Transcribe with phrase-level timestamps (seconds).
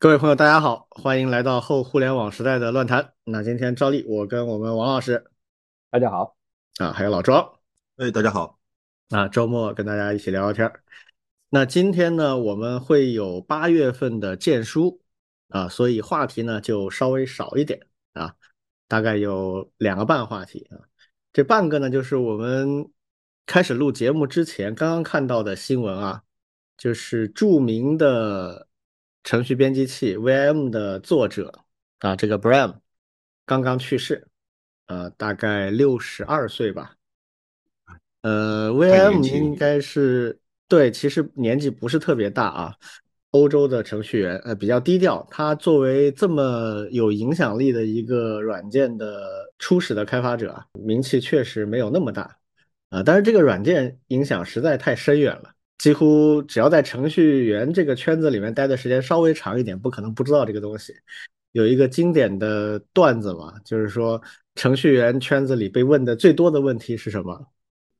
[0.00, 3.14] 各位朋友，大家好，欢迎来到后互联网时代的乱谈。
[3.24, 5.28] 那今天照例，我跟我们王老师
[5.90, 6.36] 大家好，
[6.78, 7.58] 啊，还有老庄
[7.96, 8.60] 哎，大家好，
[9.10, 10.84] 啊，周末跟大家一起聊聊天儿。
[11.48, 15.00] 那今天呢，我们会有八月份的荐书
[15.48, 18.36] 啊，所以话题呢就稍微少一点啊，
[18.86, 20.78] 大概有两个半话题啊。
[21.32, 22.88] 这半个呢，就是我们
[23.46, 26.22] 开始录节目之前刚刚看到的新闻啊，
[26.76, 28.67] 就是著名的
[29.24, 31.52] 程序编辑器 VM 的作者
[31.98, 32.76] 啊，这个 Bram
[33.44, 34.26] 刚刚去世，
[34.86, 36.94] 呃，大概六十二岁吧。
[38.22, 42.74] 呃，VM 应该是对，其实年纪不是特别大啊。
[43.32, 45.24] 欧洲的程序员，呃，比较低调。
[45.30, 52.38] 他作为这么有影响力的一个软件的初始的开发者啊，名气确实没有那么大
[52.88, 53.02] 啊。
[53.02, 60.92] 但是这个软件影响实在太深远了，几乎只要在程序员这个圈子里面待的时间稍微长一点，不可能不知道这个东西。
[61.52, 64.20] 有一个经典的段子嘛，就是说
[64.54, 67.46] 程序员圈子里被问的最多的问题是什么？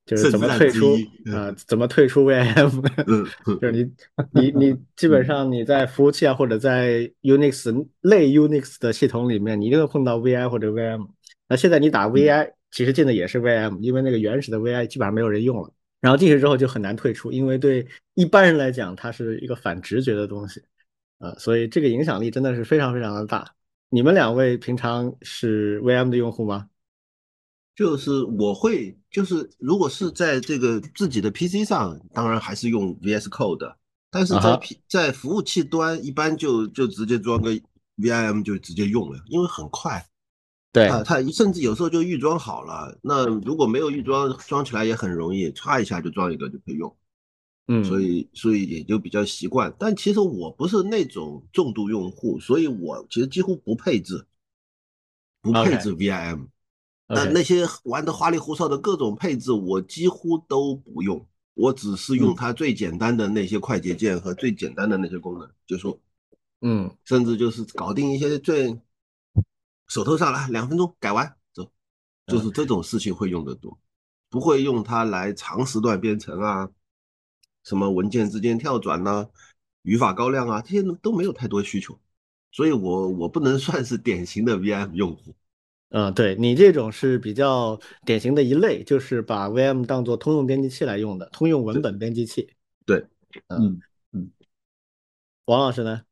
[0.05, 0.97] 就是怎么退出
[1.33, 2.83] 啊、怎么退出 VM？
[3.07, 3.27] 嗯，
[3.61, 3.93] 就是你
[4.33, 11.07] 你你基本上你在服务器啊或者在 Unix 类 Unix 的系统里面，你一定会碰到 VI 或者 VM。
[11.47, 15.71] 那现在你打 VI，其实进的也是 VM，因为那个原始的 VI 基本上没有人用了。
[16.01, 20.63] 然后进去之后就很难退出，因为对一般人来讲，它是一个反直觉的东西，
[21.19, 23.55] 啊、所以这个影响力真的是非常非常的大。
[23.91, 26.69] 你们两位平常是 VM 的用户吗？
[27.75, 33.77] 就是我会，就是如果是在这个自己的 PC 上，当然还是用 VS Code 的，
[34.11, 37.51] 但是在 P 在服务器端，一般就就直接装个
[37.97, 40.05] VIM 就直接用了，因为很快
[40.73, 40.87] 对。
[40.89, 46.95] 啊，它甚至有时候就预装好了，那如果没有预装，装起来也很容易，插一下就装一个就可以用。
[47.71, 49.75] 嗯，所以所以也就比较习惯。
[49.79, 54.27] 但其实我不是那种重度用户，所以我其实几乎不配置，
[55.43, 56.47] 不配置 VIM。
[57.11, 62.37] 那那些玩的花里胡哨的各种配置，我几乎都不用，我只是用嗯。
[62.37, 65.99] 它最简单的那些快捷键和最简单的那些功能就说，
[66.63, 66.91] 嗯。
[67.05, 68.79] 甚至就是搞定一些最
[69.89, 71.71] 手头上来两分钟改完走，
[72.27, 73.79] 就是这种事情会用得多，
[74.29, 76.71] 不会用它来长时段编程啊，
[77.65, 79.29] 什么文件之间跳转呐、
[79.83, 81.99] 语法高亮啊，这些都没有太多需求，
[82.53, 85.35] 所以我我不能算是典型的 VM 用户。
[85.91, 92.55] 嗯，对你这种是比较典型的一类，就是把 VM 当做通用编辑器来用的，通用文本编辑器。
[92.85, 93.07] 对，
[93.47, 93.81] 嗯，
[94.13, 94.31] 嗯，
[95.47, 96.03] 王老师呢？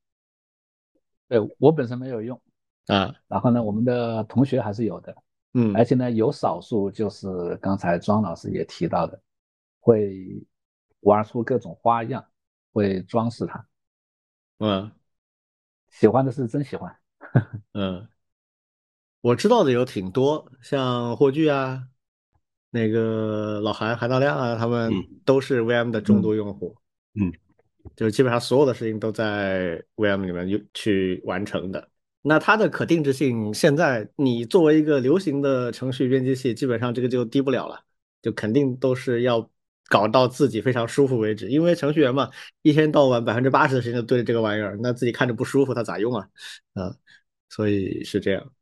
[1.28, 2.40] 对我本身没有用，
[2.86, 5.14] 啊，然后呢，我们的同学还是有的，
[5.54, 5.74] 嗯。
[5.74, 9.20] 而且呢，有少数就是刚才庄老师也提到的，
[9.80, 10.44] 会
[11.00, 12.24] 玩出各种花样，
[12.72, 13.66] 会装饰它，
[14.58, 14.90] 嗯。
[15.88, 16.94] 喜欢的是真喜欢。
[17.72, 18.06] 嗯，
[19.20, 21.88] 我知道的有挺多，像霍炬啊，
[22.70, 25.20] 那个老韩韩大亮啊，他们嗯。
[25.24, 26.76] 都是 VM 的重度用户。
[27.14, 27.32] 嗯，
[27.96, 31.88] 就是基本上所有的事情都在 VM 里面去去完成的。
[32.28, 37.80] 那它的可定制性，现在你作为一个流行的程序编辑器，基本上这个就低不了了，
[38.20, 39.48] 就肯定都是要
[39.88, 41.48] 搞到自己非常舒服为止。
[41.48, 42.28] 因为程序员嘛，
[42.62, 46.28] 一天到晚百分之八十的时间都对着这个玩意儿，那自己看着不舒服，他咋用啊？
[46.74, 46.96] 啊，
[47.48, 48.52] 所以是这样。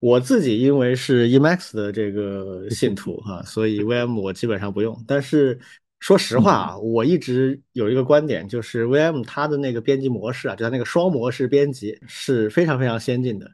[0.00, 5.04] 我自己因为是 Emacs 的这个信徒哈、所以 VM 我基本上不用。
[5.06, 5.56] 但是
[6.00, 13.50] 说实话啊，我一直有一个观点，就是 VM 它的那个编辑模式啊，就它那个双模式编辑是非常非常先进的。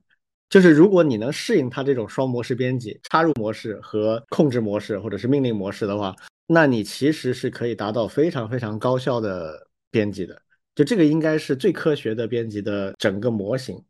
[0.51, 6.15] 就是如果你能适应它这种双模式编辑、插入模式和控制模式或者是命令模式的话，
[6.47, 10.41] 那你其实是可以达到非常非常高效的编辑的。
[10.75, 13.83] 就这个应该是最科学的编辑的整个模型。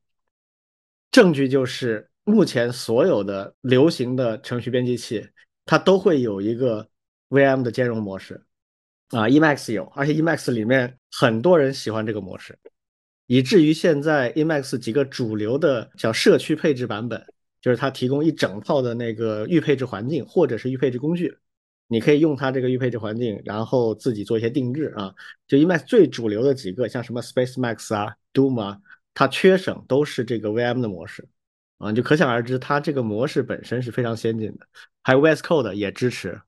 [1.11, 5.27] 证据就是目前所有的流行的程序编辑器，
[5.67, 6.89] 它都会有一个
[7.35, 8.41] VM 的兼容模式
[9.09, 12.57] 啊，Emacs 有，而且 Emacs 里面很多人喜欢这个模式，
[13.27, 17.21] 以至于现在 Emacs 几个主流的叫社区配置版本，
[17.61, 21.37] 就是它提供一整套的那个预配置环境或者是预配置工具，
[21.89, 25.13] 你可以用它这个预配置环境，然后自己做一些定制啊。
[25.49, 28.81] 就 Emacs 最主流的几个，像什么 SpaceMax 啊、Doom 啊，
[29.13, 31.27] 它缺省都是这个 VM 的模式
[31.79, 34.67] 啊，你就可想而知，它这个模式本身是非常先进的。
[35.03, 36.41] 还有 VS Code 也支持，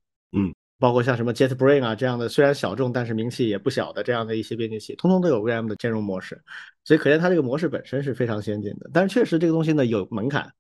[0.79, 6.41] 包括像什么 JetBrain 啊这样的，虽然小众但是名气也不小的这样的一些编辑器，通通都有 VM 的兼容模式，
[6.85, 8.91] 所以可见它这个模式本身是非常先进的。
[8.93, 10.53] 但是确实这个东西呢有门槛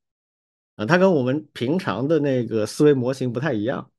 [0.76, 3.90] 啊，它跟我们平常的那个思维模型不太一样。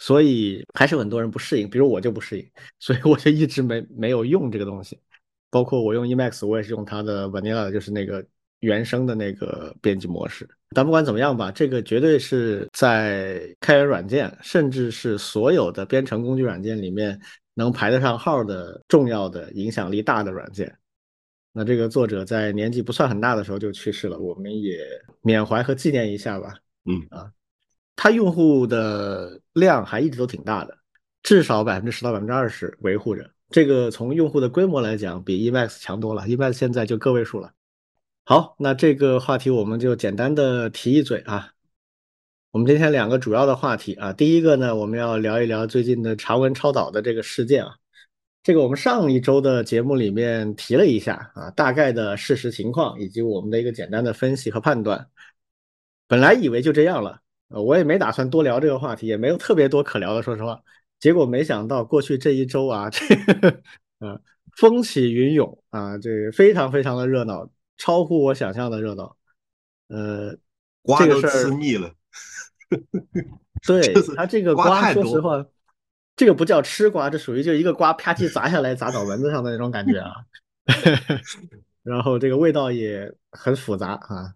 [0.00, 2.48] 所以还是很多人不适应，比如我就不适应，
[2.78, 4.96] 所以我就一直没没有用这个东西。
[5.50, 8.24] 包括我用 Emacs，我也是用它的 Vanilla，就是那个
[8.60, 10.48] 原生的那个编辑模式。
[10.74, 17.18] 但不管怎么样吧，这个绝对是在开源软件，甚至是所有的编程工具软件里面
[17.54, 20.76] 能排得上号的重要的、影响力大的软件。
[21.52, 24.78] 那这个作者在年纪不算很大的时候就去世了，我们也
[25.22, 26.54] 缅怀和纪念一下吧。
[26.84, 27.32] 嗯啊，
[27.96, 30.76] 他用户的量还一直都挺大的，
[31.22, 33.28] 至少百分之十到百分之二十维护着。
[33.50, 36.22] 这个从用户的规模来讲，比 Emacs 强多了。
[36.24, 37.50] Emacs 现在就个位数了。
[38.28, 41.54] 好，那这个话题我们就简单的提一嘴啊。
[42.50, 47.74] 我们今天两个主要的话题啊，第一个呢，我们要聊一聊最近的长文超导的这个事件啊。
[48.42, 55.08] 这个我们上一周的节目里面提了一下啊，大概的事实情况以及我们的一个简单的分析和判断。
[56.06, 60.60] 本来以为就这样了，呃，我也没打算多聊这个话题，也没有特别多可聊的，说实话。
[61.00, 63.62] 结果没想到过去这一周啊， 这个
[64.00, 64.20] 呃
[64.54, 67.48] 风起云涌啊，这非常非常的热闹，
[67.78, 69.16] 超乎我想象的热闹。
[69.88, 70.36] 呃，
[70.82, 71.90] 瓜都吃腻了，
[73.66, 75.42] 对就是他这个瓜说实话，
[76.14, 80.12] 这个不叫吃瓜，这属于就一个瓜啪叽砸下来砸脑门子上的那种感觉啊。
[81.82, 84.34] 然后这个味道也很复杂啊，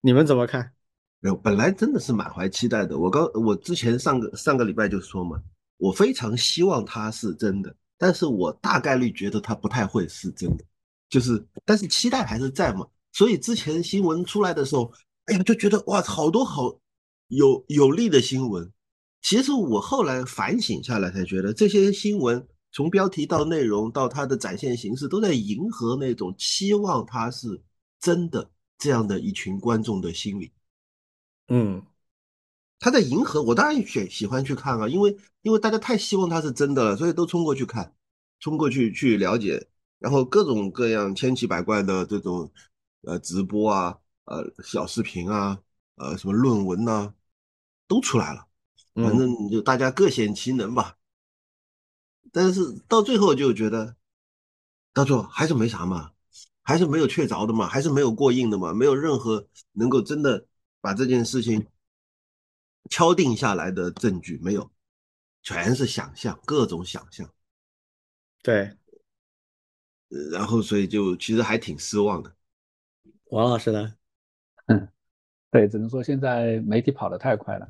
[0.00, 0.72] 你们怎么看？
[1.20, 2.98] 没有，本来真的是满怀期待的。
[2.98, 5.38] 我刚我之前上个上个礼拜就说嘛，
[5.76, 10.64] 我非常希望它是真的，但是我大概率觉得它不太会是真的，
[11.10, 12.86] 就是但是期待还是在嘛。
[13.12, 14.90] 所以之前新闻出来的时候，
[15.26, 16.80] 哎呀就觉得哇，好多好
[17.28, 18.72] 有有利的新闻。
[19.20, 27.60] 其实我后来反省下来才觉得，这些新闻从标题到内容到它的展现形式，都在迎合那种期望它是
[28.00, 30.50] 真的这样的一群观众的心理。
[31.48, 31.82] 嗯
[32.78, 37.94] 他在迎合我，当然选喜欢去看啊，因为因为大家太希望它是真的了，所以都冲过去看，
[38.38, 39.68] 冲过去去了解，
[40.00, 42.50] 然后各种各样千奇百怪的这种
[43.02, 45.62] 呃直播啊，呃小视频啊，
[45.94, 47.14] 呃什么论文呐、
[47.86, 48.48] 都出来了，
[48.94, 50.96] 反嗯正就大家各显其能吧。
[52.32, 53.96] 但是到最后就觉得，
[54.92, 56.12] 到最后还是没啥嘛，
[56.62, 60.46] 还是没有确凿的嘛，还是没有过硬的嘛，没有任何能够真的
[60.80, 61.66] 把这件事情
[62.88, 64.70] 敲定下来的证据，没有，
[65.42, 67.28] 全是想象，各种想象。
[68.42, 68.76] 对，呃
[70.32, 72.32] 然后所以就其实还挺失望的。
[73.30, 73.94] 王老师呢？
[74.66, 74.88] 嗯
[75.50, 77.68] 对，只能说现在媒体跑得太快了。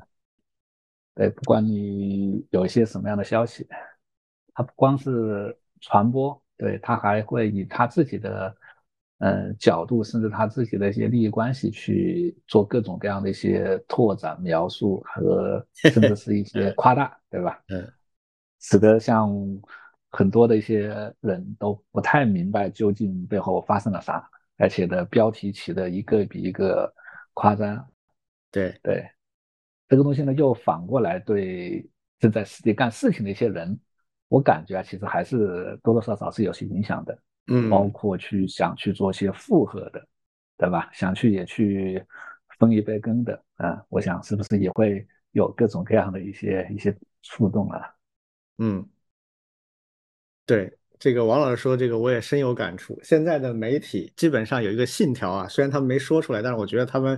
[1.15, 3.67] 对，不管你有一些什么样的消息，
[4.53, 8.55] 它不光是传播，对，它还会以他自己的
[9.17, 17.61] 呃角度，甚至他自己的一些利益关系去做各种各样的一些拓展、描述和甚至是一些夸大，对吧？
[17.69, 17.91] 嗯，
[18.59, 19.29] 使得像
[20.11, 26.93] 很多的一些人都不太明白究竟背后发生了啥，而且的标题起的一个比一个
[27.33, 27.87] 夸张。
[28.51, 29.09] 对，对，
[29.87, 33.79] 这个东西呢，又反过来对正在实际干事情的一些人，
[34.27, 37.17] 我感觉啊，其实还是多多少少是有些影响的，
[37.47, 40.05] 嗯包括去想去做一些复合的，
[40.57, 40.89] 对吧？
[40.91, 42.05] 想去也去
[42.59, 47.95] 分一杯羹的，啊，我想是不是也会有各种各样的一些一些触动啊？
[48.57, 48.85] 嗯，
[50.51, 50.69] 对，
[50.99, 52.99] 这个王老师说这个我也深有感触。
[53.03, 57.17] 现在的媒体基本上有一个信条啊，虽然他们没说出来，但是我觉得他们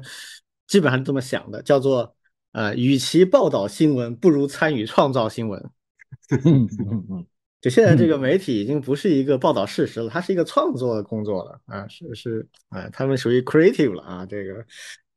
[0.67, 2.15] 基本上是这么想的，叫做
[2.51, 5.59] 呃，与其报道新闻，不如参与创造新闻。
[6.45, 7.25] 嗯嗯嗯，
[7.59, 14.63] 就现在这个媒体已经不是一个报道事实了，它是一个创作的工作了啊，是是啊，他们属于 creative 了啊，这个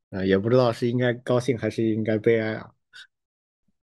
[0.09, 2.71] 啊也不知道是应该高兴还是应该悲哀啊。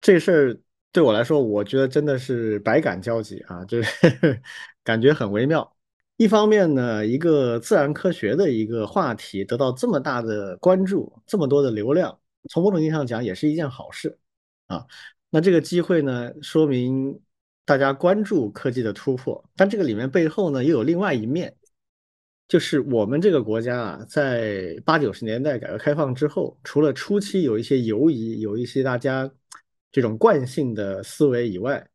[0.02, 0.58] 这事儿
[0.94, 4.42] 对我来说，我觉得真的是百感交集啊，就是
[4.86, 5.76] 感觉很微妙。
[6.18, 14.20] 一方面呢，一个自然科学的一个话题得到这么大的关注，这么多的流量，从某种意义上讲也是一件好事
[14.68, 14.86] 啊。
[15.32, 17.20] 那这个机会呢，说明
[17.66, 21.56] 大家关注科技的突破，但这个里面背后呢，又有另外一面，
[22.48, 29.28] 就是我们这个国家啊，在八九十年代改革开放之后，除了初期有一些犹疑，有一些大家
[29.94, 31.88] 这种惯性的思维以外，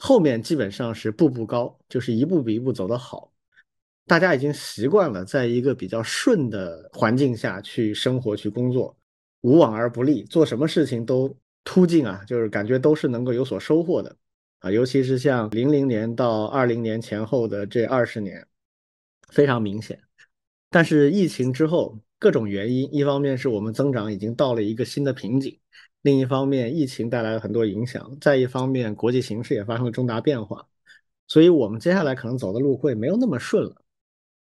[0.00, 3.32] 后面基本上是步步高，就是一步比一步走得好。
[4.04, 8.94] 大家已经习惯了在一个比较顺的环境下去生活、去工作，
[9.42, 14.16] 无往而不利，做什么事情都突进啊，就是感觉都是能够有所收获的
[14.58, 14.72] 啊。
[14.72, 18.44] 尤其是像零零年到二零年前后的这二十年，
[19.28, 20.02] 非常明显。
[20.68, 25.56] 但是疫情之后，各种原因，一方面是我们增长已经到了一个新的瓶颈，
[26.02, 30.66] 另一方面疫情带来了很多影响，再一方面国际形势也发生了重大变化。
[31.28, 33.76] 所以我们接下来可能走的路会没有那么顺了。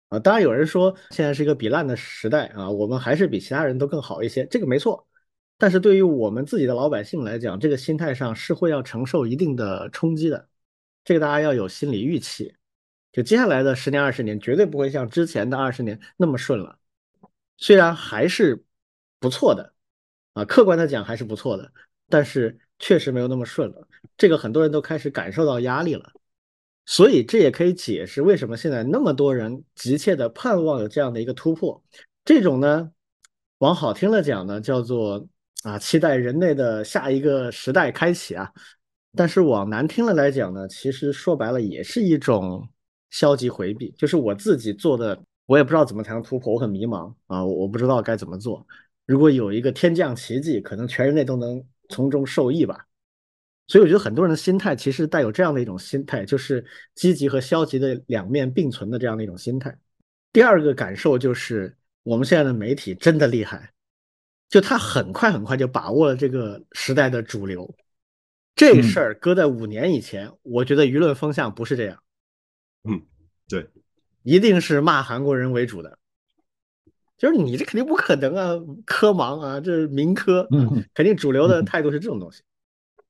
[0.09, 5.07] 啊，当然有人说现在是一个比烂的时代啊，我们还是比其他人都更好一些，这个没错。
[5.57, 10.47] 但是对于我们自己的老百姓来讲，这个心态上是会要承受一定的冲击的，
[11.03, 12.53] 这个大家要有心理预期。
[13.11, 16.77] 就接下来的十年二十年，绝对不会像之前的二十年那么顺了。
[17.57, 18.63] 虽然还是
[19.19, 19.73] 不错的，
[20.37, 21.71] 啊，客观的讲还是不错的，
[22.07, 23.87] 但是确实没有那么顺了。
[24.15, 26.11] 这个很多人都开始感受到压力了。
[26.85, 31.83] 所以这也可以解释为什么现在那么多人急切的盼望有这样的一个突破。
[32.23, 32.91] 这种呢，
[33.57, 35.27] 往好听了讲呢，叫做
[35.63, 38.51] 啊，期待人类的下一个时代开启啊。
[39.15, 42.69] 但是往难听了来讲呢，其实说白了也是一种
[43.09, 43.91] 消极回避。
[43.97, 48.65] 就是我自己做的，我也不知道怎么才能突破，我很迷茫啊，我不知道该怎么做。
[49.07, 52.85] 如果有一个天降奇迹，可能全人类都能从中受益吧。
[53.65, 59.75] 所以我觉得很多人的心态其实带有这样的一种心态，就是积极和消极的两面并存的这样的一种心态。
[60.31, 63.73] 第二个感受就是，我们现在的媒体真的厉害，
[64.49, 67.73] 就他很快很快就把握了这个时代的主流。
[68.55, 72.03] 这事儿搁在五年以前，我觉得舆论风向不是这样。
[72.83, 73.01] 嗯，
[73.47, 73.67] 对，
[74.23, 75.97] 一定是骂韩国人为主的，
[77.17, 78.53] 就是你这肯定不可能啊，
[78.85, 80.47] 科盲啊，这是民科，
[80.93, 82.43] 肯定主流的态度是这种东西。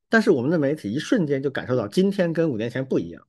[0.09, 3.21] 但是我们的媒体一瞬间就感受到今天跟五年前不一样，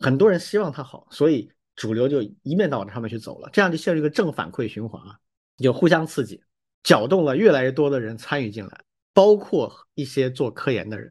[0.00, 5.16] 很多人希望它好，所以主流就一面倒往上面去走了，这样就陷入一个正反馈循环啊，
[5.58, 6.42] 就互相刺激，
[6.82, 8.80] 搅动了越来越多的人参与进来，
[9.14, 11.08] 包括一些做科研的人，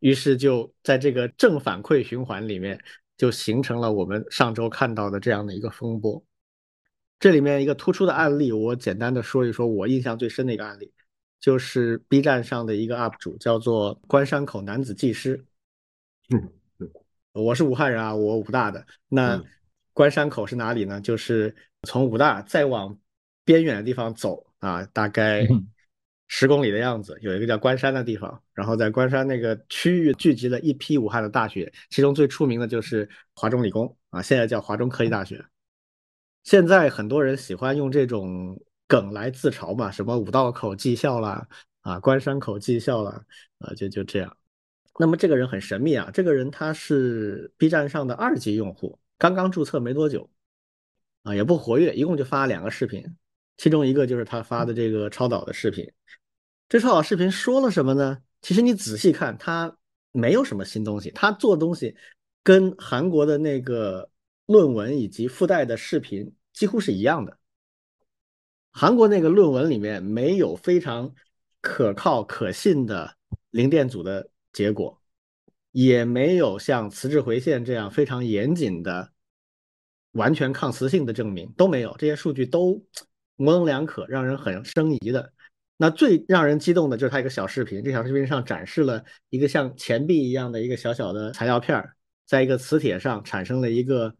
[0.00, 2.82] 于是就在这个正反馈循环里面，
[3.16, 6.20] 就形成了我们上周看到的这样的一个风波。
[7.20, 10.92] 这里面一个突出的案例，我简单的说一说我印象最深的一个案例。
[11.38, 15.42] 就是 B 站上的一个 UP 主，叫做关山口男子技师。
[16.28, 16.52] 嗯，
[17.32, 18.84] 我是武汉人啊，我武大的。
[19.08, 19.42] 那
[19.94, 21.00] 关山口是哪里呢？
[21.00, 22.94] 就是从武大再往
[23.42, 25.48] 边远的地方走啊，大概
[26.28, 28.38] 十公里的样子，有一个叫关山的地方。
[28.52, 35.42] 然后在关山那个区域聚集了一批武汉的大学，其中最出名的就是华中理工啊，现在叫华中科技大学。
[36.50, 38.60] 现在很多人喜欢用这种。
[38.90, 41.46] 梗来自嘲嘛，什么五道口技校啦，
[41.82, 43.24] 啊，关山口技校啦，
[43.58, 44.36] 啊，就就这样。
[44.98, 50.28] 那么这个人很神秘啊，这个人他是 B 站上的二级用户，刚刚注册没多久，
[51.22, 53.16] 啊，也不活跃，一共就发了两个视频，
[53.58, 55.88] 其中一个就是他发的这个超导的视频。
[56.68, 58.18] 这超导视频说了什么呢？
[58.42, 59.76] 其实你仔细看，他
[60.10, 61.94] 没有什么新东西，他做东西
[62.42, 64.10] 跟韩国的那个
[64.46, 67.38] 论文以及附带的视频几乎是一样的。
[68.72, 71.12] 韩国那个论文里面没有非常
[71.60, 73.16] 可靠可信的
[73.50, 75.00] 零电阻的结果，
[75.72, 79.12] 也没有像磁滞回线这样非常严谨的
[80.12, 82.80] 完全抗磁性的证明，都没有，这些数据都
[83.36, 85.32] 模棱两可，让人很生疑的。
[85.76, 91.82] 那最让人激动的就是他一个小视频，这小视频上展示了一个像钱币一样的一个小小的材料片，
[92.26, 94.14] 在一个磁铁上产生了一个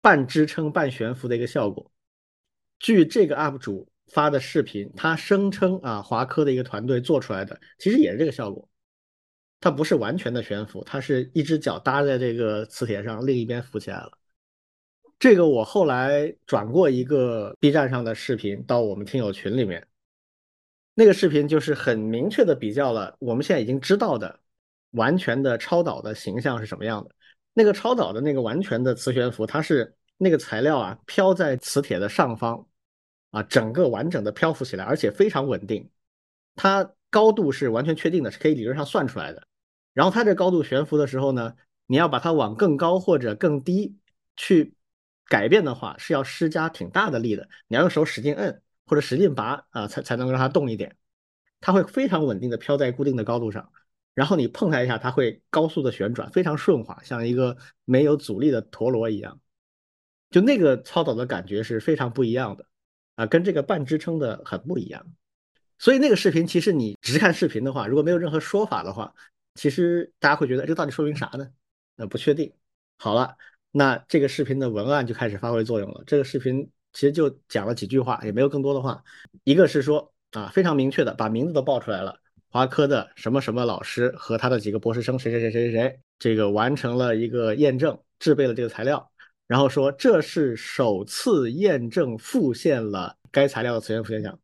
[0.00, 1.90] 半支撑半悬浮的一个效果。
[2.78, 8.68] 据这个 UP 主发的视频，他声称啊，华科的一个团队做出来的，其实也是这个效果。
[9.60, 14.12] 它不是完全的悬浮，它是一只脚搭在这个磁铁上，另一边浮起来了。
[15.18, 19.84] 这个我后来转过一个 B 站上的视频到我们听友群里面，
[20.94, 24.38] 那个视频就是很明确的比较了我们现在已经知道的
[24.92, 27.10] 完全的超导的形象是什么样的。
[27.58, 29.94] 那个超导的那个完全的磁悬浮，它是。
[30.20, 32.66] 那个材料啊，飘在磁铁的上方，
[33.30, 35.88] 啊，整个完整的漂浮起来，而且非常稳定。
[36.56, 39.46] 它高度是完全确定的，是可以理论上算出来的。
[39.94, 41.54] 然后它这高度悬浮的时候呢，
[41.86, 43.96] 你要把它往更高或者更低
[44.36, 44.74] 去
[45.26, 47.48] 改变的话，是要施加挺大的力的。
[47.68, 50.96] 你要用手使劲摁或者使劲拔啊，才才能够让它动一点。
[51.60, 53.70] 它会非常稳定的飘在固定的高度上，
[54.18, 59.38] 然后你碰它一下，它会高速的旋转，非常顺滑，像一个没有阻力的陀螺一样。
[60.28, 62.66] 就那个操导的感觉是非常不一样的
[63.14, 65.06] 啊，跟这个半支撑的很不一样。
[65.78, 69.14] 所以那个视频其实你只看视频的话，如果没有任何说法的话，
[69.54, 71.48] 其实大家会觉得这到底说明啥呢？
[71.94, 72.52] 呃，不确定。
[72.96, 73.36] 好了，
[73.70, 76.02] 那这个视频的文案就开始发挥作用了。
[76.08, 79.04] 这个视频其实就讲了几句话，也没有更多的话。
[79.44, 82.18] 一个是说啊，非常明确的把名字都报出来了，
[82.50, 89.10] 华科的什么什么老师和他的几个博士生谁谁谁谁谁谁，这个完成了一个验证，制备了这个材料。
[89.46, 94.38] 然后说这是首次验证复现了该材料的磁悬浮现象，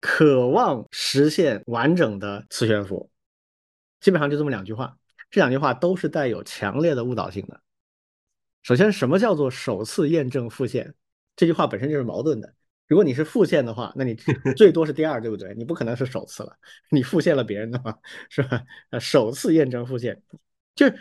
[0.00, 3.10] 渴望实现完整的磁悬浮，
[4.00, 4.96] 基本上就这么两句话，
[5.30, 7.60] 这两句话都是带有强烈的误导性的。
[8.62, 10.94] 首先，什么叫做首次验证复现？
[11.36, 12.54] 这句话本身就是矛盾的。
[12.88, 14.14] 如果你是复现的话，那你
[14.56, 15.54] 最多是第二，对不对？
[15.54, 16.56] 你不可能是首次了，
[16.90, 18.62] 你复现了别人的话，是吧？
[18.90, 20.22] 呃，首次验证复现，
[20.74, 20.94] 就是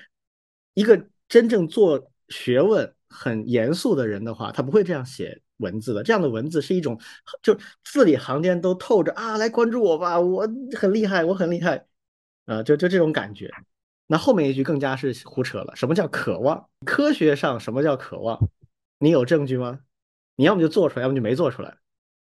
[0.73, 6.01] 一个真正做学问很严肃的人的话，他不会这样写文字的。
[6.01, 6.99] 这样的文字是一种，
[7.43, 11.85] 就字里行间都透着啊，来关注我吧，我很厉害，我很厉害，
[12.45, 13.51] 啊，就就这种感觉。
[14.07, 15.75] 那后面一句更加是胡扯了。
[15.75, 16.69] 什么叫渴望？
[16.85, 18.39] 科学上什么叫渴望？
[18.99, 19.79] 你有证据吗？
[20.35, 21.77] 你要么就做出来，要么就没做出来。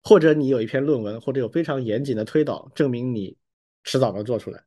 [0.03, 3.37] 或者你有一篇论文，或者有非常严谨的推导，证明你
[3.85, 4.65] 迟早能做出来，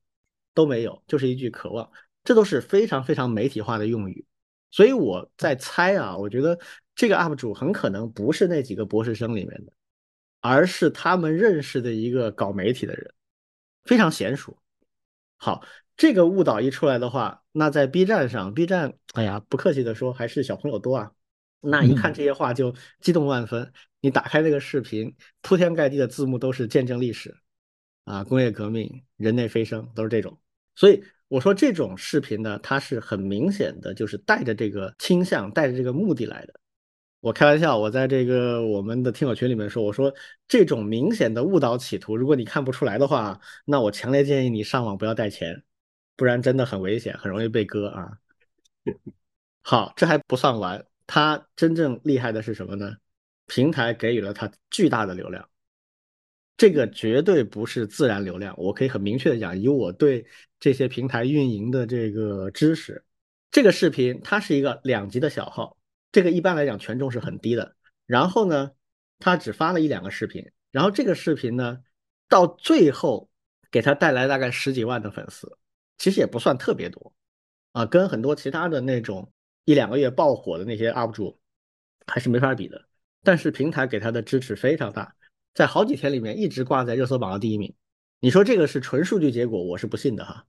[0.54, 1.90] 都没有，就是一句渴望。
[2.24, 4.26] 这都是非常非常媒体化的用语。
[4.70, 6.60] 所以我在猜啊，我觉得
[6.96, 9.74] 这个 UP 主很可能不是那几个博士生里面的，
[10.42, 13.14] 而是他们认识的一个搞媒体的人，
[13.84, 14.58] 非常娴熟。
[15.38, 15.64] 好。
[15.98, 21.12] 这个误导一出来的话，那在 B 站上，B 站，哎呀，不客气的说，还是小朋友多啊。
[21.62, 23.72] 那一看这些话就激动万分。
[24.00, 27.38] 你打开那个视频，铺天盖地的字幕都是见证历史，
[28.04, 30.38] 啊，工业革命、人类飞升，都是这种。
[30.76, 36.54] 所以我说这种视频呢，它是很明显的，就是带着这个倾向、带着这个目的来的。
[37.20, 40.14] 我开玩笑，我在这个我们的听友群里面说，我说
[40.48, 45.64] 这种明显的误导企图，如果你看不出来的话，那我强烈建议你上网不要带钱。
[46.18, 48.12] 不然真的很危险，很容易被割啊！
[49.64, 52.96] 好，这还不算完，它真正厉害的是什么呢？
[53.46, 55.50] 平台给予了它巨大的流量，
[56.56, 58.56] 这个绝对不是自然流量。
[58.58, 60.26] 我可以很明确的讲，以我对
[60.58, 63.04] 这些平台运营的这个知识，
[63.52, 65.78] 这个视频它是一个两级的小号，
[66.14, 67.76] 这个一般来讲权重是很低的。
[68.06, 68.72] 然后呢，
[69.20, 71.80] 他只发了一两个视频，然后这个视频呢，
[72.30, 73.30] 到最后
[73.70, 75.58] 给他带来大概十几万的粉丝。
[75.98, 77.14] 其实也不算特别多，
[77.74, 79.31] 啊，跟很多其他的那种
[79.66, 81.40] 一两个月爆火的那些 UP 主
[82.08, 82.86] 还是没法比的。
[83.24, 85.16] 但是平台给他的支持非常大，
[85.54, 87.72] 在好几天里面一直挂在热搜榜的第一名。
[88.20, 90.46] 你说这个是纯数据结果，我是不信的哈，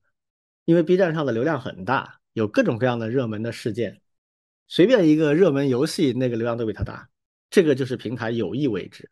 [0.64, 4.00] 因为 B 站上的流量很大，有各种各样的热门的事件，
[4.68, 7.10] 随便一个热门游戏那个流量都比他大，
[7.50, 9.10] 这个就是平台有意为之。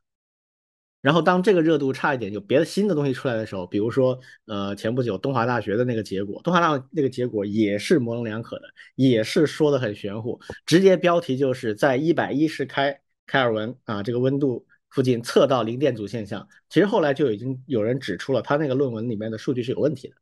[1.03, 8.65] 然后当这个热度差一点，有别的新的东西出来的时候，比如说，呃，前不久东华大学的那个结果，东华大那个结果也是模棱两可的，
[8.97, 16.47] 也是说的很玄乎，直接标题就是在一百一十开开尔文啊这个温度附近测到零电阻现象。
[16.69, 20.15] 其实后来就已经有人指出了他那个论文里面的数据是有问题的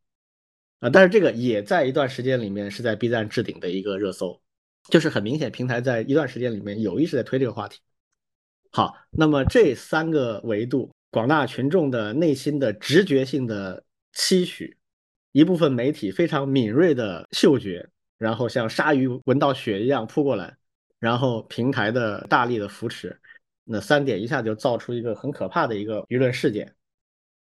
[0.79, 4.41] 啊，但是这个也在一段时间里面是在 B 站置顶的一个热搜，
[4.91, 7.81] 就是很明显平台在一段时间里面有意识在推这个话题。
[8.71, 14.77] 好，那么这三个维度，广大群众的内心的直觉性的期许，
[15.33, 20.57] 一部分媒体非常敏锐的嗅觉，然后像鲨鱼闻到血一样扑过来，
[20.99, 23.19] 然后平台的大力的扶持，
[23.65, 26.75] 那三点一下就造出一个很可怕的一个舆论事件。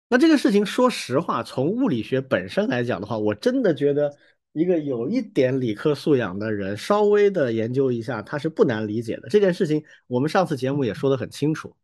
[0.09, 4.15] 那这个事情，说实话，从物理学本身来讲的话，我真的觉得。
[4.53, 9.29] 一个有一点理科素养的人，稍微的研究一下，他是不难理解的。
[9.29, 11.75] 这件事情，我们上次节目也说得很清楚。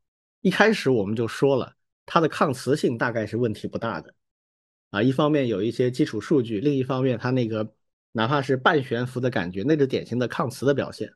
[0.42, 1.76] 一开始我们就说了，
[2.06, 4.14] 它的抗磁性大概是问题不大的。
[4.90, 7.72] 啊，一方面有一些基础数据，另一方面它那个
[8.12, 11.12] 哪怕是半悬浮的感觉，那是典型的抗磁的表现。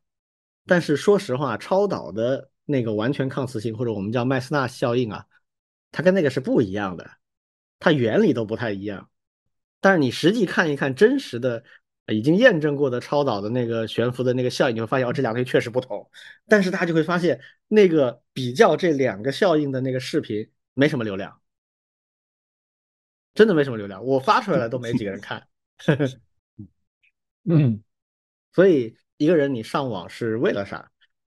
[0.65, 5.25] 但是说实话，超导的那个完全抗磁性，或者我们叫麦斯纳效应啊，
[5.91, 7.09] 它跟那个是不一样的，
[7.79, 9.09] 它原理都不太一样。
[9.81, 11.63] 但是你实际看一看真实的、
[12.07, 16.09] 已经验证过的超导的那个悬浮的那个效应，你会发现哦，这两个确实不同。
[16.47, 21.39] 但是大家就会发现，那个比较这两个效应的那个视频没什么流量，
[23.33, 24.03] 真的没什么流量。
[24.03, 25.47] 我发出来了都没几个人 看。
[27.45, 27.81] 嗯，
[28.53, 30.91] 所以一个人你上网是为了啥？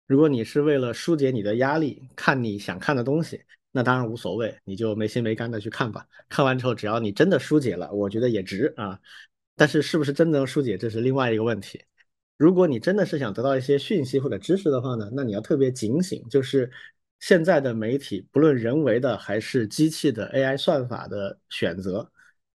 [0.07, 3.43] 如果你是为了疏解你的压力，看你想看的东西。
[3.77, 6.07] 那当然无所谓，你就没心没肝的去看吧。
[6.29, 9.01] 看完之后，只要你真的疏解了，我觉得也值啊。
[9.57, 11.83] 但是是不是真能疏解，这是另外一个问题。
[12.37, 16.71] 如果你真的是想得到一些讯息或者知识的话呢，那你要特别警醒，就是
[17.19, 22.09] 现在的媒体，不论人为的还是机器的 AI 算法的选择，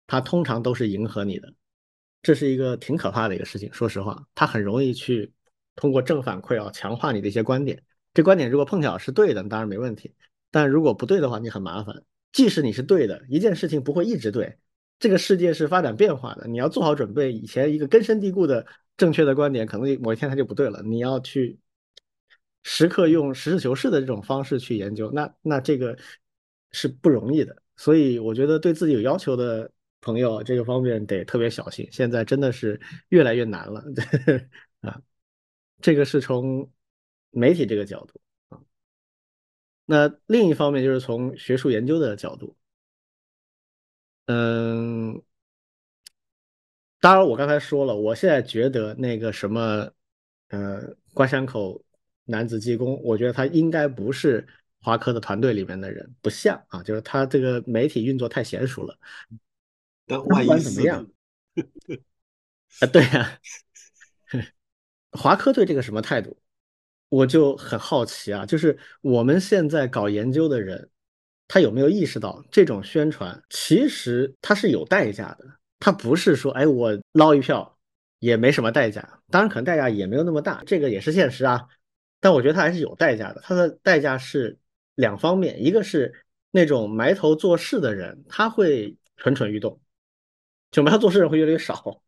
[0.08, 1.54] 它通常都是迎合你的。
[2.21, 3.71] 这是一个挺可怕的一个事情。
[3.71, 5.32] 说实话，它很容易去
[5.78, 7.82] 通过正反馈啊强化你的一些观点。
[8.13, 10.13] 这观点如果碰巧是对的，当然没问题。
[10.55, 12.01] 但如果不对的话，你很麻烦。
[12.31, 14.57] 即使你是对的，一件事情不会一直对。
[14.99, 17.33] 这个世界是发展变化的，你要做好准备。
[17.33, 18.65] 以前一个根深蒂固的
[18.95, 20.81] 正确的观点，可能某一天它就不对了。
[20.81, 21.59] 你要去
[22.63, 25.97] 时刻用实事求是的这种方式去研究，那那这个
[26.71, 27.61] 是不容易的。
[27.75, 31.85] 所以我觉得对自己有要求的朋友，这个方面得特别小心。
[31.91, 33.83] 现在真的是越来越难了
[34.79, 35.01] 啊。
[35.81, 36.71] 这个是从
[37.31, 38.21] 媒体这个角度。
[39.86, 42.56] 那另一方面就是从学术研究的角度，
[44.26, 45.21] 嗯，
[47.00, 49.91] 当然我刚才说了，我现在觉得那个什么，
[50.50, 51.84] 呃，关山口
[52.24, 54.48] 男子技工，我觉得他应该不是
[54.82, 58.98] 华科的团队里面的人，不像啊，就是他这个媒体运作太娴熟了。
[60.08, 61.08] 但万一怎么样，
[62.82, 63.39] 啊，对呀、
[65.12, 66.38] 华科对这个什么态度，
[67.15, 68.45] 我就很好奇啊。
[68.45, 70.89] 就是我们现在搞研究的人，
[71.47, 75.45] 他有没有意识到这种宣传其实它是有代价的？
[75.80, 77.78] 它不是说哎我捞一票
[78.19, 81.65] 也没什么代价，当然可能代价也没有那么大，这个也是现实啊。
[82.19, 84.58] 但我觉得它还是有代价的，它的代价是
[84.95, 89.80] 两方面，一个是那种埋头做事的人，他会蠢蠢欲动，
[90.71, 92.01] 就埋头做事的人会越来越少。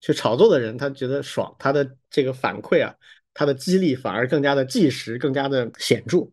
[0.00, 2.94] 去炒作的人，他觉得爽，他的这个反馈啊，
[3.34, 6.26] 他的激励反而更加的即时，更加的显著，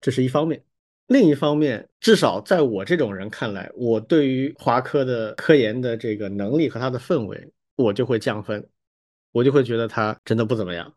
[0.00, 0.62] 这是一方面。
[1.06, 8.68] 另一方面，至少在我这种人看来，我对于华科的科研的这个能力和它的氛围，我就会降分，
[9.32, 10.92] 我就会觉得他真的不怎么样。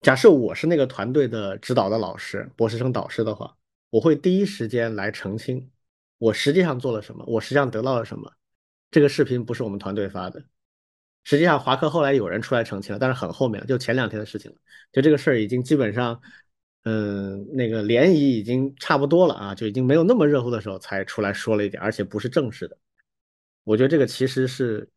[0.00, 3.54] 假设我是那个团队的指导的老师、博士生导师的话，
[3.90, 5.70] 我会第一时间来澄清，
[6.16, 8.32] 我实际上做了什么，我实际上得到了什么。
[8.90, 10.42] 这个视频不是我们团队发的，
[11.24, 14.56] 实际上华科后来有人出来澄清了，但是很后面，就前两天的事情了。
[14.92, 16.20] 就这个事儿已经基本上，
[16.84, 22.76] 嗯，那个涟漪已经差不多了啊，就已经没有那么热乎的时候才出来说了一点，而且不是正式的。
[23.64, 24.88] 我觉得这个其实是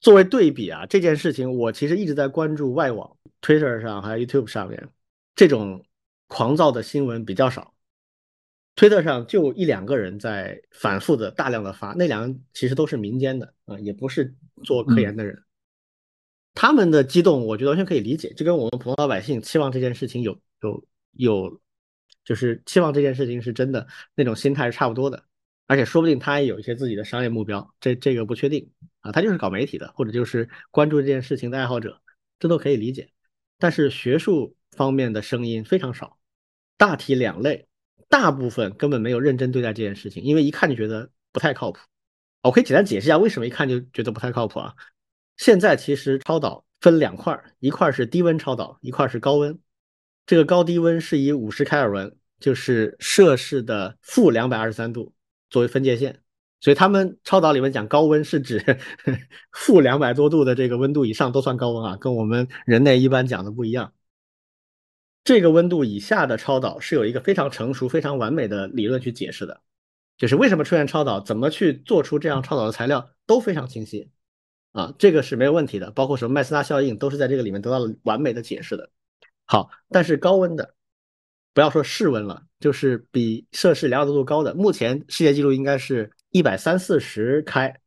[0.00, 4.88] 作为对比啊，这件事情我其实一直在关注外网，Twitter 上还有 YouTube 上面
[5.34, 5.84] 这种
[6.26, 7.74] 狂躁的新闻比较少。
[8.74, 15.42] 推特上就一两个人在反复的大量的发，那两个其实都是民间的啊，也不是做科研的人。
[16.54, 21.60] 他们的激动，我觉得完全可以理解，就跟我们普通老百姓期望这件事情有有有，
[22.24, 25.24] 就是期望这件事情是真的那种心态是差不多的。
[25.66, 32.02] 而且说不定他也有一些自己的商业目标，这这个不确定啊，他就是搞媒体的，或者就是关注这件事情的爱好者，
[32.38, 33.10] 这都可以理解。
[33.58, 36.18] 但是学术方面的声音非常少，
[36.76, 37.68] 大体两类。
[38.12, 41.80] 大部分根本没有认真对待这件事情，因为一看就觉得不太靠谱。
[42.42, 44.74] 我可以简单解释一下为什么一看就觉得不太靠谱啊。
[45.38, 49.58] 现在其实超导分两块，一块是低温超导，一块是高温。
[50.26, 55.14] 这个高低温是以五十开尔文，就是摄氏的负两百二十三度
[55.48, 56.20] 作为分界线，
[56.60, 58.62] 所以他们超导里面讲高温是指
[59.52, 63.94] 负两百多度的这个温度以上都算高温啊，跟我们人类一般讲的不一样。
[65.24, 69.60] 这个温度以下的超导是有一个非常成熟、非常完美的理论去解释的，
[70.16, 74.10] 就是为什么出现超导，怎么去做出这样超导的材料都非常清晰
[74.72, 78.90] 啊，这个是没有问题的，包括什么麦斯纳效应都是在这个里面得到了完美的解释的。
[79.44, 80.74] 好，但是高温的，
[81.54, 87.80] 不要说室温了，就是比摄氏两百多度高的，目前世界纪录应该是一百三四十开，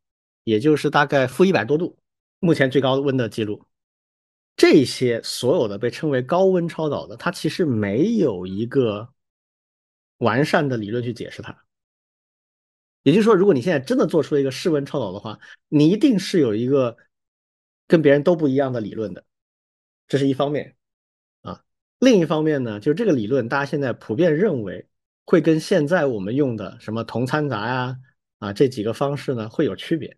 [0.44, 1.98] 也就是大概负一百多度，
[2.40, 3.66] 目前最高温的记录。
[4.58, 9.10] 这些所有的被称为高温超导的，它其实没有一个
[10.20, 11.66] 完善的理论去解释它。
[13.04, 15.38] 也就是说，如果你现在真的做出了一个室温超导的话，
[15.68, 16.96] 你一定是有一个
[17.86, 19.26] 跟别人都不一样的理论的，
[20.08, 20.78] 这是一方面
[21.42, 21.62] 啊。
[22.00, 24.88] 另一方面呢，就是这个理论大家现在普遍认为
[25.26, 28.00] 会跟现在我们用的什么铜掺杂呀
[28.40, 30.18] 啊这几个方式呢会有区别，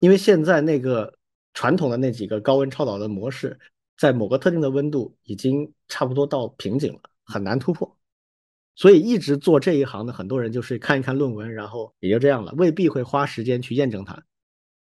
[0.00, 1.17] 因为现在那个。
[1.58, 3.58] 传统的那几个高温超导的模式，
[3.96, 7.98] 在某个特定的温度已经差不多到瓶颈了，很难突破。
[8.76, 14.22] 所以一直做这一行的很多人就是看一看论文，然后也就这样了，未必会花时间去验证它。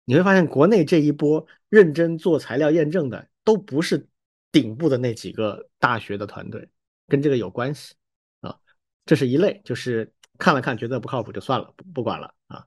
[0.06, 4.08] 你会发现，国内这一波认真做材料验证的，都不是
[4.52, 6.68] 顶部的那几个大学的团队，
[7.08, 7.94] 跟这个有关系
[8.42, 8.58] 啊。
[9.06, 12.66] 这是一类，就是看了看觉得不靠谱就算了，不管了啊。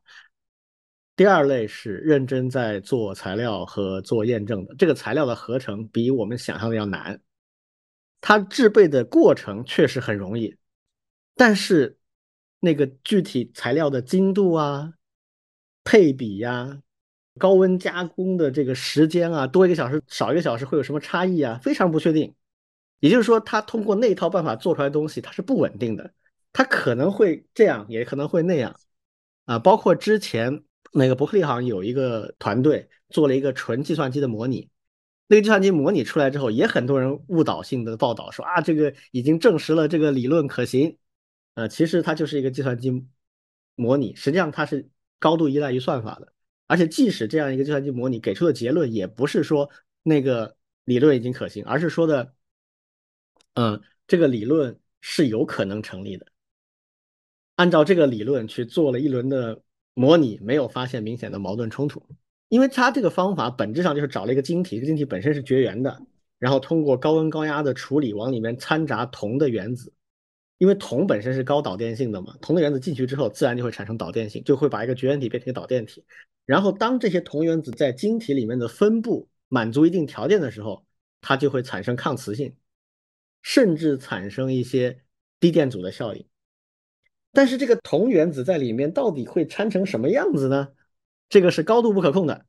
[1.16, 7.18] 第二类是认真在做材料和做验证的，这个材料的合成比我们想象的要难，
[8.20, 10.54] 它制备的过程确实很容易，
[11.34, 11.96] 但是
[12.60, 14.92] 那个具体材料的精度啊、
[15.84, 16.82] 配比呀、
[17.38, 21.58] 高温加工的这个时间啊，多一个小时少一个小时会有什么差异啊？
[21.62, 22.34] 非常不确定。
[23.00, 26.12] 也就是说，它通过那套办法做出来的东西，它是不稳定的，
[26.52, 28.78] 它可能会这样，也可能会那样
[29.46, 29.58] 啊。
[29.58, 30.62] 包括之前。
[30.96, 34.70] 那个伯克利好像有一个团队做了一个纯计算机的模拟，
[35.26, 40.96] 那个计算机模拟出来之后，也很多人误导性的报道说啊，这个已经证实了这个理论可行，
[41.54, 43.06] 呃，其实它就是一个计算机
[43.74, 46.32] 模拟，实际上它是高度依赖于算法的，
[46.66, 49.70] 而且即使这样一个计算机模拟给出的结论，也不是说
[50.02, 52.34] 那个理论已经可行，而是说的，
[53.54, 56.26] 嗯，这个理论是有可能成立的。
[57.56, 59.62] 按照这个理论去做了一轮的
[59.98, 62.02] 模拟，没有发现明显的矛盾冲突，
[62.48, 66.02] 因为它这个方法本质上就是找了一个晶体，这个晶体本身是绝缘的，
[66.38, 69.90] 然后通过高温高压的处理，往里面掺杂铜的原子。
[70.58, 76.04] 因为铜本身是高导电性的嘛，铜的原子进去之后，自然就会产生导电性，就会把一个绝缘体变成一个导电体。
[76.44, 80.84] 然后当这些铜原子在晶体里面的分布满足一定条件的时候，
[81.22, 82.54] 它就会产生抗磁性，
[83.42, 85.00] 甚至产生一些
[85.40, 86.24] 低电阻的效应。
[87.36, 90.68] 但是这个铜原子在里面到底会掺成什么样子呢？
[91.28, 92.46] 这个是高度不可控的。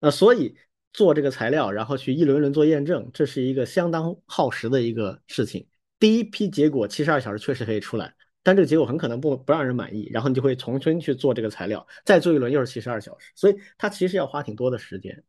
[0.00, 0.56] 那所以
[0.92, 5.64] 做这个材料，然后去一轮轮做验证，这是一个相当耗时的一个事情。
[6.00, 8.12] 第一批结果七十二小时确实可以出来，
[8.42, 15.22] 但这个结果很可能不不让人满意，然后你就会重新去做这个材料，再做一轮又是七十二小时，所以它其实要花挺多的时间。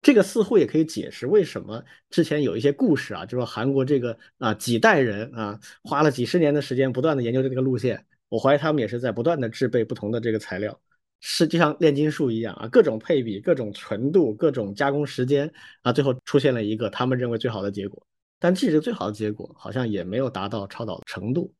[0.00, 10.80] 这个似乎也可以解释为什么之前有一些故事啊，就说韩国这个啊几代人啊花了几十年的时间不断的研究这个路线，我怀疑他们也是在不断的制备不同的这个材料，
[11.20, 18.02] 是就像炼金术一样啊，各种配比、各种纯度、各种加工时间啊，最后出现了一个他们认为最好的结果。
[18.38, 21.52] 但即使最好的结果，好像也没有达到超导程度，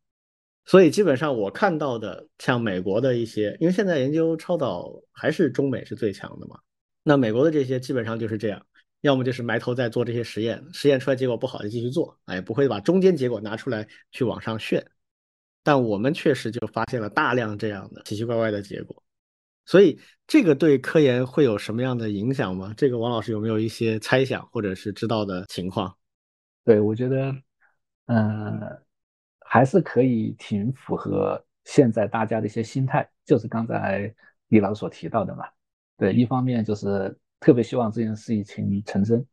[0.65, 6.59] 所以基本上我看到的，像美国的一些，因为现在研究超导还是中美是最强的嘛，
[7.03, 8.65] 那美国的这些基本上就是这样，
[9.03, 14.83] 要么就是埋头在做这些实验，实验出来结果不好就继续做，哎，不会把中间结果拿出来去往上炫。
[15.63, 19.03] 但我们确实就发现了大量这样的奇奇怪怪的结果，
[19.65, 22.75] 所以这个对科研会有什么样的影响吗？
[22.77, 25.97] 这个王老师有没有一些猜想或者是知道的情况？
[26.65, 27.35] 对，我觉得，
[28.07, 28.61] 嗯，
[29.41, 34.13] 还是可以挺符合现在大家的一些心态，就是刚才
[34.49, 35.45] 李老师所提到的嘛。
[35.97, 39.25] 对，一方面就是特别希望这件事情成真。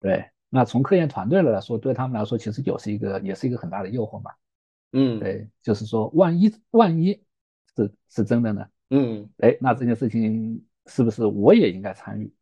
[0.00, 4.30] 对，那从科研团队来说，对他们来说其实也是一个，也是一个很大的诱惑嘛。
[4.92, 7.22] 嗯，对，就是说，万一万一
[7.76, 8.66] 是是真的呢？
[8.90, 12.32] 嗯，哎，那这件事情是不是我也应该参与？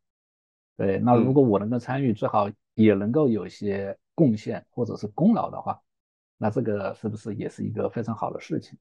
[0.77, 3.97] 对，那如果我能够参与，最好也能够有一些。
[4.17, 5.79] 贡献或者是功劳的话，
[6.39, 8.75] 那这个是不是也是一个非常好的事情？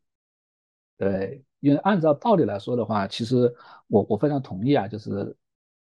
[0.97, 3.55] 对，因为按照道理来说的话，其实
[3.87, 5.37] 我我非常同意啊，就是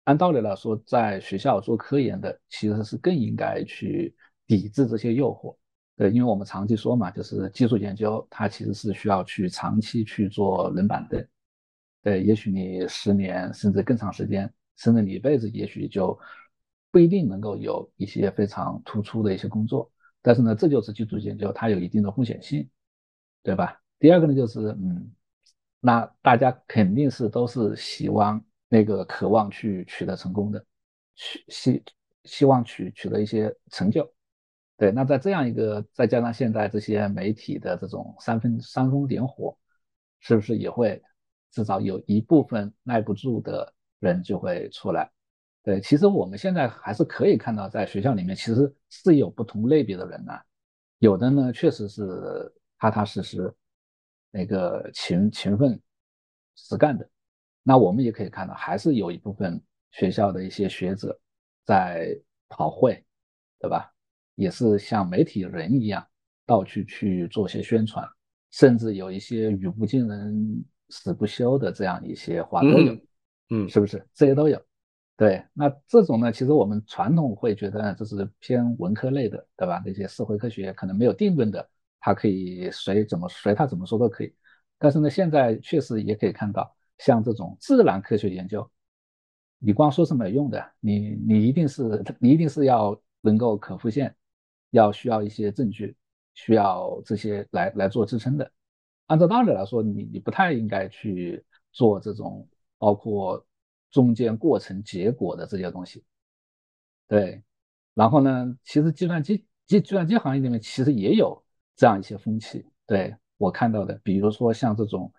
[0.05, 4.15] 按道理来说，在学校做科研的其实是更应该去
[4.47, 5.57] 抵制这些诱惑。
[6.01, 11.23] 对，因为我们长期说嘛，就是技术研究它其实是需要去长期去做冷板凳。
[12.03, 16.19] 对，也许你十年甚至更长时间，甚至你一辈子，也许就。
[16.93, 19.89] 不一定能够有一些非常突出的一些工作，
[20.23, 22.69] 但是呢，这就是基础研究，它有一定的风险性，
[23.45, 23.81] 对吧？
[24.01, 25.09] 第二个呢，就是嗯，
[25.79, 30.67] 那大家肯定是都是希望那个渴望去取得成功的，
[31.15, 31.85] 希希
[32.25, 34.13] 希望取取得一些成就，
[34.81, 34.91] 对。
[34.91, 39.55] 那在这样一个再加上现在这些媒体的这种煽风煽风点火，
[40.21, 41.01] 是不是也会
[41.51, 45.11] 至少有一部分耐不住的人就会出来？
[45.63, 50.43] 对，其实我们现在还是可以看到，在学校里面其实是有不同类别的人的，
[51.01, 53.55] 有的呢确实是踏踏实实，
[54.31, 55.79] 那个勤勤奋
[56.57, 57.07] 实干的。
[57.63, 61.21] 那我们也可以看到，还是有一部分学校的一些学者
[61.67, 63.05] 在跑会，
[63.59, 63.93] 对吧？
[64.41, 66.03] 也是像媒体人一样，
[66.47, 68.03] 到处去做些宣传，
[68.51, 72.97] 甚至有一些语不惊人死不休的这样一些话都有，
[73.51, 74.03] 嗯，是不是？
[74.15, 74.59] 这些都有。
[75.15, 79.83] 对，那这种呢，其实我们传统会觉得这是偏文科类的，对吧？
[79.85, 81.69] 那些社会科学可能没有定论的，
[82.01, 84.35] 它可以随怎么随他怎么说都可以。
[84.79, 88.67] 但是呢，现在确实也可以看到，像这种自然科学研究，
[89.59, 94.17] 你光说是没用的，你你一定是你一定是要能够可复现，
[94.71, 95.97] 要需要一些证据，
[96.35, 98.51] 需要这些来来做支撑的。
[99.07, 103.45] 按照道理来说，你你不太应该去做这种包括。
[103.93, 106.05] 中间过程结果的这些东西，
[107.09, 107.43] 对，
[107.93, 111.43] 然后呢，其实计算机计计算机行业里面其实也有
[111.75, 115.13] 这样一些风气，对我看到的，比如说像这种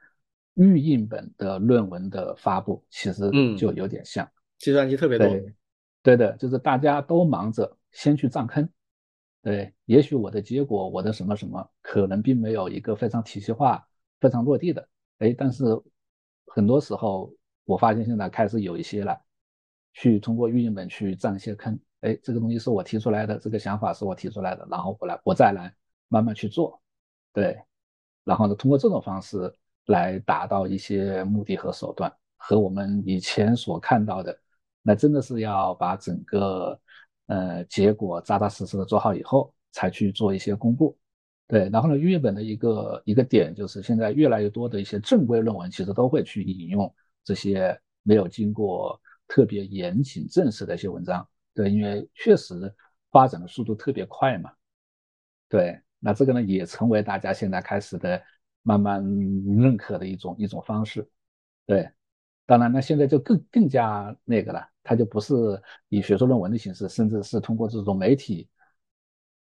[0.54, 4.26] 预印本的论文的发布，其实就有点像
[4.58, 5.28] 计算机特别多，
[6.02, 8.70] 对的，就是大家都忙着先去占坑，
[9.44, 13.86] 对，也许我的结果我的什么什么可能并没有一个非常体系化、
[14.20, 14.88] 非常落地的，
[15.20, 15.64] 哎，但是
[16.48, 17.34] 很多时候。
[17.64, 19.18] 我发现现在开始有一些了，
[19.94, 21.80] 去通过运营本去占一些坑。
[22.02, 25.74] 哎，这个东西是我提出来的，这个想法是我提出来的，然后我来，我再来
[26.10, 26.82] 慢慢去做，
[27.32, 27.58] 对。
[28.26, 29.54] 然后呢，通过这种方式
[29.86, 34.38] 来达到一些目的和手段，和我们以前所看到的，
[34.82, 36.78] 那真的是要把整个
[37.32, 40.98] 呃结果扎扎实实的做好以后，才去做一些公布。
[41.48, 51.26] 对，然后呢，日本的一个一个点就是现在越来越多的一些正规论文其实都会去引用这些没有经过特别严谨证实的一些文章。
[51.54, 52.74] 对，因为确实
[53.12, 54.52] 发展的速度特别快嘛。
[55.50, 58.22] 对，那这个呢也成为大家现在开始的
[58.64, 59.04] 慢慢
[59.62, 61.06] 认可的一种一种方式。
[61.66, 61.90] 对，
[62.46, 65.34] 当然呢现在就更更加那个了，它就不是
[65.90, 68.48] 以学术论文的形式，甚至是通过这种媒体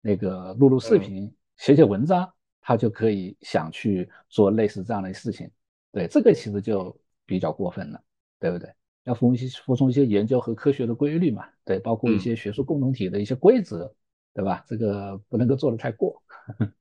[0.01, 5.51] 那个录录视频、写写文章，他就可以想去做类似这样的事情。
[5.92, 8.03] 对，这个其实就比较过分了，
[8.38, 8.72] 对不对？
[9.05, 11.44] 要服一些服从一些研究和科学的规律嘛？
[11.64, 13.94] 对，包括一些学术共同体的一些规则。
[14.35, 14.64] 对吧？
[14.68, 16.22] 这个不能够做的太过。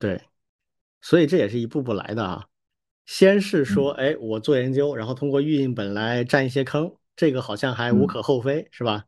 [0.00, 0.20] 对，
[1.00, 2.48] 所以这也是一步步来的啊。
[3.06, 9.04] 先是说，哎，我做研究，然后通过预印本来占一些坑，这个好像还无可厚非，是吧？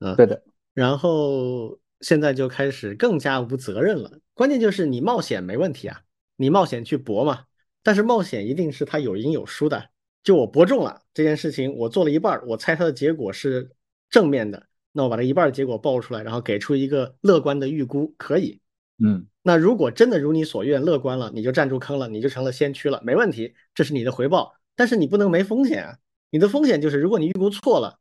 [0.00, 0.42] 嗯，对的。
[0.74, 4.20] 然后现在就开始更加无责任了。
[4.34, 6.02] 关键就是你冒险没问题啊，
[6.36, 7.44] 你冒险去搏嘛。
[7.82, 9.90] 但是冒险一定是他有赢有输的。
[10.22, 13.70] 就我搏中了这件事情，我做了一半，我猜它的结果是
[14.10, 14.66] 正面的。
[14.92, 18.60] 那我把这一半的结果报出来，然后给出一个乐观的预估，可以。
[19.02, 24.54] 嗯，那如果真的如你所愿乐观了，你就站住坑了，你就成了先驱了，没问题，这是你的回报。
[24.74, 25.98] 但是你不能没风险啊！
[26.30, 28.00] 你的风险就是，如果你预估错了，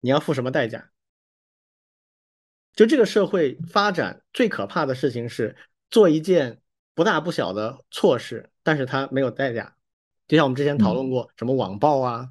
[0.00, 0.90] 你要付什么代价？
[2.74, 5.56] 就这个社会发展最可怕的事情是
[5.90, 6.60] 做一件
[6.94, 9.76] 不大不小的错事，但是它没有代价。
[10.26, 12.30] 就像我们之前讨论过，什么网暴啊，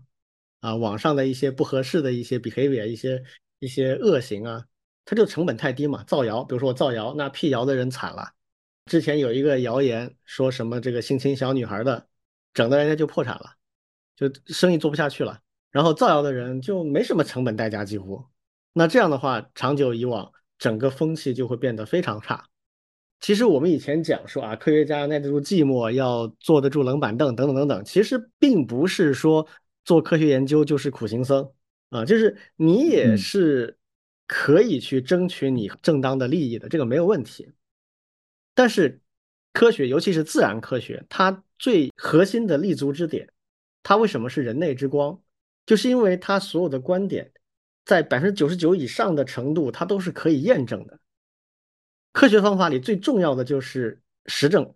[0.62, 3.24] 啊，网上的一些不合适的一些 behavior，一些。
[3.60, 4.66] 一些恶行啊，
[5.06, 6.04] 它就成本太低嘛。
[6.04, 8.34] 造谣，比如说我造谣，那辟谣的人惨了。
[8.88, 12.06] 之前有一个谣言说什么这个性侵小女孩的，
[12.54, 13.56] 整的人家就破产了，
[14.16, 15.40] 就生意做不下去了。
[15.72, 18.24] 然后造谣的人就没什么成本代价，几乎。
[18.74, 22.46] 那这样的话，长久以往，整个风气就会变得非常差。
[23.20, 27.86] 其实我们以前讲说啊，科学家耐得住寂寞，要坐得住冷板凳，等等等等。
[27.86, 29.48] 其实并不是说
[29.86, 31.52] 做科学研究就是苦行僧。
[31.90, 33.78] 啊，就是你也是
[34.26, 37.52] 可以去争取你正当的利益的，这个没有问题。
[38.56, 39.00] 但是
[39.54, 43.30] 科学，尤其是自然科学，它最核心的立足之点，
[43.84, 45.22] 它为什么是人类之光？
[45.66, 47.32] 就是因为它所有的观点，
[47.86, 51.00] 在百分之九十九以上的程度，它都是可以验证的。
[52.12, 54.74] 科学方法里最重要的就是实证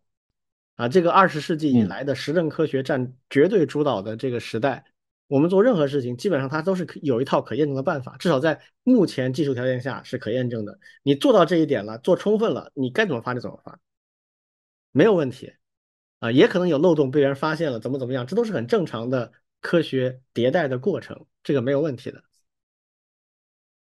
[0.75, 4.85] 啊，这个二十世纪以来的实证科学占绝对主导的这个时代。
[5.27, 10.79] 我们做任何事情，基本上它都是有一套可验证的办法，至少在目前技术条件下是可验证的。
[11.03, 13.77] 你做到这一点了，做充分了，你该怎么发就怎么发，
[14.93, 15.53] 没有问题
[16.19, 16.31] 啊。
[16.31, 22.23] 也可能有漏洞被别人发现了，怎么怎么样，这都是很正常的科学迭代的过程，这个没有问题的。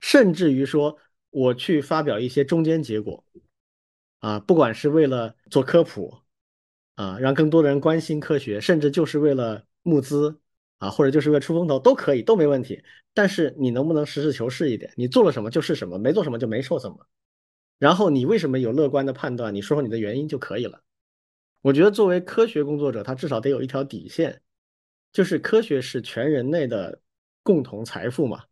[0.01, 0.99] 甚至于说，
[1.31, 3.25] 我去发表一些中间结果
[4.21, 6.19] 啊，不管是为了做科普
[6.95, 10.41] 啊，让更多的人关心科学，甚至就是为了募资。
[10.79, 12.85] 啊，或者就是为了出风头都可以，都没问题。
[13.15, 14.93] 但是你能不能实事求是一点？
[14.95, 17.07] 你做了什么就是什么，没做什么就没说什么。
[17.79, 19.55] 然后你为什么有乐观的判断？
[19.55, 20.83] 你说说你的原因就可以了。
[21.67, 24.41] 我觉得作为科学工作者，他至少得有一条底线，
[25.13, 27.01] 就是科学是全人类的
[27.43, 28.45] 共同财富嘛。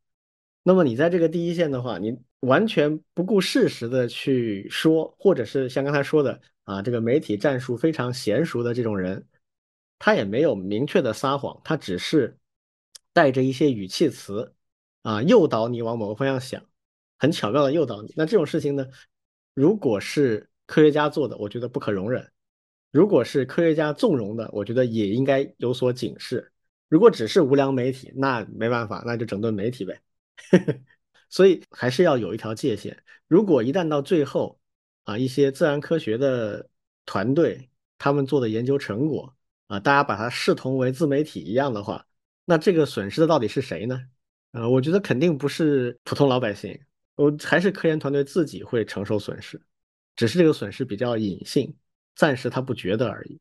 [0.64, 9.24] 那么你在这个第一线的话，你完全不顾事实的去说，或者是像刚才说的啊，这个媒体战术非常娴熟的这种人。
[10.00, 12.36] 他也没有明确的撒谎，他只是
[13.12, 14.52] 带着一些语气词
[15.02, 16.60] 啊，诱导你往某个方向想，
[17.16, 18.12] 很巧妙的诱导你。
[18.16, 18.84] 那这种事情呢，
[19.54, 22.20] 如果是科学家做的，我觉得不可容忍；
[22.94, 26.52] 如果是科学家纵容的，我觉得也应该有所警示。
[26.88, 30.00] 如果只是无良媒体，那没办法，那就整顿媒体呗。
[31.28, 32.96] 所以还是要有一条界限。
[33.26, 34.60] 如果一旦到最后
[35.02, 36.68] 啊，一些自然科学的
[37.04, 39.34] 团队他们做的研究成果，
[39.66, 42.06] 啊，大家把它视同为自媒体一样的话，
[42.44, 44.00] 那这个损失的到底是谁呢？
[44.52, 46.80] 呃，我觉得肯定不是普通老百姓，
[47.16, 49.60] 我还是科研团队自己会承受损失，
[50.14, 51.74] 只是这个损失比较隐性，
[52.14, 53.38] 暂时他不觉得而已。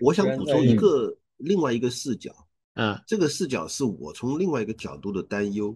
[0.00, 2.30] 我想补充一个另外一个视角
[2.74, 5.74] 啊，这个视角是我从另外一个角度的担忧，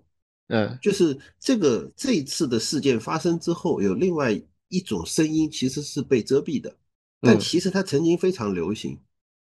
[0.49, 4.39] 嗯，就是这个这一次的事件发生之后，有另外
[4.69, 6.77] 一种声音其实是被遮蔽的，
[7.21, 8.99] 但其实它曾经非常流行。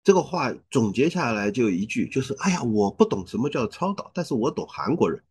[0.04, 5.22] 这个话总结下来就一句，就是哎呀，我不懂什么叫超导，但是我懂韩国人。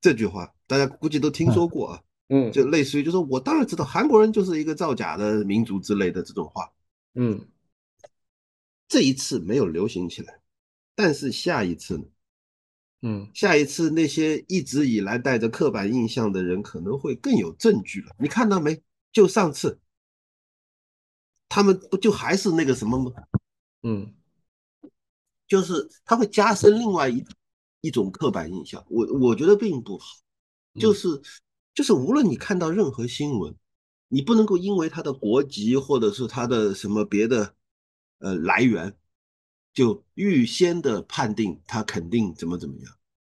[0.00, 6.70] 这句话大家估计都听说过啊，嗯，就类似于就是我当然知道韩国人就是一个造假的民族之类的这种话，
[7.14, 7.48] 嗯，
[8.88, 10.40] 这一次没有流行起来，
[10.94, 12.04] 但是下一次呢，
[13.02, 18.14] 嗯下一次那些一直以来带着刻板印象的人可能会更有证据了。
[18.18, 18.82] 你看到没？
[19.12, 19.78] 就上次，
[21.48, 23.12] 他们不就还是那个什么吗？
[23.82, 24.12] 嗯
[25.46, 27.22] 就是他会加深另外一
[27.82, 28.84] 一种刻板印象。
[28.88, 30.06] 我我觉得并不好，
[30.80, 31.06] 就是
[31.74, 33.54] 就是无论你看到任何新闻，
[34.08, 37.54] 你不能够因为他的国籍或者是他的什么别的
[38.18, 38.96] 呃来源，
[39.72, 42.92] 就预先的判定他肯定怎么怎么样，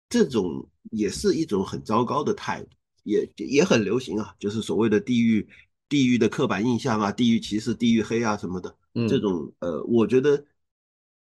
[0.08, 2.70] 这种也是一种很糟糕的态度，
[3.04, 5.48] 也也很流行啊，就是所谓的地域
[5.90, 10.46] 地域的刻板印象啊，地域歧视、地域黑啊什么的，嗯这种呃，我觉得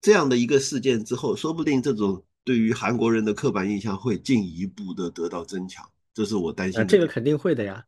[0.01, 5.85] 这样的一个事件之后，说不定这种对于韩国人的刻板印象会进一步的得到增强，
[6.15, 7.85] 这是我担心啊，的点这个肯定会的呀。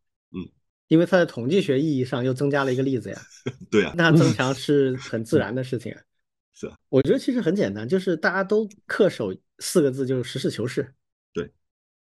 [0.90, 3.20] 嗯，因为它在统计学意义上又增加了一个例子呀，
[3.70, 6.00] 对啊，那增强是很自然的事情啊。
[6.52, 10.92] 是啊，我觉得其实很简单，就是大家都恪守四个字，就是实事求是。
[11.32, 11.50] 对，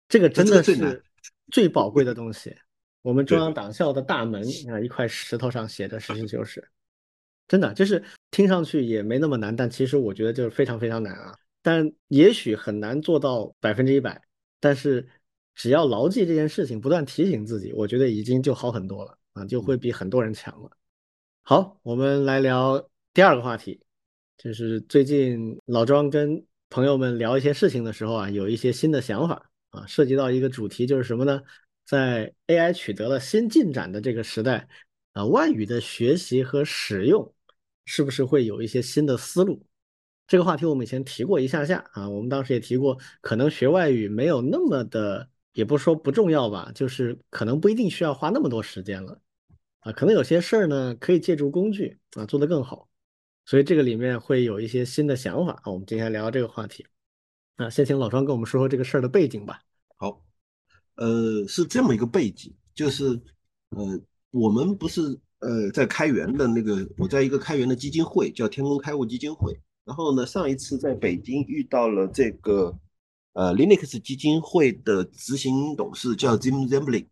[0.07, 1.03] 这个真的是
[1.51, 2.55] 最宝贵的东西。
[3.01, 6.67] 我们中央党校的大门啊，一块石头上写着实事求是，
[7.47, 11.35] 真的就是听上去也没那么难，但其实我觉得就是非常非常难啊。
[11.61, 14.19] 但也许很难做到百分之一百，
[14.59, 15.07] 但是
[15.59, 20.71] 只要牢记这件事情，不断提醒自己，我觉得已经就好很多了啊，就会比很多人强了。
[21.41, 23.81] 好，我们来聊第二个话题，
[24.37, 31.41] 就是最近老庄跟朋友们聊一些事情的时候啊，有一些新的想法啊，涉及到一个主题就是什么呢？
[31.83, 34.65] 在 AI 取得了新进展的这个时代
[35.11, 37.33] 啊，外语的学习和使用
[37.83, 39.61] 是不是会有一些新的思路？
[40.25, 45.27] 这个话题我们以前提过一下下啊，我们当时也提过，可能学外语没有那么的，
[45.59, 49.19] 也不是说不重要吧，就是可能不一定需要花那么多时间了。
[49.81, 52.87] 啊，可能有些事儿呢可以借助工具啊做得更好，
[53.45, 56.85] 所以这个里面会有一些新的想法啊，我们今天聊这个话题。
[57.57, 59.59] 啊，先请老庄跟我们说说这个事儿的背景吧。
[59.97, 60.23] 好，
[60.95, 63.19] 呃，是这么一个背景，就是
[63.71, 63.99] 呃，
[64.31, 65.01] 我们不是
[65.39, 72.73] 呃在开源的那个，我在一个开源的基金会叫天工开物基金会，然后呢，上一次在北京遇到了这个
[73.33, 77.07] 呃 Linux 基金会的执行董事叫 Jim Zembling，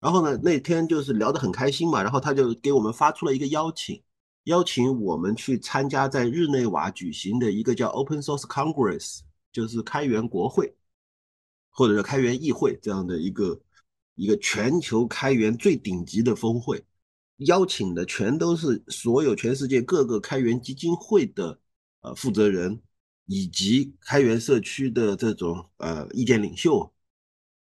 [0.00, 4.02] 然后呢那天就是聊得很开心嘛，然后他就给我们发出了一个邀请，
[4.44, 9.20] 邀请我们去参加在日内瓦举行的一个叫 Open Source Congress，
[9.52, 10.74] 就是开源国会。
[11.72, 13.58] 或者是开源议会这样的一个
[14.16, 16.84] 一个全球开源最顶级的峰会，
[17.36, 21.58] 邀请的全都是所有全世界各个开源基金会的
[22.00, 22.82] 呃负责人，
[23.32, 26.92] 以及开源社区的这种呃意见领袖，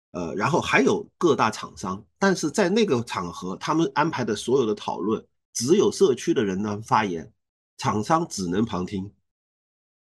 [0.09, 7.31] 呃，然后还有各大厂商，但是在那个场合，他们安排的所有的讨论，只有社区的人能发言，
[7.77, 9.13] 厂商只能旁听。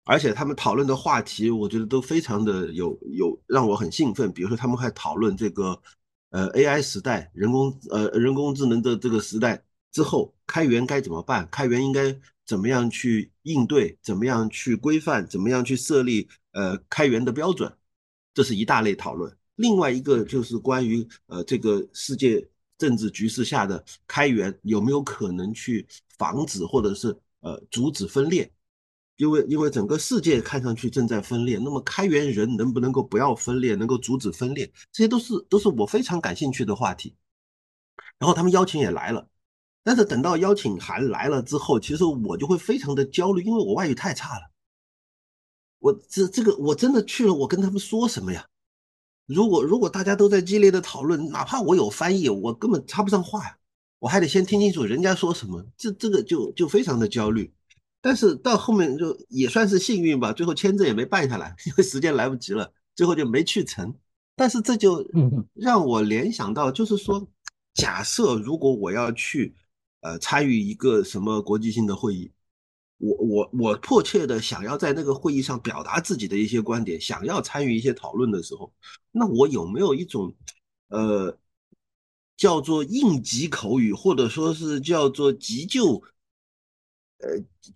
[0.03, 4.31] 而且他们讨论的话题，我觉得都非常的有有让我很兴奋。
[4.31, 5.81] 比如说，他们还讨论这个，
[6.29, 11.49] 呃，AI 时代，人工呃人工智能的这个时代之后，开源该怎么办？
[11.49, 12.15] 开源应该
[12.49, 13.95] 怎么样去应对？
[14.01, 15.27] 怎么样去规范？
[15.27, 17.71] 怎么样去设立呃开源的标准？
[18.33, 19.37] 这是一大类讨论。
[19.53, 22.43] 另外一个就是关于呃这个世界
[22.75, 25.87] 政治局势下的开源有没有可能去
[26.17, 28.51] 防止或者是呃阻止分裂？
[29.17, 37.15] 因为因为整个世界看上去正在分裂，那么开源人能不能够不要分裂，能够阻止分裂，这些都是都是我非常感兴趣的话题。
[38.17, 39.29] 然后他们邀请也来了，
[39.83, 44.51] 但是等到邀请函来了之后，其实我就会非常的焦虑，因为我外语太差了。
[45.79, 48.45] 我这这个我真的去了，我跟他们说什么呀？
[49.25, 53.57] 如果如果大家都在激烈的讨论，哪怕我有翻译，我根本插不上话呀，
[53.99, 57.51] 我还得先听清楚人家说什么，这这个就就非常的焦虑。
[58.01, 63.93] 但是到后面就也算是幸运吧，最后签证也没办下来，因为时间来不及了，最后就没去成。
[64.35, 65.05] 但是这就
[65.53, 67.27] 让我联想到，就是说，
[67.73, 69.53] 假设如果我要去
[70.01, 72.31] 呃参与一个什么国际性的会议，
[72.97, 78.73] 我我我迫切的想要在那个会议上表达自己的一些观点，想要参与一些讨论的时候，
[79.11, 80.35] 那我有没有一种
[80.87, 81.37] 呃
[82.37, 86.01] 叫做应急口语，或者说是叫做急救？
[87.21, 87.27] 呃，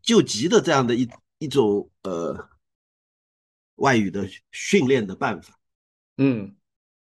[0.01, 1.05] 救急的这样的一
[1.37, 2.49] 一种呃
[3.75, 5.59] 外语的训练的办法，
[6.15, 6.55] 嗯，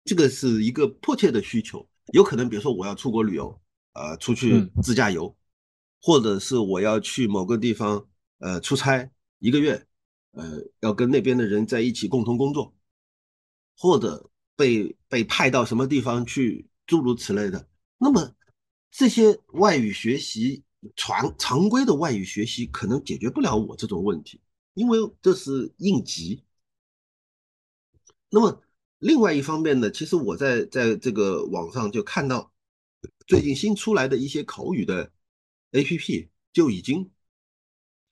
[0.06, 1.86] 这个是一个迫切的需求。
[2.14, 3.62] 有可能，比如说我要出国旅游，
[3.94, 5.36] 呃，出去自驾游，
[6.02, 8.08] 或者是我要去某个地方
[8.40, 9.88] 呃出差一个月，
[10.32, 12.76] 呃，要跟那边的人在一起共同工作，
[13.78, 17.68] 或者被被派到什么地方去，诸如此类的。
[17.98, 18.36] 那么
[18.92, 20.64] 这些外语学习。
[20.98, 24.42] 常常规的外语学习可能解决不了我这种问题，
[24.74, 26.44] 因为这是应急。
[28.30, 28.62] 那么
[29.00, 32.52] 另外一方面呢，其实我在在这个网上就看到
[33.28, 35.12] 最近新出来的一些口语的
[35.72, 37.10] APP 就已经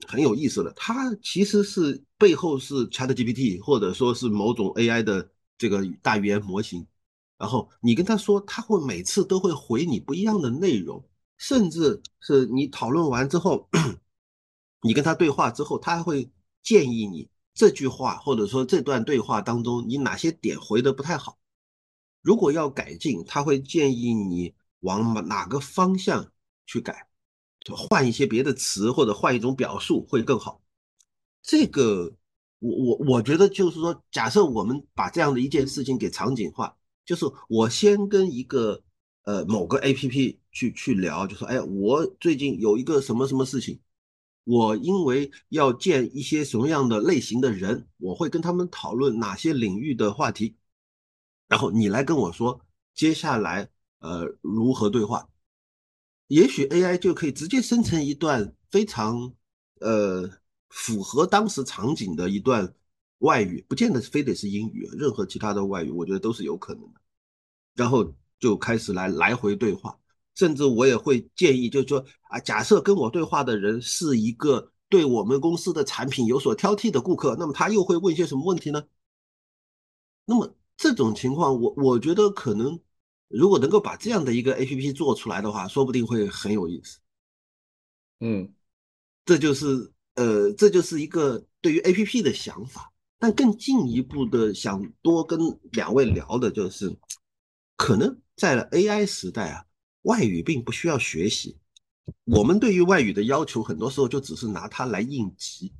[0.07, 0.73] 很有意思了。
[0.75, 6.87] 它其实是背后是 ChatGPT 或者说是某种 AI 的这个大语言模型，
[7.37, 13.69] 然后你跟他说，他会每次都会回你不一样的内容，甚至是你讨论完之后，
[14.81, 16.29] 你跟他对话之后，他还会
[16.63, 17.29] 建议你。
[17.53, 21.37] 这句话或者说这段对话当中，你哪些点回的不太好？
[22.21, 26.31] 如果要改进，他会建议你往哪个方向
[26.67, 27.07] 去改，
[27.65, 30.61] 就换一些别的词或者换一种表述会更好。
[31.41, 32.13] 这个
[32.59, 38.83] 我我我觉得就是说，假设我们把这样的一件事情给场景化，就是我先跟一个
[39.23, 43.79] 呃某个 A P P 去去聊，就说哎，我最近有一个什么什么事情。
[44.43, 50.55] 我因为要见一些什么样的类型的人，我会跟他们讨论哪些领域的话题，
[51.47, 52.59] 然后你来跟我说
[52.95, 53.69] 接下来
[54.01, 55.27] 呃如何对话，
[56.27, 59.33] 也许 AI 就可以直接生成一段非常
[59.79, 60.29] 呃
[60.69, 62.71] 符合当时场景的一段
[63.19, 67.01] 外语，不见得非得是英语，任何其他的外语我觉得都是有可能的，
[67.75, 69.97] 然后就开始来来回对话。
[70.33, 78.81] 甚至我也会建议，就是说啊，假设跟我对话的人是一个对我们公司的产品有所挑剔的顾客，那么他又会问一些什么问题呢？
[80.25, 82.79] 那么这种情况，我我觉得可能
[83.33, 86.99] 如果能够把这样的一个 A P P 做出来的话，说不定会很有意思。
[88.19, 88.53] 嗯，
[89.25, 92.91] 这就是呃，这就是一个对于 A P P 的想法。
[93.17, 95.39] 但更进一步的想多跟
[95.73, 96.97] 两位聊的就是，
[97.77, 99.65] 可能在 A I 时代啊。
[100.03, 101.55] 外语并不需要学习，
[102.23, 105.71] 我们对于外语的要求，很多时候就只是拿它来应急。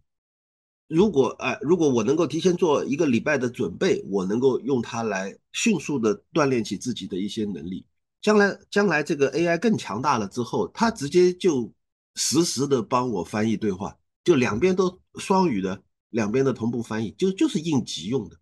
[0.94, 7.86] 如果哎，如果我能够提前做一个礼拜的准备，我能够用它来迅速的锻炼起自己的一些能力。
[8.22, 11.74] 将来将来这个 AI 更强大了之后，它直接就
[12.16, 18.38] 实时的帮我翻译对话，就两边都双语的，两边的同步翻译，就就是应急用的。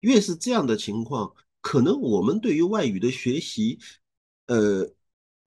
[0.00, 3.78] 越是这样的情况，可能我们对于外语的学习。
[4.46, 4.88] 呃，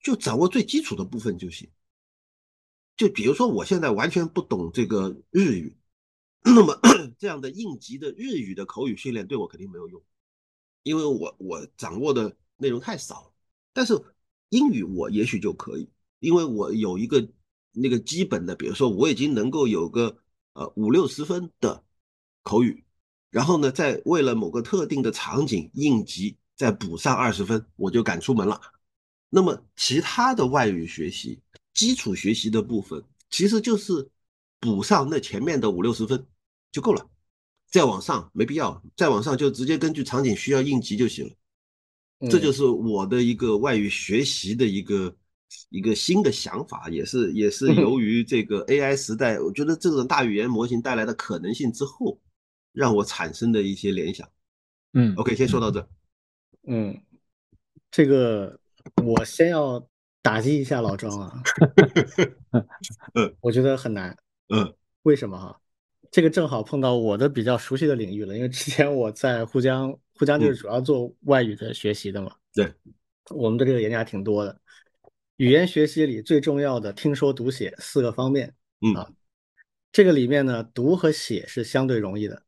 [0.03, 1.69] 就掌握最基础的部分就行。
[2.97, 5.78] 就比如说，我现在完全不懂这个日语，
[6.55, 6.79] 那么
[7.17, 10.01] 这样的应急的日语的口语训练对我肯定没有用，
[10.83, 13.33] 因为我我掌握的内容太少。
[13.73, 14.01] 但是
[14.49, 15.89] 英语我也许就可以，
[16.19, 17.29] 因为我有一个
[17.71, 20.17] 那个基本的，比如说我已经能够有个
[20.53, 21.83] 呃五六十分的
[22.43, 22.83] 口语，
[23.29, 28.59] 然后呢，再为了某个特定的场景应急再补上二十分，我就敢出门了。
[29.29, 31.39] 那么其他的外语学习
[31.73, 34.09] 基础学习的部分，其实就是
[34.59, 36.25] 补上那前面的五六十分
[36.71, 37.09] 就够了，
[37.69, 42.29] 再往上没必要，再往上就直接根据场景需要应急就行了。
[42.29, 45.15] 这就是我的一个外语学习的一个
[45.69, 52.19] 一个新的想法，也是也是由于这个 AI 时代，我觉得这种大语言模型带来的可能性之后，
[52.73, 54.27] 让我产生的一些联想。
[54.93, 55.89] 嗯，OK，先说到这。
[56.67, 56.99] 嗯，
[57.91, 58.59] 这个。
[59.03, 59.85] 我先要
[60.21, 61.43] 打击一下老庄啊，
[63.13, 64.17] 嗯，我觉得很难，
[64.47, 65.59] 嗯，为什么哈？
[66.11, 72.73] 这个正好碰到我的比较熟悉的领域了，因为之前我在沪江，沪江就是主要做外语的学习的嘛，对，
[73.29, 74.59] 我们的这个研究还挺多的。
[75.37, 79.09] 语言学习里最重要的听说读写四个方面，嗯啊，
[79.91, 82.43] 这个里面呢，读和写是相对容易的。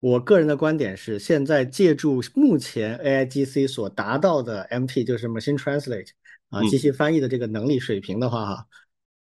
[0.00, 6.10] 我个人的观点是，现在借助目前 AIGC 所达到的 MT，就是 Machine Translate
[6.50, 8.66] 啊，机器翻译的这个能力水平的话，哈，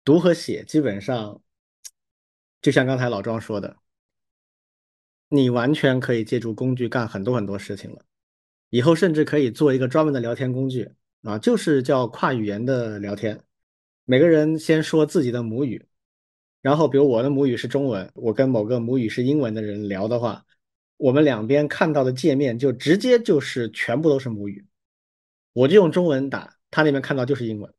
[0.03, 1.41] 读和写基本上
[2.63, 3.77] 就像刚才老庄说的，
[5.29, 7.99] 你完全可以借助工具干很多很多事情了。
[8.71, 10.91] 以后甚至可以做一个专门的聊天工具
[11.23, 13.39] 啊，就是叫跨语言的聊天。
[14.05, 15.85] 每个人先说自己的母语，
[16.63, 20.47] 然后比如我的母语是中文，我跟某个母语是英文的人聊的话。
[20.99, 24.65] 我们两边看到的界面就直接就是全部都是母语，
[25.53, 27.75] 我就用中文打，他那边看到就是英文，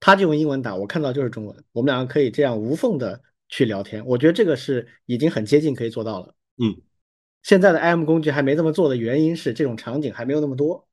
[0.00, 3.22] 他就用英文打，我看到就是中文，我们两个可以这样无缝的
[3.52, 4.02] 去聊天。
[4.06, 6.34] 我觉得这个是已经很接近可以做到了。
[6.56, 6.74] 嗯，
[7.42, 10.88] 现在的 IM 工具还没这么做的原因是这种场景还没有那么多，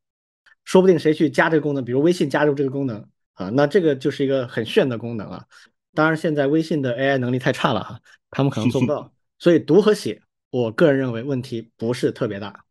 [0.65, 5.45] 说不定谁去加这个功能，比如微信加入这个功能啊，那这个就是一个很炫的功能啊。
[5.93, 7.99] 当然现在微信的 AI 能力太差了哈，
[8.29, 10.21] 他们可能做不到， 所以读和写。
[10.51, 12.65] 我个人认为问题不是特别大，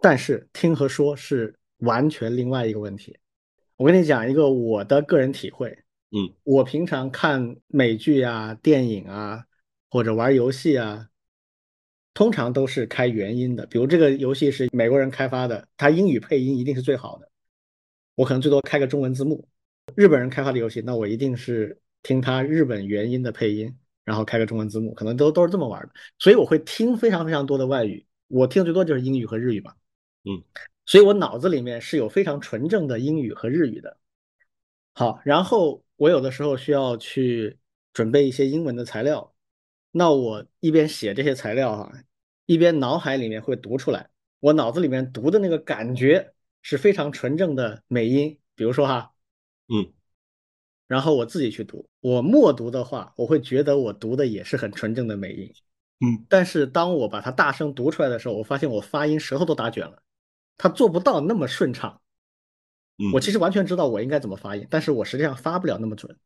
[0.00, 3.18] 但是听和说是完全另外一个问题。
[3.76, 5.78] 我跟你讲一个我的个人体会，
[6.10, 9.44] 嗯，我平常看美剧啊、电影啊，
[9.90, 11.08] 或者玩游戏啊，
[12.14, 13.66] 通常都是开原音的。
[13.66, 17.30] 比如这个游戏是美国人开发的，它英语配音一定是最好的。
[18.14, 19.46] 我可能最多开个中文字幕。
[19.94, 25.90] 日本人开发的游戏，那我一定是听他日本原音的配音，然后开个中文字幕，可能都都是这么玩的。
[26.18, 29.74] 所以我会听非常非常多的外语，我听的最多就是英语和日语嘛。
[30.24, 30.42] 嗯，
[30.86, 33.96] 所以我脑子里面是有非常纯正的英语和日语的。
[34.94, 37.58] 好，然后我有的时候需要去
[37.92, 39.34] 准备一些英文的材料，
[39.90, 41.92] 那我一边写这些材料哈，
[42.46, 49.12] 一边脑海里面会读出来，我脑子里面读的那个感觉是非常纯正的美音，比如说哈，
[49.68, 49.92] 嗯，
[50.86, 55.52] 然后我自己去读，我默读的话，我会觉得我读的也是很纯正的美音，
[55.98, 60.00] 嗯，但是当我把它大声读出来的时候，我发现我发音舌头都打卷了，
[60.56, 62.00] 它做不到那么顺畅。
[63.12, 66.16] 我其实完全知道我应该怎么发音，但是我实际上发不了那么准。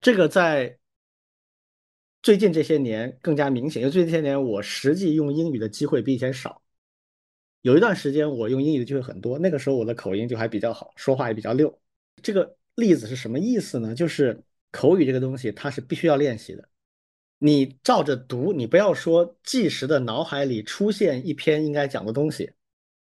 [0.00, 0.78] 这个在
[2.22, 6.60] 最近这些年更加明显，因为最近这些年我实际用英语的机会比以前少。
[7.62, 11.80] 有一段时间我用英语的机会很多，那个时候我的口音就还比较好，说话也比较溜。
[12.22, 13.94] 这个例子是什么意思呢？
[13.94, 16.68] 就是口语这个东西它是必须要练习的。
[17.38, 22.52] 你照着读，你不要说即时的脑海里出现一篇应该讲的东西，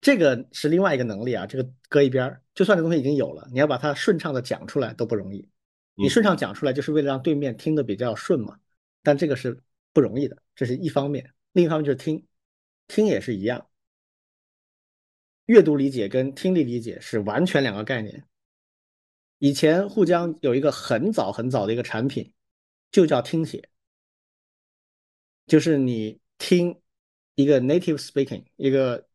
[0.01, 2.43] 这个是另外一个能力啊，这个搁一边儿。
[2.55, 5.49] 就算这东西已经有了，你要把它顺畅的讲出来都不容易。
[5.95, 8.59] 你顺畅讲出来就是为了让对面听得比较顺嘛，
[9.03, 9.61] 但这个是
[9.93, 11.35] 不容易的，这是一方面。
[11.53, 12.25] 另一方面就是听，
[12.87, 13.69] 听也是一样。
[15.47, 18.25] 阅读理解跟听力理解是完全两个概念。
[19.39, 22.33] 以前沪江有一个很早很早的一个产品，
[22.93, 23.69] 就叫听写，
[25.47, 26.81] 就是你听
[27.35, 29.08] 一个 native speaking 一个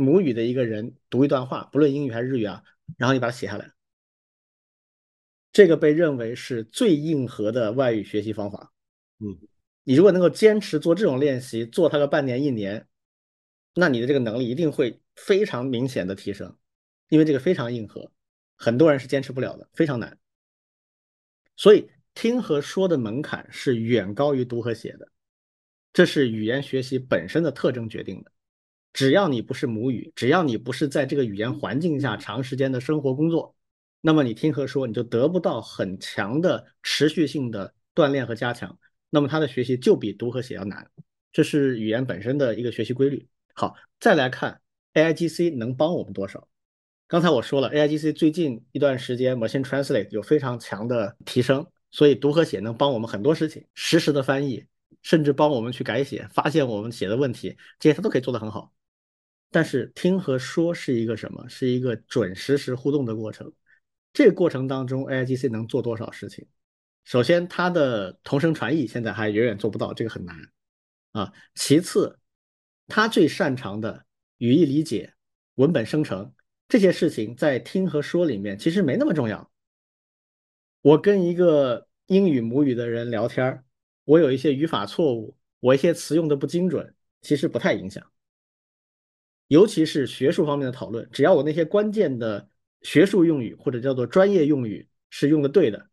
[0.00, 2.64] 母语的一个人读一段话，不论英语还是日语啊，
[2.96, 3.70] 然后你把它写下来。
[5.52, 8.72] 这个被认为是最硬核的外语学习方法。
[9.18, 9.36] 嗯，
[9.84, 12.88] 你如果能够坚持做这种练习，做它个半年一年，
[13.74, 16.56] 那你的这个能力一定会非常明显的提升，
[17.10, 18.10] 因为这个非常硬核，
[18.56, 20.18] 很多人是坚持不了的，非常难。
[21.56, 25.08] 所以听和说的门槛是远高于读和写的，
[25.92, 28.32] 这是语言学习本身的特征决定的。
[28.92, 33.54] 只要你不是母语，只要你不是在这个语言环境下长时间的生活工作。
[34.00, 38.78] 那么你听和说，你就得不到很强的持续性的锻炼和加强，
[39.10, 40.90] 那么他的学习就比读和写要难，
[41.32, 43.28] 这是语言本身的一个学习规律。
[43.54, 44.60] 好，再来看
[44.94, 46.48] AIGC 能帮我们多少？
[47.06, 54.64] 刚才我说了，AIGC 最近一段时间 Machine Translate 有非常强的提升，所以读和写能帮我们很多事情，实时的翻译，
[55.02, 58.72] 甚至帮我们去改写，发现我们写的问题，这些它都可以做得很好。
[59.50, 61.48] 但是听和说是一个什么？
[61.48, 63.52] 是一个准实时互动的过程。
[64.12, 66.46] 这个过程当中，AIGC 能做多少事情？
[67.04, 70.36] 首先，它的同声传译现在还远远做不到，这个很难
[71.12, 71.32] 啊。
[71.54, 72.18] 其次，
[72.86, 74.04] 它最擅长的
[74.38, 75.14] 语义理解、
[75.56, 76.32] 文本生成
[76.68, 79.50] 这些事情，在听和说里面其实没那么重要。
[80.82, 83.64] 我跟一个英语母语的人聊天，
[84.04, 88.04] 我有一些语法错误，我一些词用的不精准，其实不太影响。
[89.50, 92.48] 尤其是学术方面的讨论，只要我那些关键的。
[92.82, 95.88] 学术用语或者叫做专业用语是用的对的，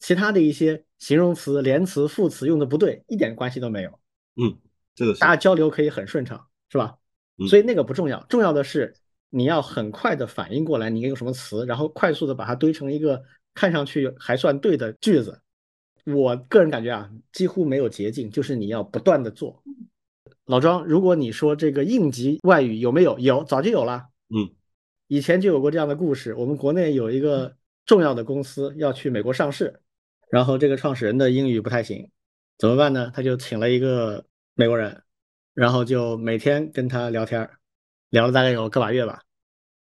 [0.00, 3.98] 其他的一些形容词、连词、副词用的不对，一点关系都没有。
[4.36, 4.54] 嗯，
[4.94, 6.98] 这个大家交流可以很顺畅，是吧？
[7.48, 8.94] 所以那个不重要，重要的是
[9.30, 13.22] 你要很快的反应过来，你用什么词，然后快速的把它堆成一个
[13.54, 15.40] 看上去还算对的句子。
[16.04, 19.62] 我个人感觉啊，几乎没有捷径，就是你要不断的做。
[20.46, 23.18] 老庄，如果你说这个应急外语有没有？
[23.18, 24.06] 有，早就有了。
[24.28, 24.50] 嗯。
[25.08, 26.34] 以前就有过这样的故事。
[26.34, 29.80] 我们国内有一个重要的公司要去美国上市，
[30.30, 32.10] 然后这个创始人的英语不太行，
[32.58, 33.12] 怎么办呢？
[33.14, 34.24] 他就请了一个
[34.54, 35.00] 美国人，
[35.54, 37.48] 然后就每天跟他聊天，
[38.10, 39.22] 聊了大概有个把月吧，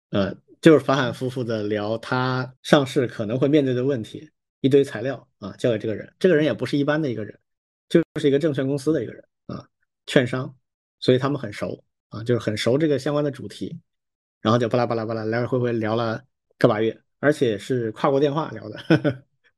[0.10, 6.14] 呃，就是反反复复的聊他上市可能会面对的问题，一堆材料啊，交给这个人。
[6.20, 7.40] 这个人也不是一般的一个人，
[7.88, 9.33] 就是一个证券公司的一个人啊，
[10.06, 10.56] 券商，
[11.00, 13.80] 所以他们很熟啊，就是很熟这个相关的主题。
[14.42, 16.22] 然后就巴拉巴拉巴拉来来回回聊了
[16.58, 18.78] 个把月，而且是跨国电话聊的，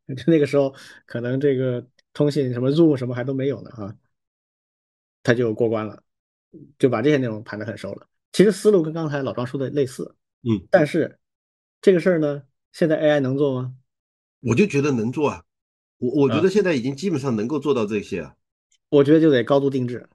[0.16, 0.76] 就那个时候
[1.08, 1.84] 可能这个
[2.14, 3.96] 通信什么 Zoom 什么还都没有呢啊，
[5.24, 6.04] 他就过关了，
[6.78, 8.08] 就把这些内容盘得很熟了。
[8.32, 11.18] 其实思路跟刚才老庄说的类似，嗯，但是
[11.82, 13.74] 这个事儿呢，现在 AI 能做吗？
[14.42, 15.44] 我就觉得能做啊，
[15.98, 18.36] 我我觉得现在已经基本上能够做到这些啊。
[18.90, 20.08] 我觉得就得高度定制，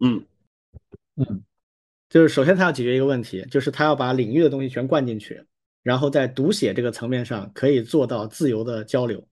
[0.00, 0.24] 嗯
[1.16, 1.44] 嗯。
[2.10, 5.44] 就是首先他要解决一个问题，就是他要把领域的东西全灌进去，
[5.82, 9.26] 然后在读写这个层面上可以做到自由的交流。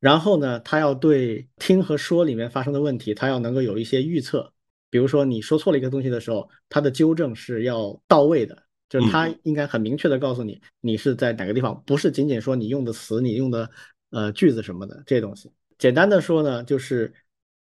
[0.00, 4.52] 然后呢，他要对听和说里面发生的问题，他要能够有一些预测。
[4.90, 13.70] 比如说你说错了一个东西的时候，他的纠正是要到位的，就是它嗯应该很明确的告诉你你是在哪个地方，不是仅仅说你用的词、你用的
[14.10, 15.52] 呃句子什么的这些东西。
[15.78, 17.14] 简单的说呢，就是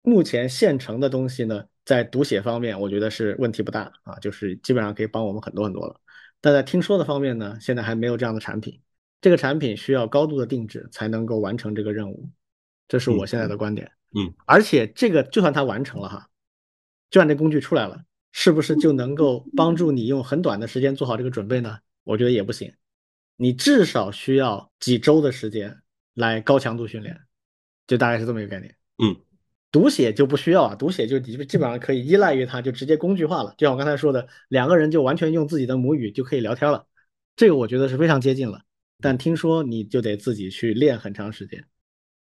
[0.07, 5.99] 目前现成的东西呢，在读写方面，我觉得是问题不大啊，就是基本上可以帮我们很多很多了。
[6.43, 8.79] 但在听说的方面呢，现在还没有这样的产品，
[9.23, 12.29] 这个产品需要高度的定制才能够完成这个任务，
[12.87, 13.91] 这是我现在的观点。
[14.15, 16.29] 嗯，而且这个就算它完成了哈，
[17.09, 21.79] 就算这工具出来了，是不是就能够帮助你用很短的时间做好这个准备呢？
[22.05, 22.71] 我觉得也不行，
[23.37, 25.81] 你至少需要几周的时间
[26.13, 27.19] 来高强度训练，
[27.87, 28.77] 就大概是这么一个概念。
[28.99, 29.17] 嗯，
[29.75, 33.53] 读写就不需要啊，读写就基基本上可以依赖于它，就直接工具化了。
[33.59, 36.87] 就像我刚才说的，两个人就完全用自己的母语就可以聊天了，
[37.35, 38.63] 这个我觉得是非常接近了。
[39.01, 41.65] 但听说你就得自己去练很长时间，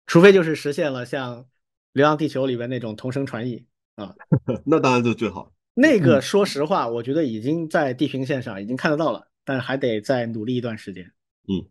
[0.08, 1.44] 除非就是实现了像
[1.94, 4.16] 《流浪地球》里边那种同声传译啊，
[4.66, 5.54] 那当然就最好。
[5.76, 11.06] 那个说实话，我觉得已经在地平线上已经看得到了，但是还得再努力一段时间。
[11.48, 11.70] 嗯，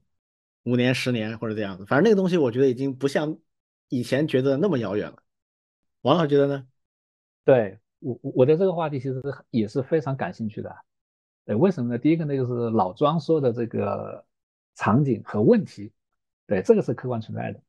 [0.63, 3.37] 五年、十年或者这样子，反正那个东西我觉得已经不像
[3.89, 5.17] 以前觉得那么遥远了。
[6.07, 6.65] 王老师觉得呢？
[7.45, 10.73] 对我我我对这个话题其实也是非常感兴趣的。
[11.45, 11.99] 对，为什么呢？
[11.99, 14.25] 第一个呢，就是老庄说的这个
[14.77, 15.93] 场景和问题，
[16.47, 17.61] 对，这个是客观存在的。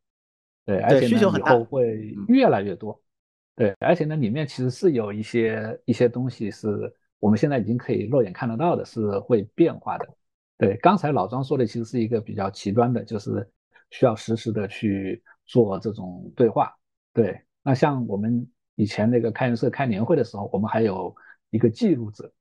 [0.65, 3.01] 对，而且呢，需求很大后会越来越多。
[3.55, 10.07] 对，而且呢，里面其实是有一些一些东西是我们现在已经可以肉眼看得到的，是会变化的。
[10.59, 13.49] 对，刚才老庄说的其实是一个比较极端的，就是
[13.89, 16.71] 需要实时的去做这种对话。
[17.13, 21.13] 对，那像我们以前那个开源社开年会的时候，我们还有
[21.49, 22.31] 一个记录者，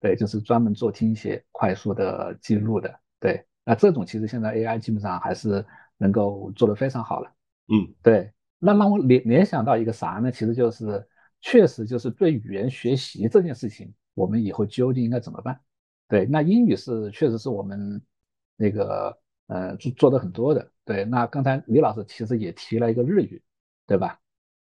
[0.00, 2.92] 对，就是专门做听写快速的记录的。
[3.20, 5.64] 对，那这种其实现在 AI 基本上还是
[5.96, 7.32] 能够做得非常好了。
[7.68, 10.32] 嗯，对，那让我联联想到一个啥呢？
[10.32, 11.06] 其实就是
[11.40, 15.60] 确实就是对语言学习这件事情，我们以后究竟应该怎么办？
[16.08, 18.02] 对，那英语是确实是我们
[18.56, 20.68] 那个呃做做的很多的。
[20.84, 23.40] 对，那刚才李老师其实也提了一个日语，
[23.86, 24.18] 对吧？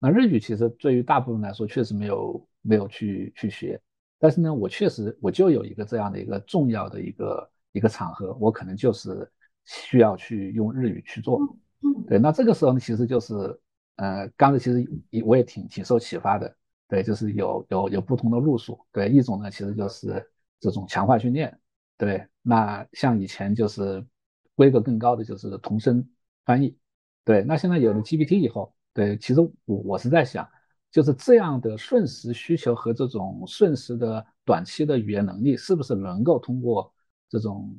[0.06, 3.80] 那日语其实对于大部分来说确实没有没有去去学，
[4.20, 9.32] 但是呢，我确实我就有一个这样的一个重要的一个一个场合，我可能就是
[9.64, 11.39] 需要去用日语去做。
[12.06, 13.34] 对，那这个时候呢，其实就是
[13.95, 16.54] 呃，刚才其实也我也挺挺受启发的。
[16.89, 18.78] 对，就是有有有不同的路数。
[18.91, 20.30] 对，一种呢，其实就是
[20.60, 21.58] 这种强化训练。
[21.97, 24.06] 对，那像以前就是
[24.54, 26.06] 规格更高的就是同声
[26.43, 26.78] 翻译。
[27.24, 30.48] 对，那现在有了 GPT 以后，对，其实我我是在想，
[30.91, 36.94] 就是这样的瞬时需求和这种瞬时的短期的语言能力，是不是能够通过
[37.28, 37.76] 这种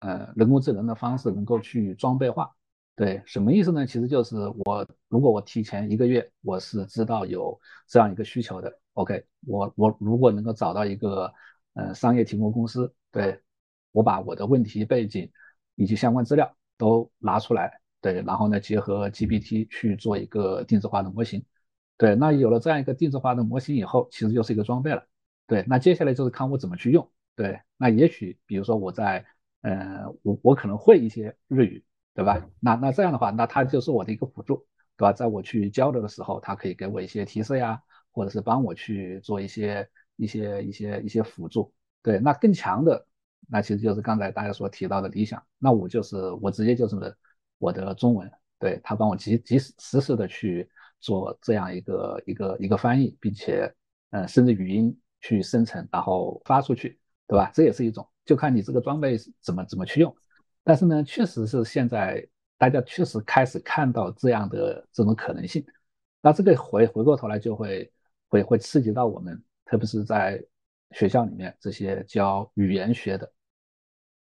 [0.00, 2.50] 呃人工智能的方式能够去装备化？
[2.94, 3.86] 对，什么意思呢？
[3.86, 7.58] 其实就是我如果我提前一个月我是知道有
[7.88, 11.32] 这样一个需求的，OK，我我如果能够找到一个
[11.72, 13.40] 呃商业提供公司，对
[13.90, 15.28] 我把我的问题背景
[15.74, 21.42] 以及相关资料都拿出来，对，然后呢结合 GPT 去做一个定制化的模型，
[21.96, 25.06] 对，那有了这样一个定制化的模型以后，其实就是一个装备了，
[25.46, 29.24] 对，那接下来就是看我怎么去用，对，那也许比如说我在
[29.62, 31.82] 呃我我可能会一些日语。
[32.14, 32.46] 对吧？
[32.60, 34.66] 那那这样的话，那它就是我的一个辅助，
[34.98, 35.14] 对吧？
[35.14, 37.80] 在我去交流的时候，它可以给我一些提示呀，
[38.10, 41.72] 或者是帮我去做一些一些一些一些辅助。
[42.02, 43.06] 对，那更强的，
[43.48, 45.42] 那其实就是刚才大家所提到的理想。
[45.58, 47.16] 那我就是我直接就是
[47.62, 53.72] 我的中文，对他帮我及及时实时的去做这样一个一个一个翻译，并且
[54.10, 56.98] 呃甚至语音去生成，然后发出去，
[57.28, 57.52] 对吧？
[57.54, 60.12] 这也是一种，就看你这个装备怎么怎么去用。
[60.64, 62.26] 但是呢，确实是现在
[62.58, 65.64] 大家确实开始看到这样的这种可能性，
[66.20, 67.92] 那这个回回过头来就会
[68.28, 70.42] 会会刺激到我们，特别是在
[70.90, 73.32] 学校里面这些教语言学的，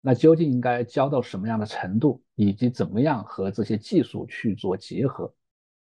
[0.02, 5.34] 那究竟应该教到什么样的程度，以及怎么样和这些技术去做结合，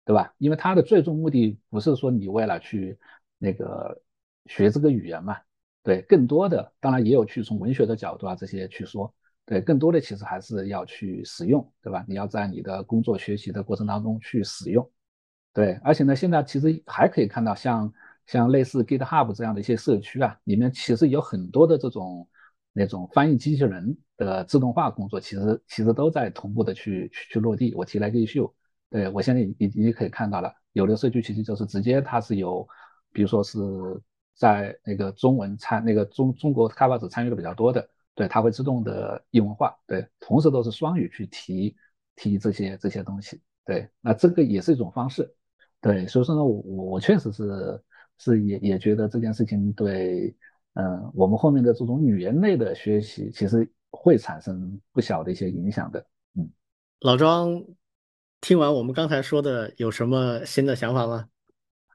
[0.05, 0.33] 对吧？
[0.39, 2.99] 因为它的最终目的不是说你为了去
[3.39, 4.01] 那个
[4.47, 5.37] 学这个语言嘛，
[5.83, 9.13] 对，更多的当然也有去从文学的角度啊这些去说。
[9.47, 12.03] 对，更多的其实还是要去使用，对吧？
[12.09, 14.91] 你要在你的工作学习的过程当中去使用。
[15.53, 17.93] 对，而且呢，现在其实还可以看到像
[18.27, 22.27] 像类似 GitHub 这样的一些社区啊，里面其实有很多的这种
[22.75, 27.73] 那种翻译机器人的自动化工作，其实其实都在同步的去去去落地。
[27.75, 28.53] 我提了一个 issue，
[28.91, 32.69] 对我现在已已经可以看到了，有的社区其实就是直接它是有，
[33.13, 33.59] 比如说是
[34.35, 37.89] 在那个中文参那个中中国开发者参与的比较多的。
[38.17, 41.75] 对，它会自动的英文化，对，同时都是双语去提
[42.15, 45.29] 提这些这些东西，对，那这个也是一种方式，
[45.81, 46.61] 对，所以说呢，我
[46.93, 47.83] 我确实是
[48.19, 50.33] 是也也觉得这件事情对，
[50.75, 56.05] 嗯，我们后面的这种语言类的学习，其实会产生不小的一些影响的。
[56.37, 56.51] 嗯，
[57.01, 57.65] 老庄，
[58.41, 61.29] 听完我们刚才说的，有什么新的想法吗？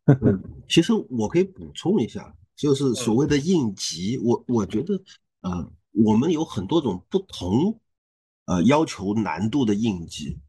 [0.67, 4.95] 其实我可以补充一下，就是所谓的应急，我我觉得，
[5.41, 7.80] 呃，我们有很多种不同，
[8.45, 10.39] 呃，要求难度的应急。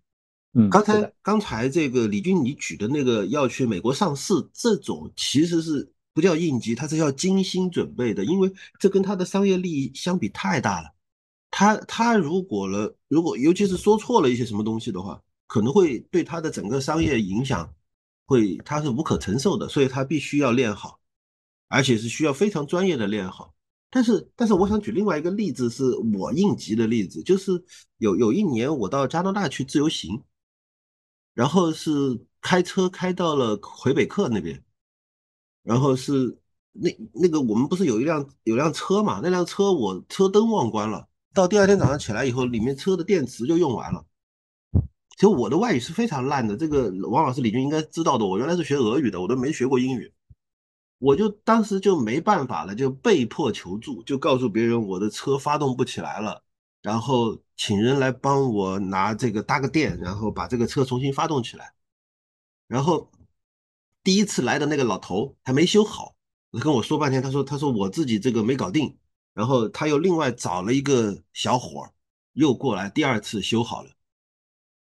[0.54, 10.92] 嗯，刚才刚才这个李军你举的那个要去美国上市这种，其实是不叫应急，它是要精心准备的，因为这跟他的商业利益相比太大了。
[11.50, 17.72] 他他如果了，如果尤其是说错了一些什么东西的话，可能会对他的整个商业影响
[18.26, 21.00] 会他是无可承受的，所以他必须要练好，
[21.68, 23.54] 而且是需要非常专业的练好。
[23.88, 25.82] 但是但是我想举另外一个例子，是
[26.18, 27.52] 我应急的例子，就是
[27.96, 30.22] 有有一年我到加拿大去自由行。
[31.32, 31.90] 然后是
[32.42, 34.62] 开车开到了魁北克那边，
[35.62, 36.38] 然后是
[36.72, 39.20] 那那个我们不是有一辆有辆车嘛？
[39.22, 44.04] 那辆车我车灯忘关了，到第二天早上起来以后，里面车的电池就用完了。
[45.16, 48.24] 其实我的外语是非常烂的，这个王老师李军应该知道的。
[48.24, 50.10] 我原来是学俄语的，我都没学过英语，
[50.98, 56.42] 我就当时就没办法了，就被迫求助，就告诉别人我的车发动不起来了。
[56.80, 61.74] 然后请人来帮我拿这个搭个电，然后把这个车重新发动起来。
[62.66, 63.10] 然后
[64.02, 66.16] 第一次来的那个老头还没修好，
[66.52, 68.96] 他跟我说半天，他说他说我自己这个没搞定，
[69.34, 71.88] 然后他又另外找了一个小伙
[72.32, 73.90] 又过来，第二次修好了。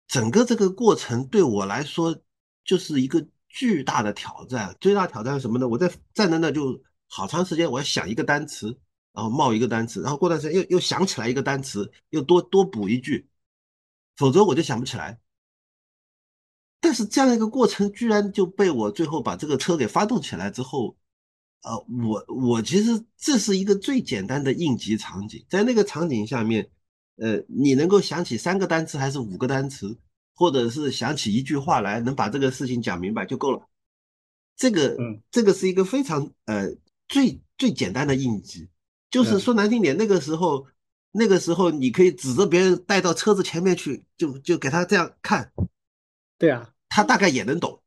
[0.07, 2.17] 整个这个过程对我来说
[2.65, 4.77] 就是一个巨大的挑战。
[4.81, 5.67] 最大挑战是什么呢？
[5.69, 8.79] 我在站在那就好长时间，我要想一个单词。
[9.17, 13.27] 然后冒一个单词，然后过段时间又又想起来一个单词，又多多补一句，
[14.15, 15.19] 否则我就想不起来。
[16.87, 20.97] 但是这样一个过程，居然就被我最后把这个车给发动起来之后，
[21.65, 21.77] 呃，
[22.07, 26.71] 我我其实这是一个最简单的应急场景，在那个场景下面，
[27.17, 29.99] 呃，你能够想起三个单词还是五个单词，
[30.33, 33.67] 或者是想起一句话来，能把这个事情讲明白就够了。
[34.55, 36.73] 这个，嗯，这个是一个非常呃
[37.09, 38.69] 最最简单的应急。
[39.11, 40.65] 就是说难听点，那个时候，
[41.11, 45.51] 那个时候你可以指着别人带到车子前面去，就就给他这样看，
[46.39, 47.83] 对啊，他大概也能懂，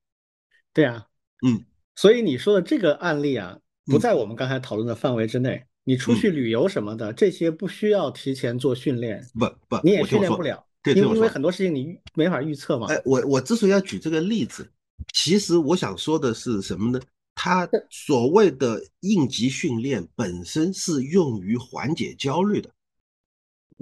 [0.71, 1.07] 对啊，
[1.43, 3.57] 嗯，所以你说的这个案例啊，
[3.87, 5.65] 不在我们刚才讨论的范围之内。
[5.83, 12.85] 你出去旅游什么的，这些不需要提前做训练，不不，你也训练不了，对，因为因为很多事情你没法预测嘛。
[12.85, 14.71] 哎，我我之所以要举这个例子，
[15.11, 17.01] 其实我想说的是什么呢？
[17.33, 22.69] 他所谓的应急训练本身是用于缓解焦虑的，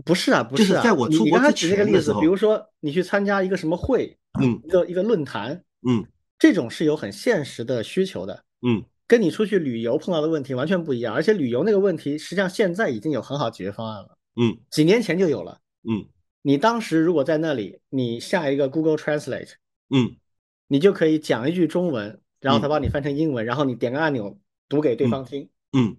[0.05, 0.83] 不是啊，不是啊。
[0.83, 6.05] 在我出国之前的例子，比如说你去参加一个什么会，嗯，一个一个论坛，嗯，
[6.37, 11.13] 这种是有很现实的需求的，嗯，跟你出去旅游碰到的问题完全不一样。
[11.13, 16.05] 而且旅游那个问题，实际上现在已经有很好解决方案了，嗯，几年前就有了，嗯，
[16.41, 19.53] 你当时如果在那里，你下一个 Google Translate，
[19.89, 20.15] 嗯，
[20.67, 22.19] 你就可以讲一句中文。
[22.39, 24.39] 然后他帮你翻成英文，然后你点个按钮
[24.69, 25.49] 读给对方听。
[25.73, 25.97] 嗯，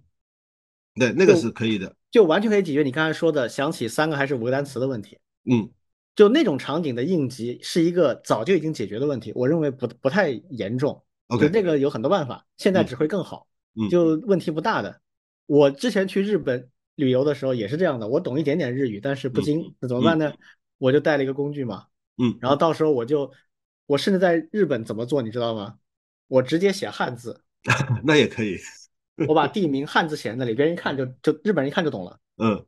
[0.95, 5.19] 对，那个是可以的，就完全可以解决你刚才说的想起三个还是五个单词的问题。
[5.51, 5.71] 嗯，
[6.17, 11.03] 就那种场景的应急是一个早就已经解决的问题，我认为不不太严重。
[11.29, 13.47] OK，那个有很多办法，现在只会更好。
[13.75, 15.01] 嗯，就问题不大的。
[15.47, 20.33] 我之前去日本旅游的时候也是这样的，我懂一点点日语，但是不精，那怎么办呢？
[20.79, 21.87] 我就带了一个工具嘛。
[22.17, 23.31] 嗯，然后到时候我就，
[23.87, 25.77] 我甚至在日本怎么做，你知道吗？
[26.27, 27.43] 我直接写汉字，
[28.05, 28.59] 那也可以。
[29.27, 32.19] 我把地名汉字写在那里，别人一看就就日本人一看就懂了。
[32.37, 32.65] 嗯，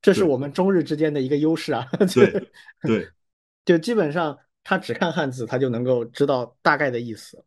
[0.00, 1.86] 这是我们中日之间的一个优势啊。
[2.14, 2.48] 对
[2.82, 3.08] 对，
[3.66, 7.44] 就基本上他只看汉字，他就能够知道大概的意思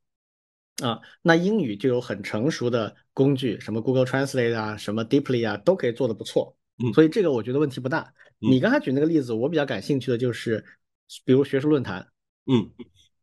[0.83, 0.99] 啊。
[1.21, 6.55] 那英语就有很成熟的工具，什么 Google Translate 啊，什么 Deeply 啊，都可以做的不错。
[6.83, 8.13] 嗯，所以这个我觉得问题不大。
[8.39, 10.63] 你刚才举那个例子，我比较感兴趣的就是，
[11.23, 12.07] 比如学术论坛，
[12.45, 12.69] 嗯，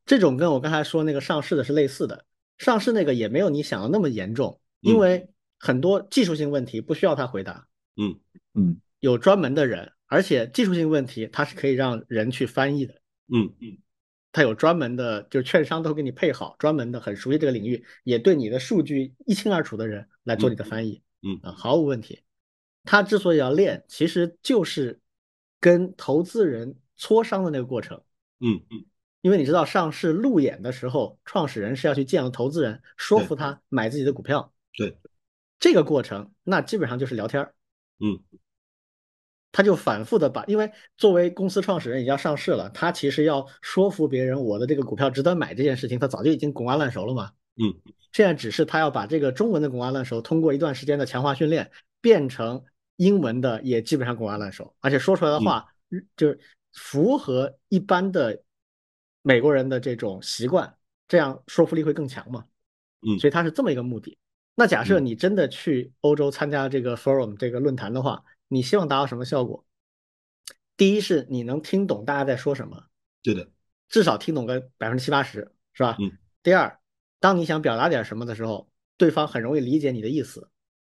[0.06, 2.24] 这种跟我刚才说那个上市的是类似的。
[2.58, 5.28] 上市那个也没有你想的那么严重，因为
[5.58, 7.66] 很多技术性问题不需要他回答，
[7.96, 8.18] 嗯。
[8.54, 12.94] 嗯，有专门的人，而且技术性问题他是可以让人去翻译的，
[13.28, 13.54] 嗯。
[13.60, 13.78] 嗯，
[14.32, 21.38] 他有专门的，就是券商都给你配好专门的，很熟悉这个领域，也对你的数据一清二楚的人来做你的翻译，嗯。
[21.42, 22.22] 啊，毫无问题。
[22.84, 25.00] 他之所以要练，其实就是
[25.60, 28.02] 跟投资人磋商的那个过程，
[28.40, 28.60] 嗯。
[28.70, 28.84] 嗯。
[29.20, 34.52] 因为你知道上市路演的时候，创始人是要去见了投资人，说服他买自己的股票。
[34.76, 34.96] 对，
[35.58, 37.54] 这个过程那基本上就是聊天儿。
[37.98, 38.18] 嗯，
[39.52, 47.32] 他就反复的把，因为作为公司创始人已经要上市了，他其实要说服别人我的这个股票值得买这件事情，他早就已经滚瓜烂熟了嘛。
[47.56, 47.74] 嗯，
[48.12, 52.64] 现在只是他要把这个中文的滚瓜烂熟，通过一段时间的强化训练，变成
[52.96, 55.66] 英文的也基本上滚瓜烂熟，而且说出来的话
[56.16, 56.40] 就是
[56.72, 58.42] 符合一般的
[59.20, 60.74] 美国人的这种习惯，
[61.06, 62.46] 这样说服力会更强嘛。
[63.02, 64.16] 嗯所以他是这么一个目的。
[64.60, 69.64] 那假设嗯你真的去欧洲参加这个 forum 这个论坛的话，你希望达到什么效果？
[70.76, 72.84] 第一是你能听懂大家在说什么，
[73.22, 73.48] 对的，
[73.88, 75.96] 至少听懂个百分之七八十，是吧？
[75.98, 76.12] 嗯。
[76.42, 76.78] 第二，
[77.20, 80.50] 当你想表达点什么的时候，对方很容易理解你的意思。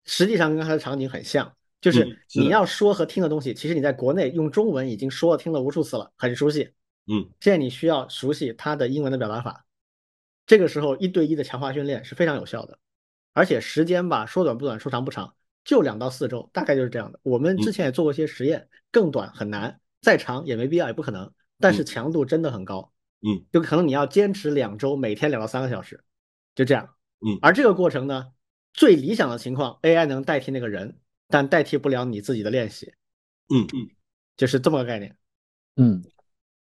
[0.06, 6.72] 实际上跟刚才的场景很像，就是你要说和听的东西，其实你在国内用中文已经说了听了无数次了，很熟悉。
[7.06, 9.64] 嗯现在你需要熟悉它的英文的表达法，
[10.46, 12.76] 这个时候一对一的强化训练是非常有效的，
[13.32, 17.20] 而且时间吧说短不短，说长不长，就两到四周，大概就是这样的。
[17.22, 26.02] 我们之前也做过一些实验，更短很难，再长也没必要，也不可能，但是强度真的很高，嗯就可能你要坚持两周，每天两到三个小时，
[26.54, 26.88] 就这样。
[27.24, 28.32] 嗯而这个过程呢，
[28.72, 32.92] 最理想的情况，AI 能代替那个人，但代替不了你自己的练习，
[33.54, 33.88] 嗯嗯。
[34.34, 35.14] 就是这么个概念。
[35.76, 36.02] 嗯，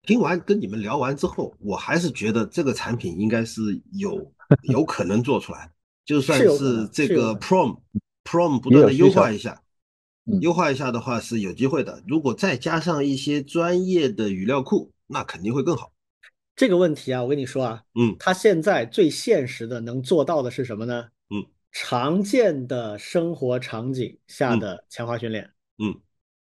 [0.03, 3.63] 听完跟你们聊完之后，我还是觉得这个产品应该是
[3.93, 4.33] 有
[4.65, 5.71] 有可能做出来，
[6.11, 7.79] 就算是这个是有可能 Prom
[8.25, 9.63] Prom 不断的优化一下，
[10.27, 12.03] 嗯优化一下的话是有机会的。
[12.05, 15.93] 如果再加上一些专业的语料库，那肯定会更好。
[16.57, 21.07] 这个问题啊，我跟你说啊，嗯它现在最现实的能做到的是什么呢？
[21.33, 25.49] 嗯，常见的生活场景下的强化训练，
[25.79, 25.95] 嗯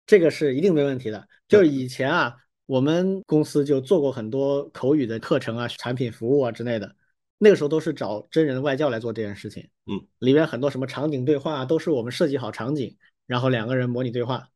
[0.08, 1.28] 这个是一定没问题的。
[1.48, 6.96] 就是以前啊，我们公司就做过很多口语的课程啊、产品服务啊之类的，
[7.40, 9.68] 那个时候都是找真人外教来做这件事情。
[9.88, 14.48] 嗯，里面很多什么场景对话啊都是我们设计好场景，然后两个人模拟对话。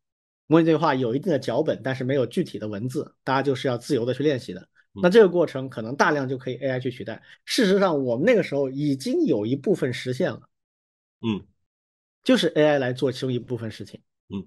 [0.45, 4.67] 模拟对话有一定的脚本，但是没有具体的文字，大家就是要自由的去练习的。
[5.01, 7.23] 那这个过程可能大量就可以 AI 去取代。
[7.45, 10.41] 事实上，我们那个时候已经有一部分实现了，
[11.21, 11.47] 嗯
[12.23, 14.01] 就是 AI 来做其中一部分事情。
[14.29, 14.45] 嗯，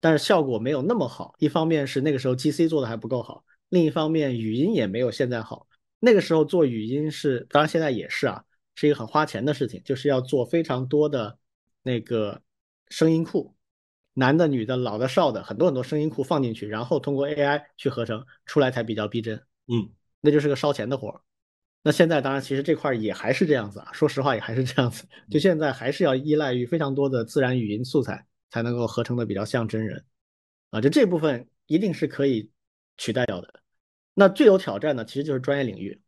[0.00, 1.34] 但是效果没有那么好。
[1.38, 5.68] 一方面是那个时候 GC 做的还不够好，另一方面语音也没有现在好。
[6.04, 8.44] 那个时候做语音是，当然现在也是啊，
[8.74, 11.38] 是一个很花钱的事情，就是要做非常多的
[11.84, 12.42] 那个
[12.88, 13.54] 声音库，
[14.14, 19.40] 男的、女的、老的、少的，很多很多声音库放进去，然后通过 AI 去合成出来才比较逼真。
[19.68, 19.88] 嗯
[20.20, 21.20] 那就是个烧钱的活儿。
[21.84, 30.04] 那现在当然，其实这块儿也还是这样子啊，说实话也还是这样子，就现在还是要依赖于非常多的自然语音素材才能够合成的比较像真人，
[30.70, 32.50] 啊，就这部分一定是可以
[32.98, 33.62] 取代掉的。
[34.14, 36.00] 那最有挑战的其实就是专业领域，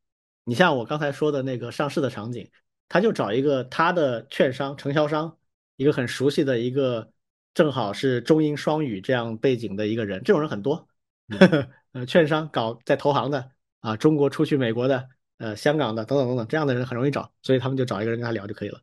[0.44, 2.50] 你像我刚才说的那个上市的场景，
[2.88, 5.38] 他就找一个他的券商、承销商，
[5.76, 7.11] 一个很熟悉的一个，
[7.55, 10.86] 正好是中英双语这样背景的一个人，这种人很多，
[11.92, 13.50] 呃，券商搞在投行的
[13.80, 18.80] 啊，中国出去美国的，呃，香港的等等等等，这样的人很容易找，所以他们就找一个人跟他聊就可以了。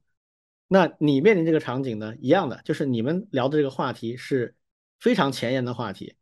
[0.68, 4.56] 那你面临这个场景呢，一样的，就是你们聊的这个话题是
[5.00, 6.16] 非常前沿的话题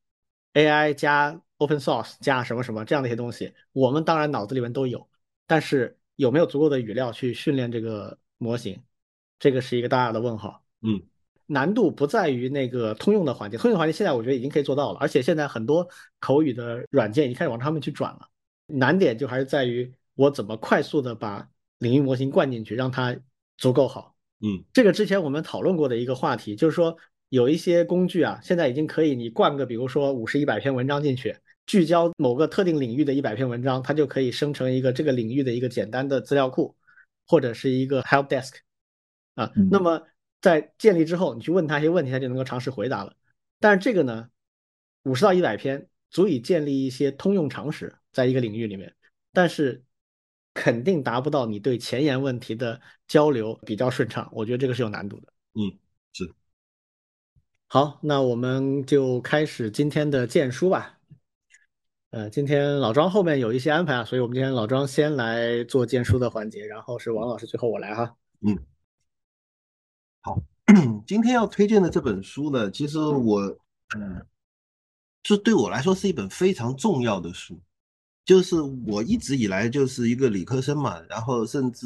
[0.53, 5.07] ，AI 加 open source 加什么什么这样的一些东西，我们当然脑子里面都有，
[5.47, 8.81] 但是有没有足够的语料去训练这个模型，
[9.37, 10.63] 这个是一个大大的问号。
[10.81, 11.01] 嗯
[11.51, 15.87] 难度不在于那个通用的环境，通用的环境现在我觉得已经可以做到了，而且现在很多
[16.19, 18.29] 口语的软件已经开始往上面去转了。
[18.67, 21.49] 难点就还是在于我怎么快速的把
[21.79, 23.17] 领域模型灌进去，让它
[23.57, 24.15] 足够好。
[24.41, 26.95] 嗯这个之前我们讨论过的一个话题，就是说
[27.29, 31.35] 有一些工具啊，现在已经可以你灌个比如说五十一百篇文章进去，
[31.69, 36.75] 聚焦某个特定领域的一百篇文章，它就可以生成一个这个领域的一个简单的资料库，
[37.27, 38.55] 或者是一个 help desk
[39.35, 39.51] 啊。
[39.55, 40.01] 嗯那么
[40.41, 43.13] 在建立之后，你去问他一些问题，他就能够尝试回答了。
[43.59, 44.27] 但是这个呢，
[45.03, 48.91] 五十到一百篇足以建立一些通用常识，在一个领域里面，
[49.31, 49.83] 但是
[50.55, 54.27] 肯定达不到你对前沿问题的交流比较顺畅。
[54.33, 55.31] 我觉得这个是有难度的。
[55.53, 55.77] 嗯，
[56.13, 56.33] 是。
[57.67, 60.98] 好，那我们就开始今天的荐书吧。
[62.11, 68.15] 呃，今天老庄后面有一些安排啊，所以我们今天老庄先来做荐书的环节，然后是王老师，最后我来哈。
[68.41, 68.57] 嗯，
[70.21, 70.41] 好，
[71.05, 73.39] 今天要推荐的这本书呢，其实我，
[73.95, 74.25] 嗯，
[75.21, 77.61] 这对我来说是一本非常重要的书，
[78.25, 81.85] 就是我一直以来就是一个理科生嘛，然后甚至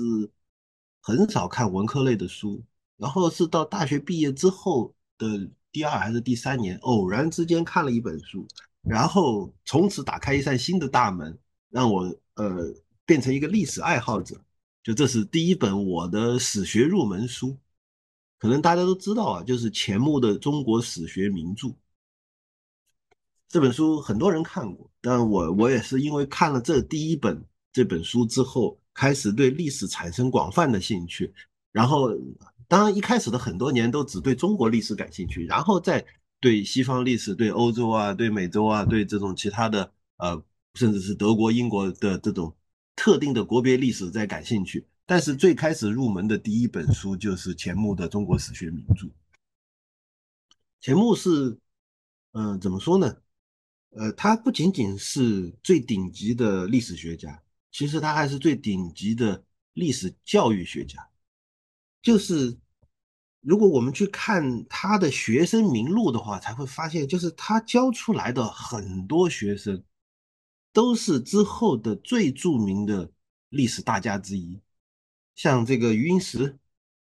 [1.02, 2.64] 很少看文科类的书，
[2.96, 8.48] 然后是到大学毕业之后的第二还是第三年，偶然之间看了一本书，
[8.84, 11.38] 然后从此打开一扇新的大门，
[11.70, 12.04] 让我
[12.36, 12.74] 呃
[13.06, 14.40] 变成一个历史爱好者。
[14.84, 17.58] 就这是第一本我的史学入门书，
[18.38, 21.68] 可能大家都知道啊，就是钱穆的《中国史学名著》
[23.48, 31.34] 这本书，很多人看过，但我我也是因为看了这第一本这本书之后，开始对历史产生广泛的兴趣，
[31.72, 32.10] 然后
[32.68, 36.06] 当然一开始的很多年都只对中国历史感兴趣，然后再
[36.44, 42.54] 对西方历史、对欧洲啊、对美洲啊、对这种其他的呃，甚至是德国、英国的这种
[42.98, 44.86] 特定的国别历史在感兴趣。
[45.06, 49.08] 但是最开始入门的第一本书就是钱穆的《中国史学名著》。
[50.82, 51.58] 钱穆是，
[52.34, 53.16] 嗯，怎么说呢？
[53.91, 57.41] 呃，他不仅仅是最顶级的历史学家，
[57.72, 59.41] 其实他还是最顶级的
[59.72, 61.08] 历史教育学家。
[62.02, 62.58] 就是
[63.44, 69.84] 如果我们去看他的学生名录的话，才会发现，就是他教出来的很多学生，
[70.72, 73.12] 都是之后的最著名的
[73.50, 74.62] 历史大家之一。
[75.36, 76.58] 像这个余英时，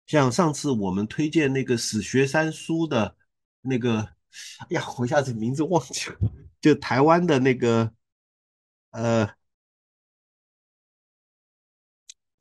[0.06, 3.16] 像上次我们推荐那个史学三书的
[3.62, 6.18] 那个，哎呀，我一下子名字忘记了，
[6.62, 7.94] 就台湾的那个，
[8.92, 9.28] 呃，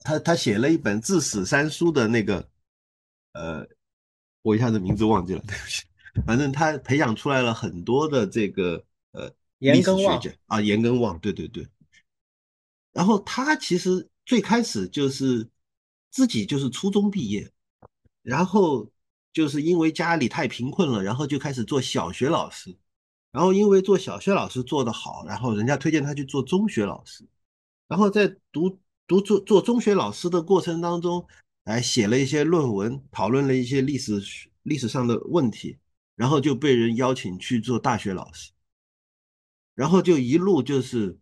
[0.00, 2.50] 他他写了一本治史三书的那个，
[3.32, 3.66] 呃，
[4.48, 5.84] 我一下子名字忘记了，对不起。
[6.26, 11.66] 反正他培养出来了很多的这个呃历史学者啊，严根旺，对对对。
[12.92, 15.48] 然后他其实最开始就是。
[16.10, 17.52] 自己就是初中毕业，
[18.22, 18.88] 然后
[19.30, 22.74] 就是因为家里太贫困了，然后就开始做小学老师，
[23.30, 27.22] 然后因为做小学老师做得好，然后人家推荐他去做中学老师，
[27.88, 31.24] 然后在读读做做中学老师的过程当中，
[31.68, 34.22] 还，写了一些论文，讨论了一些历史
[34.62, 35.76] 历史上的问题，
[36.16, 38.52] 然后就被人邀请去做大学老师，
[39.74, 41.18] 然后就一路就是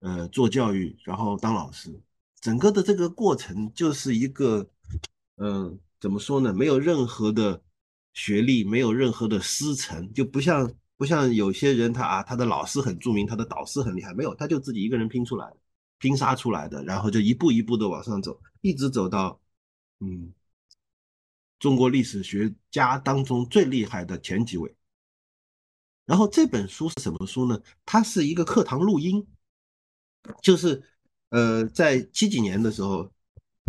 [0.00, 1.98] 呃做教育，然后当老师。
[2.42, 4.68] 整个的这个过程就是一个，
[5.36, 6.52] 嗯，怎么说呢？
[6.52, 7.62] 没有任何的
[8.12, 15.56] 学历，没有任何的师承，就不像不像有些人他啊，他的老师很著名，他的导师很厉害，没有，他就自己一个人拼出来的，
[15.98, 19.40] 拼杀出来的，然后就一步一步的往上走，一直走到，
[20.00, 20.32] 嗯，
[21.58, 24.74] 中国历史学家当中最厉害的前几位。
[26.04, 27.60] 然后这本书是什么书呢？
[27.84, 29.26] 它是一个课堂录音，
[30.42, 30.82] 就是。
[31.30, 33.10] 呃，在七几年的时候，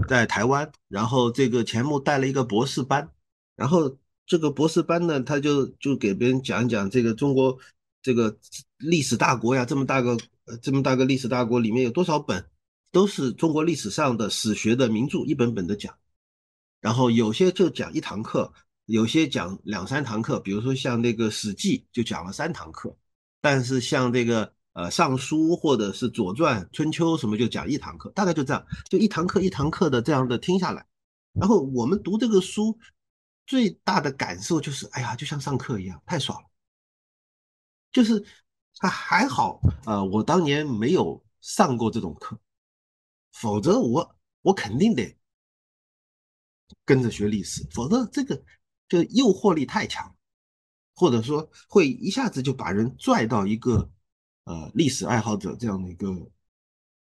[0.07, 3.11] 在台湾，然后这个钱穆带了一个博士班，
[3.55, 3.97] 然后
[4.27, 7.57] 这个博士班呢，他就就给别人讲讲这个中国
[8.03, 8.37] 这个
[8.77, 10.15] 历史大国呀，这么大个
[10.61, 12.47] 这么大个历史大国里面有多少本
[12.91, 15.97] 都是中国历史上的史学的名著，一本本的讲，
[16.81, 18.51] 然后有些就讲一堂课，
[18.85, 22.95] 有些讲两三堂课，比如说像那个《史记》就讲了三堂课，
[23.41, 24.53] 但是像这个。
[24.77, 30.85] 呃，尚书或者是左传、春秋什么就讲一堂课，大概就这样，就一堂课一堂课的这样的听下来。
[31.33, 32.77] 然后我们读这个书，
[33.47, 36.47] 最大的感受就是，哎呀，就像上课一样，太爽了。
[37.91, 38.23] 就是
[38.75, 42.39] 他还好，呃，我当年没有上过这种课，
[43.31, 45.16] 否则我我肯定得
[46.85, 48.41] 跟着学历史，否则这个
[48.87, 50.15] 就诱惑力太强，
[50.95, 53.89] 或者说会一下子就把人拽到一个。
[54.49, 56.07] 呃，历史爱好者这样的一个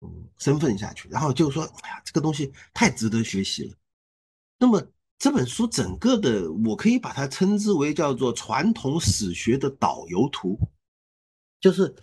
[0.03, 3.75] 嗯身份下去，然后就说，哎呀，这个东西太值得学习了。
[4.59, 4.87] 那么
[5.19, 10.61] 这本书整个的，我可以把它称之为叫做传统史学的导游图，
[11.59, 11.97] 就是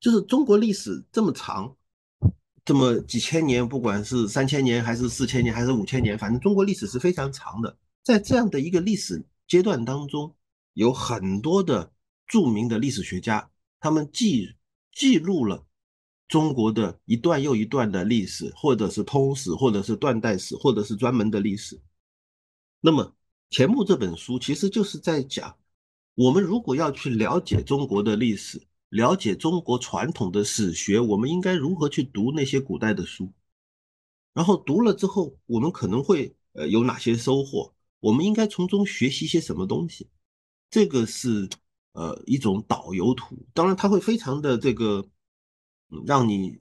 [0.00, 1.76] 就是中国历史这么长，
[2.70, 7.76] 这么几千年，不管是三千年还是四千年还是五千年，反正中国历史是非常长的。
[8.04, 10.36] 在这样的一个历史阶段当中，
[10.74, 11.92] 有很多的
[12.28, 14.54] 著名的历史学家，他们记
[14.92, 15.66] 记录了
[16.28, 21.80] 中国的一段又一段的历史，或者是通史，或者是断代史，或者是专门的历史。
[22.80, 23.16] 那么
[23.48, 25.56] 钱穆这本书其实就是在讲，
[26.14, 33.32] 我们如果要去了解中国的历史，了解中国传统的史学，我们应该如何去读那些古代的书？
[34.34, 37.74] 然后读了之后，我们可能会呃有哪些收获？
[37.98, 40.08] 我们应该从中学习些什么东西？
[40.70, 41.48] 这个是。
[41.92, 45.04] 呃，一种导游图，当然它会非常的这个，
[46.06, 46.56] 让你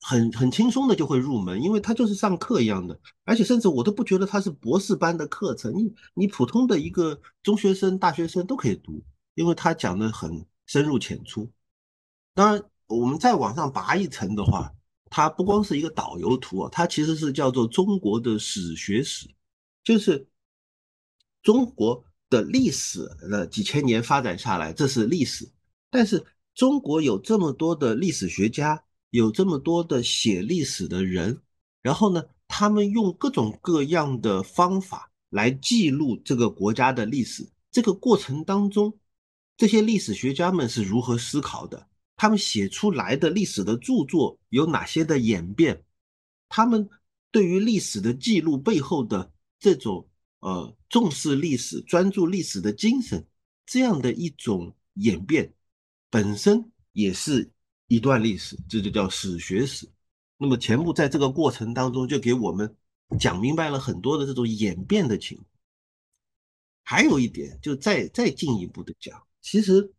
[0.00, 9.04] 很很轻松的就会入门，因为它就是上课一样的，而且甚至我都不觉得它是博士班的课程，你你普通的一个中学生、大学生都可以读，
[9.34, 11.52] 因为它讲的很深入浅出。
[12.40, 14.72] 当然，我们再往上拔一层的话，
[15.10, 19.28] 它不光是一个导游图啊，它其实是叫做中国的史学史，
[19.84, 20.26] 就是
[21.42, 22.02] 中国。
[22.30, 25.50] 的历史的几千年发展下来，这是历史。
[25.90, 28.80] 但是中国有这么多的历史学家，
[29.10, 31.42] 有这么多的写历史的人，
[31.82, 37.44] 然后呢，他们用各种各样的方法来记录这个国家的历史。
[37.72, 38.96] 这个过程当中，
[39.56, 41.88] 这些历史学家们是如何思考的？
[42.20, 45.82] 他们写出来的历史的著作有哪些的演变？
[46.50, 46.86] 他们
[47.30, 50.06] 对于历史的记录背后的这种
[50.40, 53.26] 呃重视历史、专注历史的精神，
[53.64, 55.54] 这样的一种演变，
[56.10, 57.50] 本身也是
[57.86, 59.88] 一段历史，这就叫史学史。
[60.36, 62.76] 那么钱穆在这个过程当中就给我们
[63.18, 65.46] 讲明白了很多的这种演变的情况。
[66.82, 69.90] 还有一点，就再再进一步的讲，其实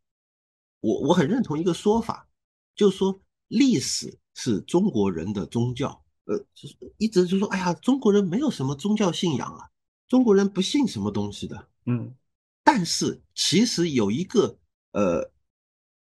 [0.81, 2.27] 我我很认同一个说法，
[2.75, 6.03] 就是说历史是中国人的宗教。
[6.25, 9.69] 呃，就是一直就说，哎呀，中国人没有什么宗教信仰啊，
[10.07, 11.67] 中国人不信什么东西的。
[11.85, 12.15] 嗯，
[12.63, 14.57] 但是其实有一个，
[14.91, 15.31] 呃，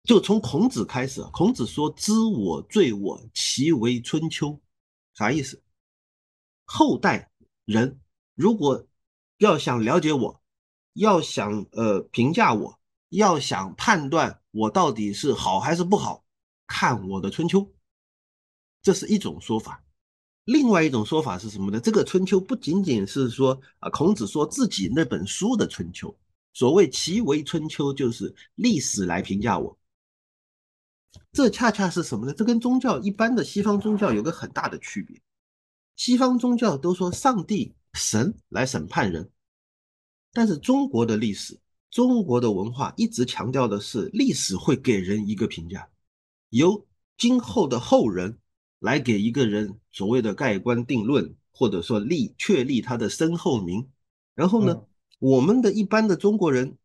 [0.03, 4.59] 就从孔子开始，孔子说：“知我罪我，其为春秋。”
[5.15, 5.63] 啥意思？
[6.65, 7.31] 后代
[7.65, 7.99] 人
[8.35, 8.85] 如果
[9.37, 10.41] 要想了解我，
[10.93, 12.79] 要想呃评价我，
[13.09, 16.25] 要想判断我到底是好还是不好，
[16.67, 17.71] 看我的春秋，
[18.81, 19.83] 这是一种说法。
[20.45, 21.79] 另外一种说法是什么呢？
[21.79, 26.17] 这个春秋不仅仅是说啊，孔子说自己那本书的春秋，
[26.53, 29.77] 所谓其为春秋，就是历史来评价我。
[31.31, 32.33] 这恰恰是什么呢？
[32.33, 35.21] 这跟宗教一般的西方宗教有个很大的区别。
[35.95, 39.29] 西方宗教都说上帝、神来审判人，
[40.31, 41.59] 但是中国的历史、
[41.91, 45.89] 中国的文化一直强调的是历史会给人一个评价，
[46.49, 46.85] 由
[47.17, 48.39] 今后的后人。
[48.81, 53.89] 来给一个人所谓的盖棺定论，或者说立确立他的身后名。
[54.35, 54.85] 然后呢，
[55.19, 56.77] 我们的一般的中国人，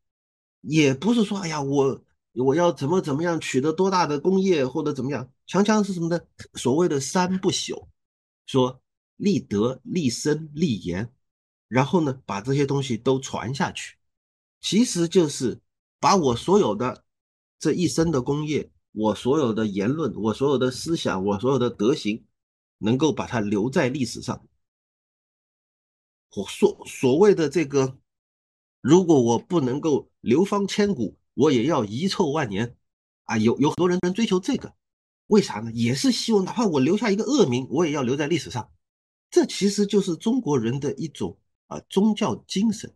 [0.61, 2.03] 也不是说，哎呀，我
[2.33, 6.21] 我要怎么怎么样取得多大的功业或者怎么样，强强是什么呢？
[6.55, 7.87] 所谓的三不朽，
[8.45, 8.83] 说
[9.15, 11.13] 立德、立身、立言，
[11.69, 13.95] 然后呢，把这些东西都传下去，
[14.65, 15.61] 其实就是
[16.01, 17.05] 把我所有的
[17.59, 18.71] 这一生的功业。
[18.93, 22.25] 我所有的言论，我所有的思想，我所有的德行，
[22.79, 24.47] 能够把它留在历史上。
[26.35, 27.99] 我所所谓的这个，
[28.81, 32.75] 如果我不能够流芳千古，我也要遗臭万年
[33.25, 33.37] 啊！
[33.37, 34.73] 有有很多人能追求这个，
[35.27, 35.71] 为啥呢？
[35.73, 38.73] 也是希望哪怕我留下一个恶名，我也要留在历史上。
[39.29, 41.37] 这其实就是中国人的一种
[41.67, 42.95] 啊宗教精神。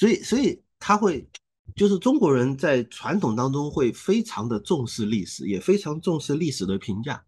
[0.00, 1.28] 所以，所以他会。
[1.76, 7.24] 就是中国人在传统当中会非常的重视历史，也非常重视历史的评价。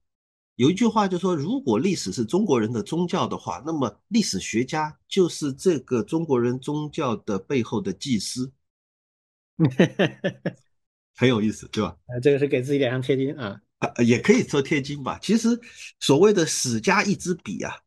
[0.56, 8.52] 有一句话就说，如果历史是中国人的宗教的话，那么历史学家就是这个中国人宗教的背后的祭司。
[11.14, 11.96] 很有意思，对吧？
[12.08, 15.20] 呃，这个是给自己脸上贴金啊，啊，也可以说贴金吧。
[15.22, 15.48] 其实
[16.00, 17.78] 所谓的史家一支笔啊，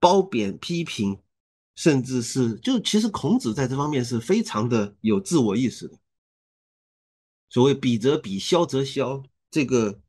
[0.00, 1.20] 褒贬批评。
[1.74, 5.98] 甚至是，就其实孔子在这方面是非常的有自我意识的。
[7.48, 10.00] 所谓比则比，削则削，这个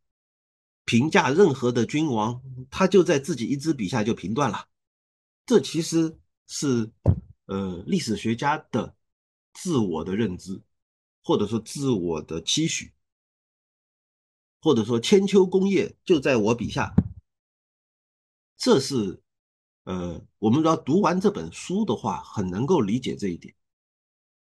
[0.83, 4.67] 评价任何的君王，他就在自己一支笔下就评断了。
[5.45, 6.91] 这其实是
[7.45, 8.95] 呃历史学家的
[9.53, 10.61] 自我的认知，
[11.23, 12.93] 或者说自我的期许，
[14.61, 16.93] 或者说千秋功业就在我笔下，
[18.57, 19.22] 这是。
[19.85, 23.53] 呃，我们要读完这本书的话，很能够理解这一点，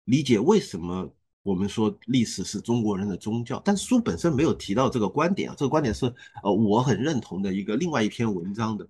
[0.03, 1.11] 理解为什么
[1.41, 3.59] 我们说历史是中国人的宗教。
[3.65, 6.05] 但书本身没有提到这个观点啊，这个观点是
[6.43, 8.87] 呃我很认同的一个另外一篇文章的。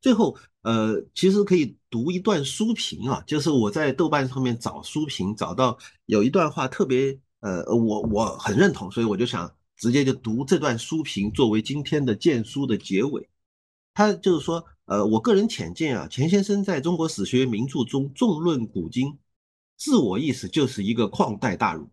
[0.00, 13.28] 最后，呃，其实可以读一段书评啊，就是我在豆瓣上面找书评，找到有一段话特别呃，我我很认同，所以我就想直接就读这段书评作为今天的荐书的结尾。
[13.92, 14.64] 他就是说。
[14.86, 19.18] 呃，我个人浅见啊，钱先生在中国史学名著中纵论古今，
[19.76, 21.90] 自我意识就是一个旷代大儒。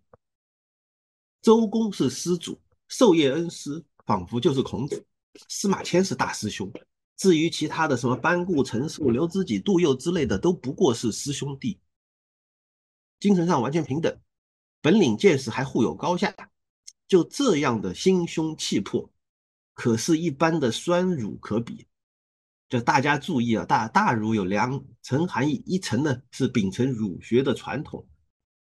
[1.42, 5.04] 周公是师祖，授业恩师仿佛就是孔子，
[5.50, 6.72] 司马迁是大师兄。
[7.18, 11.80] 至于其他的什么班固、陈寿、刘知几、杜佑之类的，都不过是师兄弟，
[13.20, 14.16] 精神上完全平等，
[14.82, 16.36] 本领见识还互有高下。
[17.08, 19.10] 就这样的心胸气魄，
[19.74, 21.88] 可是一般的酸儒可比。
[22.74, 28.04] 就大家注意啊，大大儒有两层含义，一层呢是秉承儒学的传统，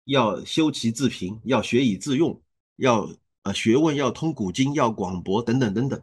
[0.06, 2.41] 要修齐治平，要学以致用，
[2.77, 3.07] 要
[3.44, 6.02] 呃学问要通古今，要广博等等等等。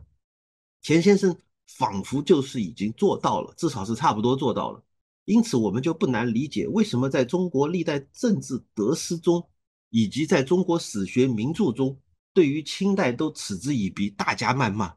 [0.83, 4.81] 钱先生仿佛就是已经做到了，至少是差不多做到了。
[5.25, 9.45] 因此，我们就不难理解为什么在中国历代政治得失中，
[9.91, 12.01] 以及在中国史学名著中，
[12.33, 14.95] 对于清代都嗤之以鼻，大加谩骂，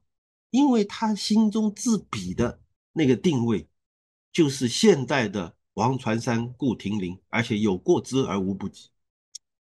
[0.52, 2.60] 因为他心中自比的。
[2.99, 3.65] 那个定位
[4.30, 8.89] 就是现代的王传山、顾亭林，而且有过之而无不及，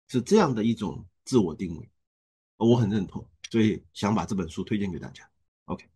[0.08, 1.88] 是这样的一种自我定位，
[2.58, 5.26] 我很认同，所以想把这本书推荐给大家。
[5.64, 5.86] OK，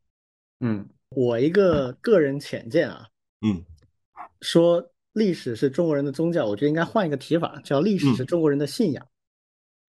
[0.60, 3.06] 嗯，我一个个人浅见啊，
[3.42, 3.62] 嗯。
[4.40, 9.06] 说历史是中国人的宗教，我觉得应该换一个提法，叫历史是中国人的信仰。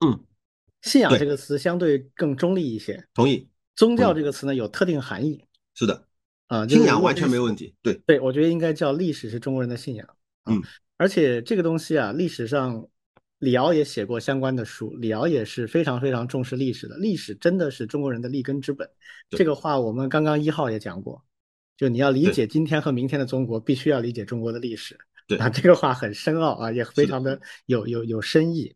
[0.04, 0.24] 嗯，
[0.82, 5.44] 信仰这个词相对更中立一些，同意，宗教这个词呢有特定含义
[5.74, 6.07] 是的，
[6.48, 7.38] 啊，信仰完全没。
[7.38, 7.74] 问题。
[7.80, 10.06] 对，对，我觉得应该叫历史是中国人的信仰。
[10.42, 10.62] 啊嗯，
[10.96, 12.84] 而且这个东西啊，历史上
[13.38, 16.96] 李敖也写过相关的书，李敖也是非常非常重视历史的。
[16.96, 18.88] 历史真的是中国人的立根之本。
[19.30, 21.22] 这个话我们刚刚一号也讲过，
[21.76, 24.98] 就你要理解今天和明天的中国，必须要理解中国的历史。
[25.28, 28.74] 对啊，这个话很深奥啊，也非常的有有有深意。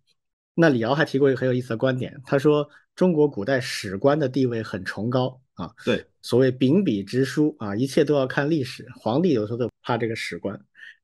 [0.55, 8.87] 那李敖还提过一个很有意思的观点，他说中国古代史官的地位很崇高啊，对，所谓秉笔直书啊，一切都要看历史。
[8.97, 10.61] 皇帝有时候都怕这个史官，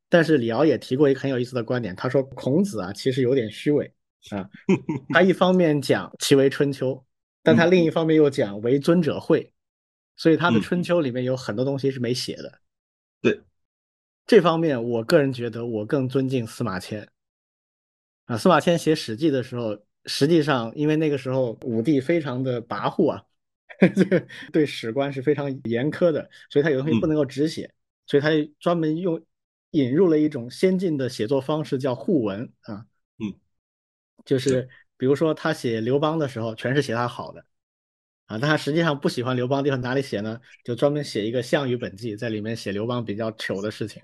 [0.08, 3.92] 但是李敖也提过一个很有意思的观点，他说孔子啊其实有点虚伪
[4.30, 4.48] 啊，
[5.14, 7.04] 他一方面讲其为春秋，
[7.42, 9.52] 但他另一方面又讲为尊者讳，
[10.16, 12.60] 所以他的嗯春秋里面有很多东西是没写的。
[13.20, 13.40] 对，
[14.26, 17.08] 这方面我个人觉得我更尊敬司马迁
[18.26, 18.36] 啊。
[18.36, 23.27] 司马迁写《史记》的时候，实际上因为那个时候武帝非常的跋扈啊，这个
[24.52, 27.72] 对史官是非常严苛的，所以他有东西不能够直写，
[28.06, 29.22] 所以他专门用
[29.70, 32.86] 引入了一种先进的写作方式，叫互文啊。
[33.18, 33.34] 嗯，
[34.24, 37.44] 就是比如说他写刘邦的时候，全是写他好的。
[38.26, 40.38] 啊，但他实际上不喜欢刘邦的地方哪里写呢？
[40.62, 44.02] 就专门写一个《项羽本纪》，在里面写刘邦比较糗的事情，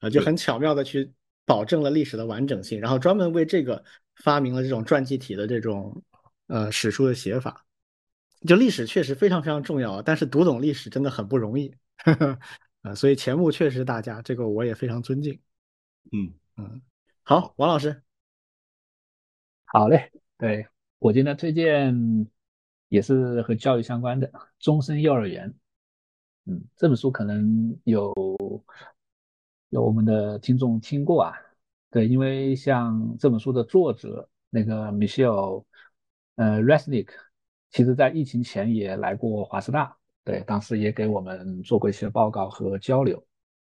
[0.00, 1.12] 啊，就很巧妙的去
[1.44, 3.84] 保证了历史的完整性，然后专门为这个
[4.16, 6.02] 发明了这种传记体的这种
[6.48, 7.64] 呃史书的写法。
[8.46, 11.74] 就历史确实非常非常重要啊，但是读懂历史真的很不容易，
[12.82, 15.38] 啊， 所以钱穆确实大家，这个我也非常尊敬。
[16.12, 16.80] 嗯嗯，
[17.22, 18.02] 好，王老师，
[19.66, 20.66] 好嘞，对
[20.98, 21.94] 我今天推荐
[22.88, 24.26] 也是和教育相关的
[24.58, 25.50] 《终身幼儿园》。
[26.46, 28.12] 嗯，这本书可能有
[29.68, 31.34] 有我们的听众听过啊。
[31.90, 35.64] 对，因为像这本书的作者那个 Michelle
[36.36, 37.08] 呃 Resnick，
[37.70, 43.22] 其实在疫情前也来过华师大，对，当时也给我们做过一些报告和交流。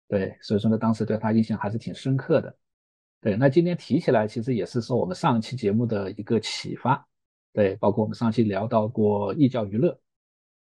[0.07, 2.55] 对，所以说呢，当时对他印象还是挺深刻的。
[3.21, 7.05] 对，那今天提起来，其实也是受我们上一期节目的一个启发。
[7.51, 9.99] 对，包括我们上期聊到过寓教于乐。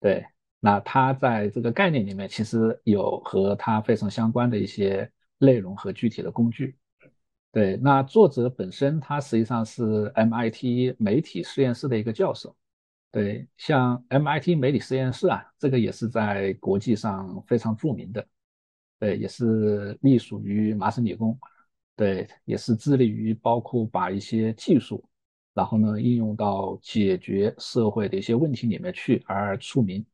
[0.01, 0.25] 对，
[0.59, 5.09] 那他在这个概念里面，其实有和他非常相关的一些
[5.39, 6.77] 内容和具体的工具。
[7.53, 12.57] 对，那作者本身他实际上是 MIT 媒体实验室的一个教授。
[13.17, 18.29] 对，像 MIT 媒体实验室啊，这个也是在国际上非常著名的。
[18.99, 21.39] 对，也是隶属于麻省理工。
[21.97, 25.03] 对，也是致力于包括把一些技术，
[25.55, 30.05] 然后呢应用到解决社会的一些问题里面去而出名。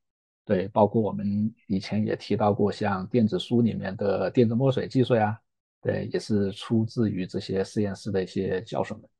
[0.45, 5.37] 对，包括我们以前也提到过，像电子书里面的电子墨水技术呀，
[5.81, 9.11] 对，也是出自于这些实验室的一些教授们。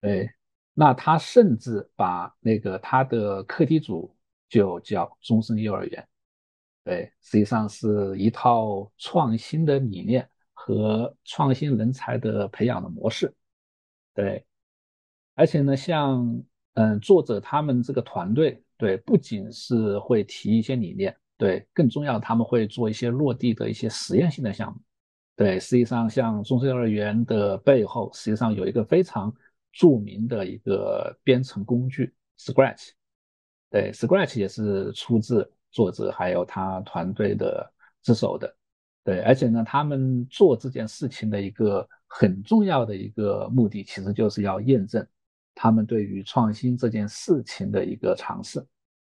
[0.00, 0.28] 对，
[0.78, 4.14] 那他甚至把那个他的课题组
[4.48, 6.08] 就叫终身幼儿园。
[6.84, 10.28] 对，实际上是一套创新的理念。
[10.60, 13.32] 和创新人才的培养的模式，
[14.12, 14.44] 对，
[15.34, 16.42] 而且呢，像
[16.74, 24.78] 嗯作者他们这个团队，对，不仅是会提一些理念，对，更重要他们会做一些落地的一些实验性的项目，
[25.36, 29.34] 对，实际上像终身幼儿园的背后，实际上有一个非常
[29.78, 32.88] 著名的一个编程工具 Scratch，
[33.70, 37.72] 对，Scratch 也是出自作者还有他团队的
[38.02, 38.52] 之手的。
[39.04, 45.06] 对，而且呢，他们做这件事情的一个很重要的一个目的，其实就是要验证
[45.54, 48.66] 他们对于创新这件事情的一个尝试。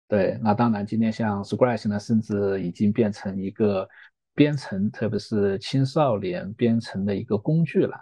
[0.09, 3.89] 对，那当然，今天像 Scratch 呢，甚至已经变成一个
[4.35, 7.97] 编程，特别是青少年编程的一个工具了。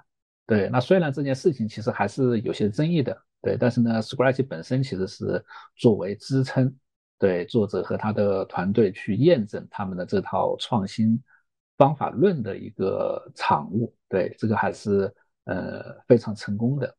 [0.46, 5.44] 对，那虽然这件事情其实还是有些争议的，对，但是呢，Scratch 本身其实是
[5.76, 6.74] 作为支撑，
[7.18, 11.22] 对作者和他的团队去验证他们的这套创新。
[11.76, 15.12] 方法论的一个产物，对这个还是
[15.46, 16.96] 呃非常成功的。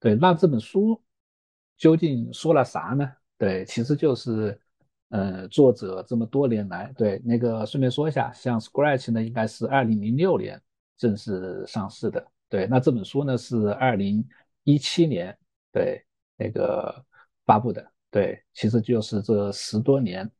[0.00, 0.98] 对，那这本书
[1.76, 3.06] 究竟说了啥呢？
[3.36, 4.58] 对，其实就是
[5.10, 10.58] 呃作者这么多年来，对那个顺便说一下，像 Scratch 呢，应该是二零零六年
[10.96, 12.26] 正式上市的。
[12.48, 14.26] 对，那这本书呢是二零
[14.64, 15.36] 一七年
[15.72, 16.04] 对
[16.36, 17.04] 那个
[17.44, 17.84] 发布的。
[18.10, 20.30] 对，其实就是这十多年。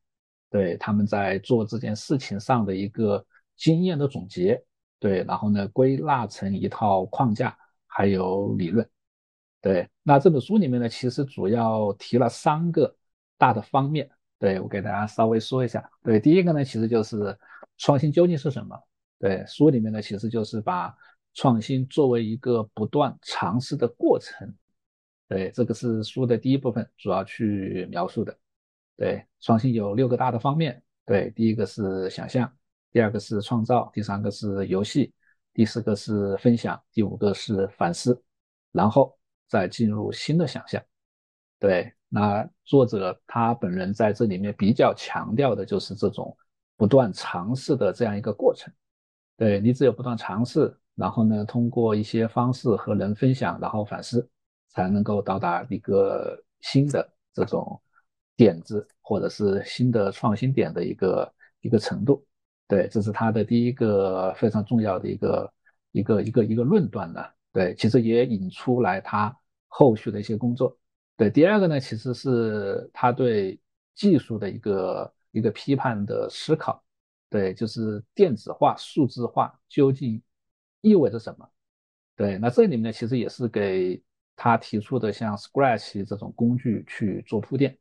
[0.49, 3.23] 对，他们在做这件事情上的一个
[3.57, 4.63] 经验的总结，
[4.97, 7.55] 对，然后呢归纳成一套框架，
[7.85, 8.89] 还有理论。
[9.61, 12.95] 对，那这本书里面呢，其实主要提了三个
[13.37, 14.09] 大的方面。
[14.39, 15.89] 对我给大家稍微说一下。
[16.03, 17.37] 对，第一个呢，其实就是
[17.77, 18.79] 创新究竟是什么？
[19.19, 20.95] 对，书里面呢，其实就是把
[21.37, 24.51] 创新作为一个不断尝试的过程。
[25.27, 28.35] 对，这个是书的第一部分主要去描述的。
[28.95, 30.81] 对，创新有六个大的方面。
[31.05, 32.51] 对，第一个是想象，
[32.91, 35.13] 第二个是创造，第三个是游戏，
[35.53, 38.19] 第四个是分享，第五个是反思，
[38.71, 39.15] 然后
[39.47, 40.83] 再进入新的想象。
[41.59, 46.35] 对，那作者他本人在这里面比较强调的就是这种
[46.75, 48.73] 不断尝试的这样一个过程。
[49.37, 54.27] 对你只有不断尝试，然后呢，通过一些方式和人分享，然后反思，
[54.69, 57.79] 才能够到达一个新的这种
[58.35, 62.25] 点子或者是新的创新点的一个一个程度。
[62.67, 65.53] 对，这是他的第一个非常重要的一个
[65.91, 67.23] 一个一个一个论断呢。
[67.53, 69.33] 对，其实也引出来他
[69.67, 70.77] 后续的一些工作。
[71.15, 73.59] 对，第二个呢，其实是他对
[73.95, 76.83] 技术的一个一个批判的思考。
[77.29, 80.21] 对，就是电子化、数字化究竟
[80.81, 81.49] 意味着什么？
[82.15, 84.01] 对，那这里面呢，其实也是给
[84.35, 87.77] 他提出的像 Scratch 这种工具去做铺垫。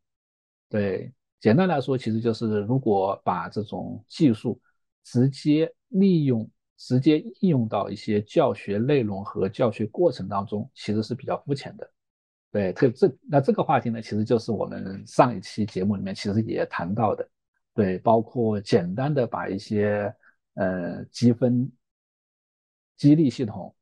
[0.69, 4.61] 对，简单来说，其实就是如果把这种技术
[5.05, 11.91] 直接利用、直接应用到一些教学内容和教学过程当中，其实是比较肤浅的。
[12.53, 17.29] 对，特这那这个话题呢，其实就是我们上一期节目里面其实也谈到的，
[17.75, 20.15] 对，包括简单的把一些
[20.55, 21.71] 呃积分、
[22.97, 23.75] 激励系统，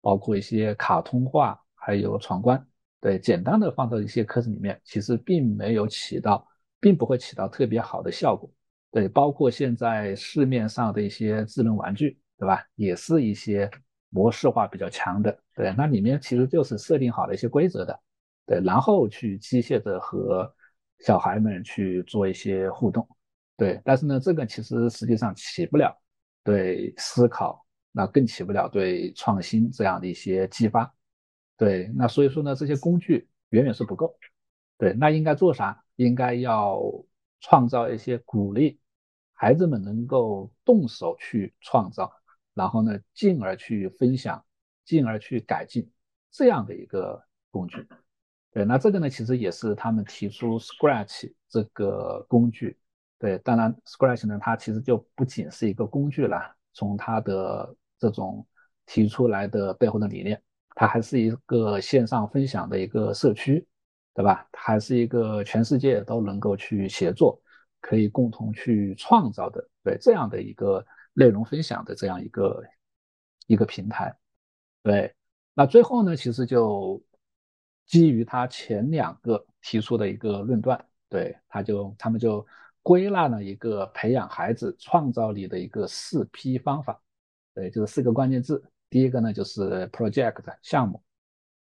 [0.00, 2.66] 包括一些卡通化，还有闯关，
[3.00, 6.46] 对，简单的放到一些课程里面，其实并没有起到，
[6.80, 8.50] 并不会起到特别好的效果。
[8.90, 12.62] 对，包括现在市面上的一些智能玩具，对吧？
[12.74, 13.70] 也是一些
[14.10, 17.98] 模式化比较强的，对，那里面其实就是设定好了一些规则的。
[18.44, 20.52] 对，然后去机械的和
[20.98, 23.08] 小孩们去做一些互动，
[23.56, 25.96] 对，但是呢，这个其实实际上起不了
[26.44, 30.92] 对思考，那更起不了对创新这样的一些激发，
[31.58, 34.16] 对，那所以说呢，这些工具远远是不够，
[34.78, 35.84] 对，那应该做啥？
[35.96, 36.80] 应该要
[37.40, 38.80] 创造一些鼓励
[39.34, 42.10] 孩子们能够动手去创造，
[42.54, 44.42] 然后呢，进而去分享，
[44.86, 45.88] 进而去改进
[46.30, 47.86] 这样的一个工具。
[48.52, 52.78] 对，那这个呢，其实也是他们提出 Scratch 这个工具。
[53.18, 56.56] 对，当然 Scratch 呢，它其实就不仅是一个工具了。
[56.74, 58.44] 从它的这种
[58.84, 60.42] 提出来的背后的理念，
[60.74, 63.64] 它还是一个线上分享的一个社区，
[64.12, 64.44] 对吧？
[64.52, 67.40] 还是一个全世界都能够去协作，
[67.80, 72.64] 可以共同去创造的，对这样的一个内容分享的这样一个
[73.46, 74.12] 一个平台。
[74.82, 75.14] 对，
[75.54, 77.00] 那最后呢，其实就。
[77.84, 82.46] 基于他前两个提出的一个论断，对，他就他们就
[82.80, 87.01] 归纳了一个培养孩子创造力的一个四批方法，
[87.54, 88.62] 对，就是四个关键字。
[88.88, 91.02] 第一个呢就是 project 项目，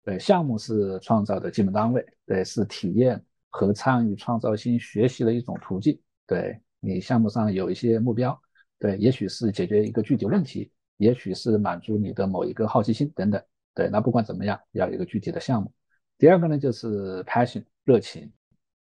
[0.03, 5.99] 对，项目是创造的基本单位，对，是体验和参与创造性学习的一种途径。
[6.25, 8.39] 对你项目上有一些目标，
[8.79, 13.41] 对，也许是解决一个具体问题，也许是满足你的某一个好奇心等等。
[13.73, 15.71] 对，那不管怎么样，要有一个具体的项目。
[16.17, 18.31] 第二个呢，就是 passion 热情，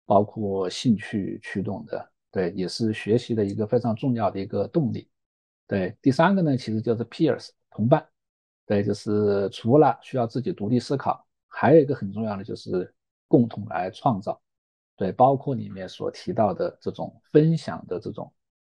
[0.06, 5.08] 包括兴趣驱动的，对，也是学习的一个非常重要的一个动力。
[5.70, 8.04] 对，第三个呢，其实就是 peers 同伴，
[8.66, 12.92] 对，就是除了需要自己独立思考，还有一个很重要的就是
[13.28, 14.42] 共同来创造，
[14.96, 18.32] 对，包括里面所提到的这种分享的这种，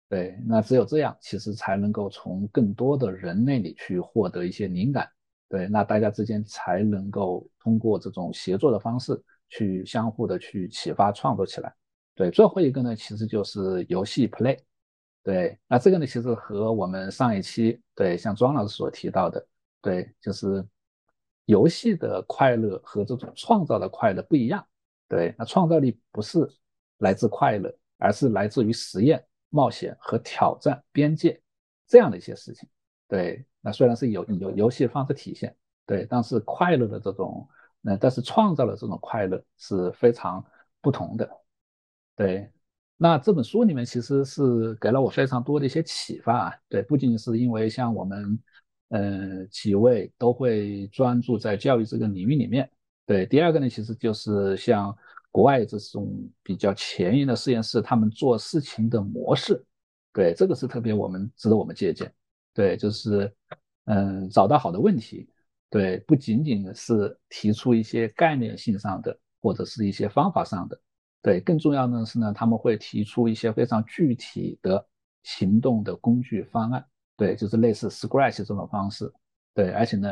[0.08, 5.08] 对，那只有这样，其实才能够从更多的人那里去获得一些灵感。
[5.48, 9.16] 对，那大家之间才能够通过这种协作的方式
[9.48, 11.72] 去相互的去启发创作起来。
[12.16, 14.58] 对，最后一个呢，其实就是游戏 play。
[15.22, 19.46] 对，那这个呢，其实和我们上一期对像庄老师所提到的，
[19.80, 20.66] 对，就是
[21.44, 24.66] 游戏的快乐和这种创造的快乐不一样。
[25.08, 26.48] 对，那创造力不是
[26.98, 31.40] 来自快乐，而是来自于实验、冒险和挑战边界
[31.86, 32.68] 这样的一些事情。
[33.06, 33.44] 对。
[33.62, 37.46] 那虽然是有有游戏方式体现，对，但是快乐的这种，
[37.82, 40.42] 那但是创造的这种快乐是非常
[40.80, 41.30] 不同的，
[42.16, 42.50] 对。
[43.02, 48.38] 那这本书里面其实是给了我非常多的一些启发啊，对，不仅是因为像我们，
[48.90, 52.70] 嗯，几位都会专注在教育这个领域里面，
[53.06, 53.24] 对。
[53.24, 54.94] 第二个呢，其实就是像
[55.30, 59.64] 国外这种比较前沿的实验室，他们做事情的模式，
[60.12, 62.12] 对，这个是特别我们值得我们借鉴。
[62.52, 63.32] 对，就是，
[63.86, 65.26] 嗯，找到好的问题，
[65.70, 70.78] 对，不仅仅是提出一些概念性上的或者是一些方法上的，
[71.22, 74.82] 对，更重要的是呢，他们会提出一些非常具体的
[75.22, 76.82] 行动的工具方案，
[77.14, 79.12] 对，就是类似 Scratch 这种方式，
[79.52, 80.08] 对，而且呢，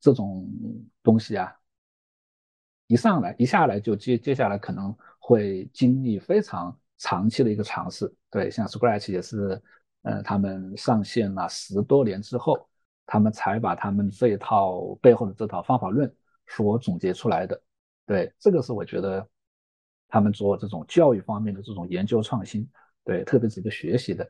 [0.00, 0.48] 这种
[1.02, 1.54] 东西啊，
[2.86, 9.60] 一上来一下来就接接下来可能会经历非常长期的一个尝试，对，像 Scratch 也是，
[10.04, 12.66] 呃，他们上线了十多年之后，
[13.04, 16.10] 他们才把他们这一套背后的这套方法论
[16.46, 17.62] 所总结出来的，
[18.06, 19.28] 对，这个是我觉得。
[20.08, 22.68] 他们做这种教育方面的这种研究创新，
[23.04, 24.28] 对，特别是一个学习的，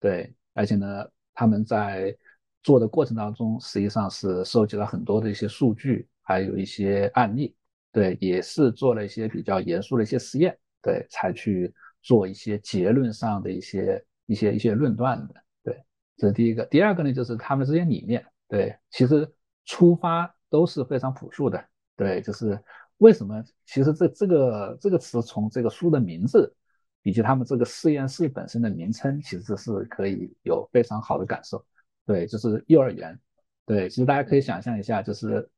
[0.00, 2.16] 对，而且呢，他们在
[2.62, 7.54] 做的过程当中，实际上是收集了很多的一些数据，还有一些案例，
[7.92, 11.72] 对，也是做了一些比较严肃的一些实验，对，才去
[12.02, 15.84] 做一些结论上的一些一些一些论断的，对，
[16.16, 16.64] 这是第一个。
[16.66, 19.30] 第二个呢，就是他们这些理念，对，其实
[19.66, 21.62] 出发都是非常朴素的，
[21.96, 22.58] 对，就是。
[22.98, 23.42] 为什么？
[23.64, 26.54] 其实这这个这个词从这个书的名字，
[27.02, 31.64] 以及他们这个实验室本身的名称，其实是可以有非常好的感受。
[32.04, 33.18] 对，就是幼儿园。
[33.64, 35.48] 对，其实大家可以想象一下，就是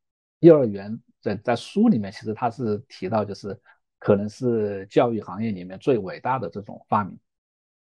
[0.41, 3.59] 幼儿园在在书里面，其实它是提到，就是
[3.99, 7.19] 可能是教育行业里面最伟大的这种发明。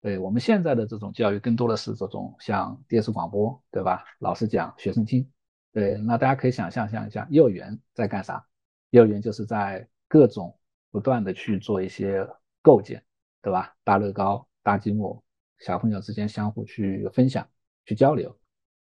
[0.00, 4.04] 对我们现在的这种教育，更多的是这种像电视广播，对吧？
[4.20, 5.28] 老师讲，学生听。
[5.72, 8.46] 对，那大家可以想象一下，幼儿园在干啥？
[8.90, 10.56] 幼儿园就是在各种
[10.90, 12.26] 不断的去做一些
[12.62, 13.02] 构建，
[13.42, 13.74] 对吧？
[13.84, 15.22] 搭乐高、搭积木，
[15.58, 17.46] 小朋友之间相互去分享、
[17.84, 18.34] 去交流。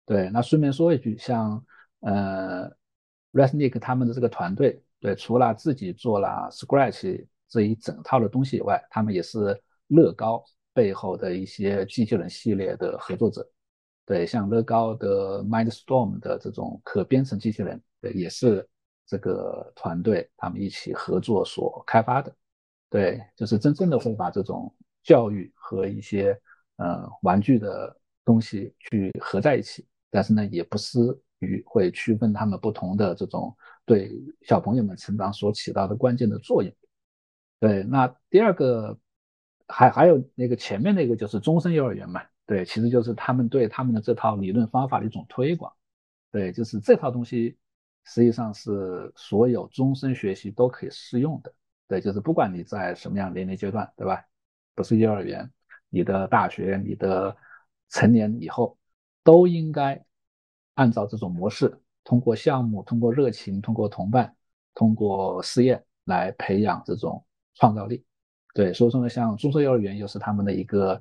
[0.06, 1.64] 对，那顺便说一句，像
[2.00, 2.70] 呃
[3.32, 13.44] ，Resnick 他们的这个团队，对，除了自己做了 Scratch 这一整套的东西以外，他们也是乐高背后的一些机器人系列的合作者。
[14.06, 18.68] 对，像乐高的 Mindstorm 的这种可编程机器人，对，也是。
[19.10, 22.32] 这个团队他们一起合作所开发的，
[22.88, 24.72] 对，就是真正的会把这种
[25.02, 26.40] 教育和一些
[26.76, 27.92] 呃玩具的
[28.24, 31.00] 东西去合在一起，但是呢，也不失
[31.40, 33.52] 于会区分他们不同的这种
[33.84, 34.12] 对
[34.42, 36.72] 小朋友们成长所起到的关键的作用。
[37.58, 38.96] 对，那第二个
[39.66, 45.72] 还还有那个前面那个就是终身幼儿园嘛，对，其实就是他们对他们的这套理论方法的一种推广，
[46.30, 47.56] 对，就是这套东西。
[48.12, 51.54] 实际上是所有终身学习都可以适用的，
[51.86, 54.20] 对，就是不管你在什么样年龄阶段，对吧？
[54.74, 55.48] 不是幼儿园，
[55.88, 57.36] 你的大学，你的
[57.88, 58.76] 成年以后，
[59.22, 60.04] 都应该
[60.74, 61.72] 按照这种模式，
[62.02, 64.34] 通过项目，通过热情，通过同伴，
[64.74, 67.24] 通过试验来培养这种
[67.54, 68.04] 创造力。
[68.54, 71.00] 对，所以说呢，像中社幼儿园又是他们的一个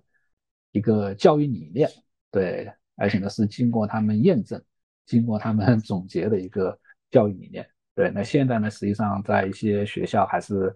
[0.73, 1.89] 一个教育理念，
[2.29, 4.63] 对，而且呢是经过他们验证，
[5.07, 6.79] 经过他们 总结的一个。
[7.11, 10.71] 教育理念，对，那现在呢，实际上在一些学校还是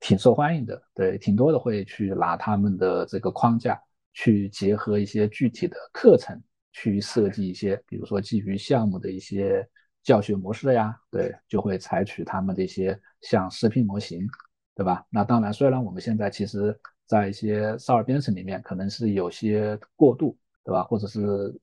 [0.00, 3.80] 挺受欢迎的，对，挺多的会去拿他们的这个框架
[4.12, 6.38] 去结合一些具体的课程，
[6.72, 9.66] 去设计一些，比如说基于项目的一些
[10.02, 14.26] 教学模式呀，对，就会采取他们的一些像视频模型，
[14.74, 15.06] 对吧？
[15.08, 20.82] 那当然，虽然我们现在其实在一些少儿编程里面可能是有些过度，对吧？
[20.82, 21.58] 或者是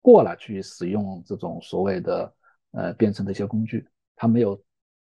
[0.00, 2.34] 过了去使用这种所谓的。
[2.72, 4.64] 呃，变成的一些工具，它没有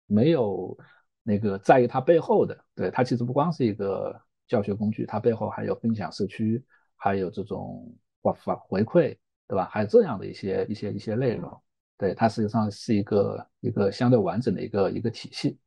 [0.07, 0.77] 没有
[1.23, 6.64] 那个在意它背后的，对它其实不光是一个教学工具，它背后还有分享社区，
[6.95, 7.91] 还有这种
[8.22, 9.18] 反反回馈，
[9.48, 9.69] 对吧？
[9.72, 11.61] 还有这样的一些一些一些内容，
[11.98, 15.57] 对它实际上是一个一个相对完整的一个一个体系，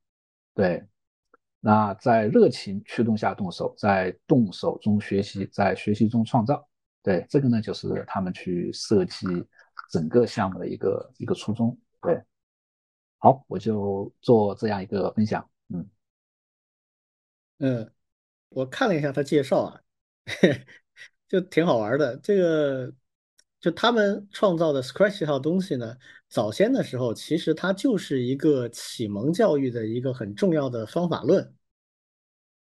[0.55, 0.85] 对。
[1.61, 6.65] 那在热情驱动下动手，在动手中学习，在学习中创造，
[7.03, 9.27] 对这个呢，就是他们去设计。
[9.89, 12.23] 整个项目的一个一个初衷，对，
[13.19, 15.89] 好，我就做这样一个分享，嗯
[17.59, 17.93] 嗯，
[18.51, 19.81] 我看了一下他介绍啊，
[21.27, 22.17] 就挺好玩的。
[22.19, 22.93] 这个
[23.61, 25.97] 就他们创造的 Scratch 这套东西呢，
[26.29, 31.55] 早先的时候其实它就是一个启蒙教育的一个很重要的方法论。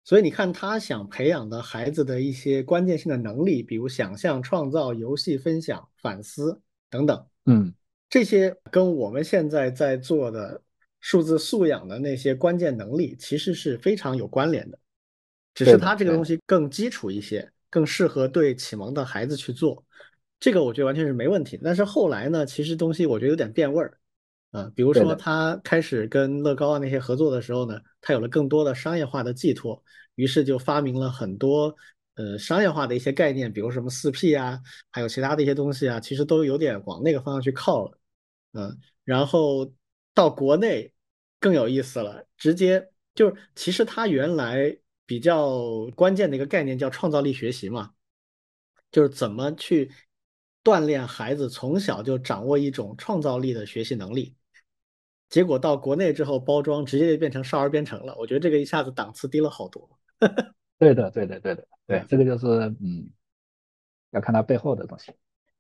[0.06, 6.60] 所以你看，他想培养的孩子的一些关键性的能力，比如想象、创造、游戏、分享、反思。
[6.90, 7.74] 等等，嗯，
[8.10, 10.61] 这些跟我们现在在做的
[10.99, 14.80] 数字素养的那些关键能力，其实是非常有关联的。
[15.53, 19.84] 只是它这个东西更基础一些，更适合对启蒙的孩子去做。
[20.40, 21.60] 这个我觉得完全是没问题。
[21.64, 23.98] 但是后来呢，其实东西我觉得有点变味儿，
[24.52, 29.84] 啊，比如说他开始跟乐高啊那些合作的时候呢，他有了更多的商业化的寄托，
[30.16, 31.76] 于是就发明了很多。
[32.20, 34.60] 呃，商业化的一些概念，比如什么四 P 啊，
[34.91, 37.98] 还有其他的一些东西啊，其实都有点往那个方向去靠了。
[38.52, 39.74] 嗯，然后
[40.14, 40.91] 到国内
[41.40, 47.91] 更有意思了，直接就是其实他原来比较关键的一个概念叫创造力学习嘛，
[48.91, 49.90] 就是怎么去
[50.62, 54.36] 锻炼孩子从小就掌握一种创造力的学习能力。
[55.30, 58.14] 结果到国内之后，包装直接就变成少儿编程了。
[58.18, 59.90] 我觉得这个一下子档次低了好多。
[60.80, 62.48] 对的，对的，对的，对，这个就是
[62.82, 63.08] 嗯，
[64.12, 65.12] 要看它背后的东西。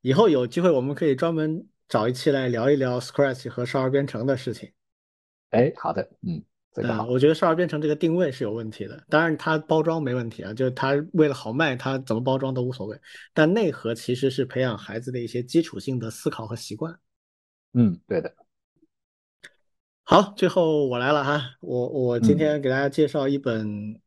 [0.01, 4.71] 以后有机会我们可以专门找一期来聊一聊 Scratch 和少儿编程的事情。
[5.49, 6.41] 哎，好的，嗯，
[6.73, 7.05] 这个好。
[7.07, 12.97] 我觉得少儿编程这个定位是有问题的，当然它包装没问题啊，就是它为了好卖，它怎么包装都无所谓。
[13.33, 16.97] 但内核其实是培养孩子的一些基础性的思考和习惯。
[17.73, 18.33] 嗯，对的。
[20.03, 23.99] 好，最后我来了哈，我我今天给大家介绍一本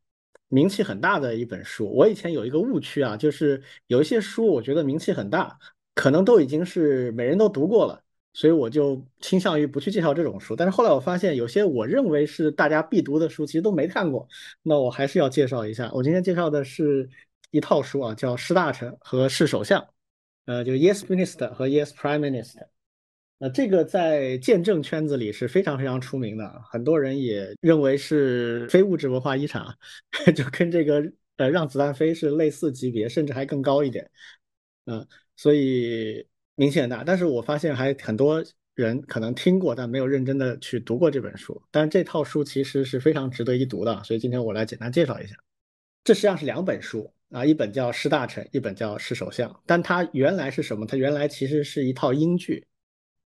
[0.52, 1.90] 名气很大的一本书。
[1.90, 5.58] 我以前有一个误区啊，就是有一些书我觉得名气很大，
[5.94, 7.98] 可能都已经是每人都读过了，
[8.34, 10.54] 所以我就倾向于不去介绍这种书。
[10.54, 14.28] 但是后来我发现，有些我认为是大家必读的书，其实都没看过，
[14.62, 15.90] 那我还是要介绍一下。
[15.94, 17.08] 我今天介绍的是
[17.50, 19.80] 一套书啊，叫《是大臣和是首相》，
[20.44, 22.66] 呃，就 Yes Minister 和 Yes Prime Minister。
[23.44, 29.66] 那这个在见证圈子里是非常非常出名的，很多人也认为是非物质文化遗产，
[30.32, 31.02] 就跟这个
[31.38, 34.08] 呃让子弹飞是类似级别，甚至还更高一点。
[34.84, 35.04] 嗯，
[35.34, 36.24] 所以
[36.54, 37.02] 名气很大。
[37.02, 38.40] 但是我发现还很多
[38.76, 41.60] 人可能听过，但没有认真的去读过这本书。
[41.72, 45.34] 但这套书其实是非常值得一读的，所以今天我来简单介绍一下。
[46.04, 49.50] 这实际上是两本书啊，一本叫《是大臣》，一本叫《是首相》。
[49.66, 50.86] 但它原来是什么？
[50.86, 52.64] 它原来其实是一套英剧。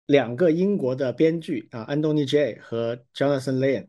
[0.05, 3.87] 两个英国的编剧啊，安东尼 ·J 和 Jonathan Lane，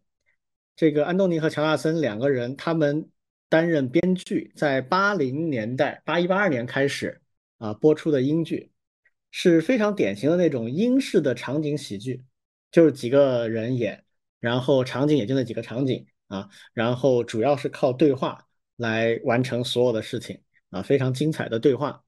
[0.75, 3.11] 这个安东尼和乔纳森两个人，他们
[3.49, 7.21] 担任编剧，在八零年代八一八二年开始
[7.59, 8.73] 啊播出的英剧，
[9.31, 12.25] 是非常典型的那种英式的场景喜剧，
[12.71, 14.03] 就是几个人演，
[14.41, 20.41] 然后场景也就那几个场景啊，然后主要是靠对话来完成所有的事情
[20.71, 22.03] 啊，非常精彩的对话。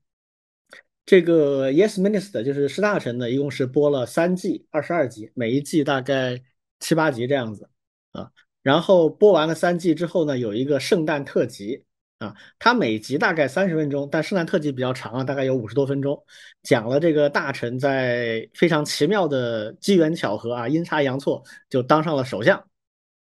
[1.09, 6.39] 这个 Yes Minister 就是是大臣呢，一共是播了三季，二十二集，每一季大概
[6.81, 7.67] 七八集这样子
[8.13, 8.31] 啊。
[8.63, 11.83] 然后播完了三季之后呢，有一个圣诞特辑
[12.19, 16.23] 啊，它每集大概三十分钟，但圣诞特辑比较长啊，大概有五十多分钟，
[16.63, 22.63] 讲了这个大臣在非常奇妙的机缘巧合啊，阴差阳错就当上了首相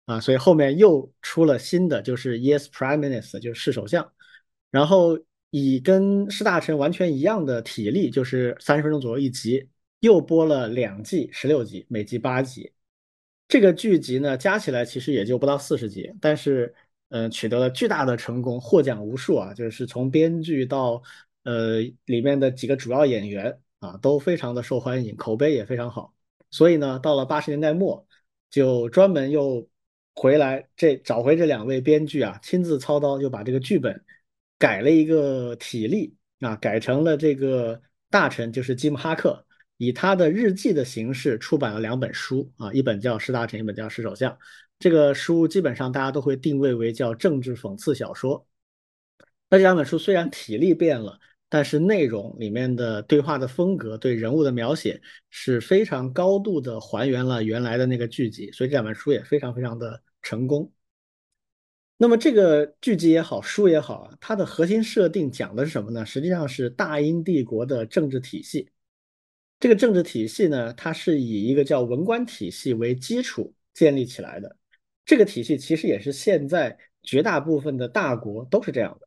[0.06, 4.10] 啊，所以后面又出了新的，就是 Yes Prime Minister，就是是首相，
[4.70, 5.18] 然后。
[5.56, 9.68] 以跟施大臣完全一样的体力，就是三十分钟左右一集，
[10.00, 12.72] 又播了两季十六集，每集八集。
[13.46, 16.74] 这个剧集呢，加起来其实也就不到四十集，但是，
[17.10, 19.54] 嗯，取得了巨大的成功，获奖无数啊！
[19.54, 21.00] 就是从编剧到，
[21.44, 26.12] 呃，里面的几个主要演员啊，都非常的受欢迎，口碑也非常好。
[26.50, 28.04] 所以呢，到了八十年代末，
[28.50, 29.68] 就专门又
[30.16, 34.04] 回来这找回这两位编剧啊，亲自操刀，就把这个剧本。
[34.64, 39.44] 改了一个体例啊，改成了这个大臣就是吉姆哈克，
[39.76, 44.32] 以他的日记的形式出版了两本书啊，一本叫《是大臣》，一本叫《是首相》。
[44.78, 48.46] 这个书基本上大家都会定位为叫政治讽刺小说。
[49.50, 51.20] 那这两本书虽然体例变了，
[51.50, 60.72] 但是内容里面的对话的风格、对人物的描写是非常高度的还原了原来的那个剧集，所以这两本书也非常非常的成功。
[61.96, 66.04] 那么这个剧集也好，书也好啊，它的核心设定讲的是什么呢？
[66.04, 68.68] 实际上是大英帝国的政治体系。
[69.60, 74.56] 这个政治体系呢，它是以一个叫文官体系为基础建立起来的。
[75.04, 79.06] 这个体系其实也是现在绝大部分的大国都是这样的。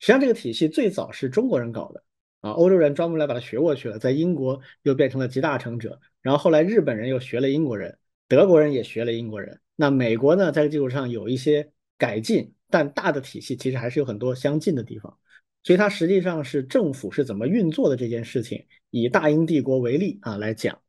[0.00, 2.02] 实际上，这个体系最早是中国人搞的
[2.40, 6.00] 啊，欧洲人专门来把它学过去了，在英国又变成了集大成者。
[6.22, 9.60] 然后后来日本人又学了英国人，德国人也学了英国人。
[9.76, 11.70] 那美国呢，在这个基础上有一些。
[12.02, 15.16] 改进，但大的体系其实还是有很多相近的地方，
[15.62, 20.82] 所以它实际上是政府是怎么运作的这件事情，以大英帝国为例啊来讲。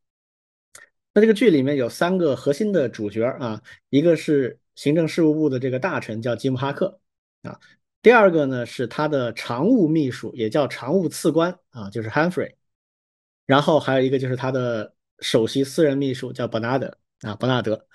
[1.13, 3.61] 那这个剧里面有三个核心的主角啊，
[3.91, 6.99] 一个是行政事务部的这个大臣叫吉姆哈克
[7.43, 7.59] 啊，
[8.01, 12.55] 第二个呢是他的常务秘书，也叫常务次官啊，就是 Humphrey，
[13.45, 17.87] 然后还有一个就是他的首席私人秘书叫伯纳德啊，伯纳德。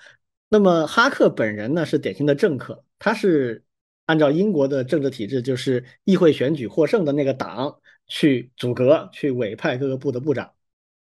[0.47, 2.85] 那么哈克本人呢是典型的政客。
[2.99, 3.63] 他是
[4.05, 10.51] 按照英国的政治体制，就是议会选举获胜的那个党去组阁、去委派各个部的部长，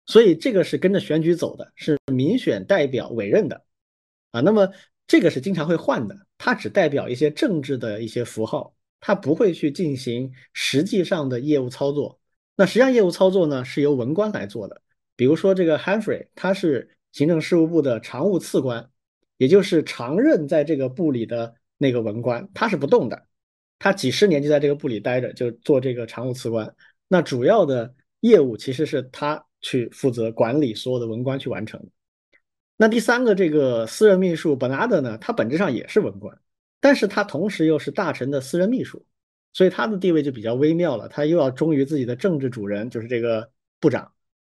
[0.05, 3.63] 所以这个是跟着选举走的，是民选代表委任的
[4.31, 4.41] 啊。
[4.41, 4.71] 那么
[5.07, 12.19] 这个是经常会换的，它只代表一些政治的一些符号，它不会去进行实际上的业务操作。
[12.57, 14.81] 那实际上业务操作呢是由文官来做的，
[15.15, 18.89] 比如说这个 Hanfrey，他是行政事务部的常务次官，
[19.37, 21.55] 也就是常任在这个部里的。
[21.77, 23.27] 那个文官他是不动的
[23.79, 26.75] 他几十年就在这个部里待着，就做这个常务次官。
[27.07, 31.87] 那主要的业务其实是他去负责管理所有的文官去完成的。
[32.77, 36.37] 那第三个这个私人秘书本拉德呢，他本质上也是文官，
[36.79, 39.05] 但是他同时又是大臣的私人秘书，
[39.53, 41.07] 所以他的地位就比较微妙了。
[41.07, 43.49] 他又要忠于自己的政治主人，就是这个
[43.79, 44.11] 部长，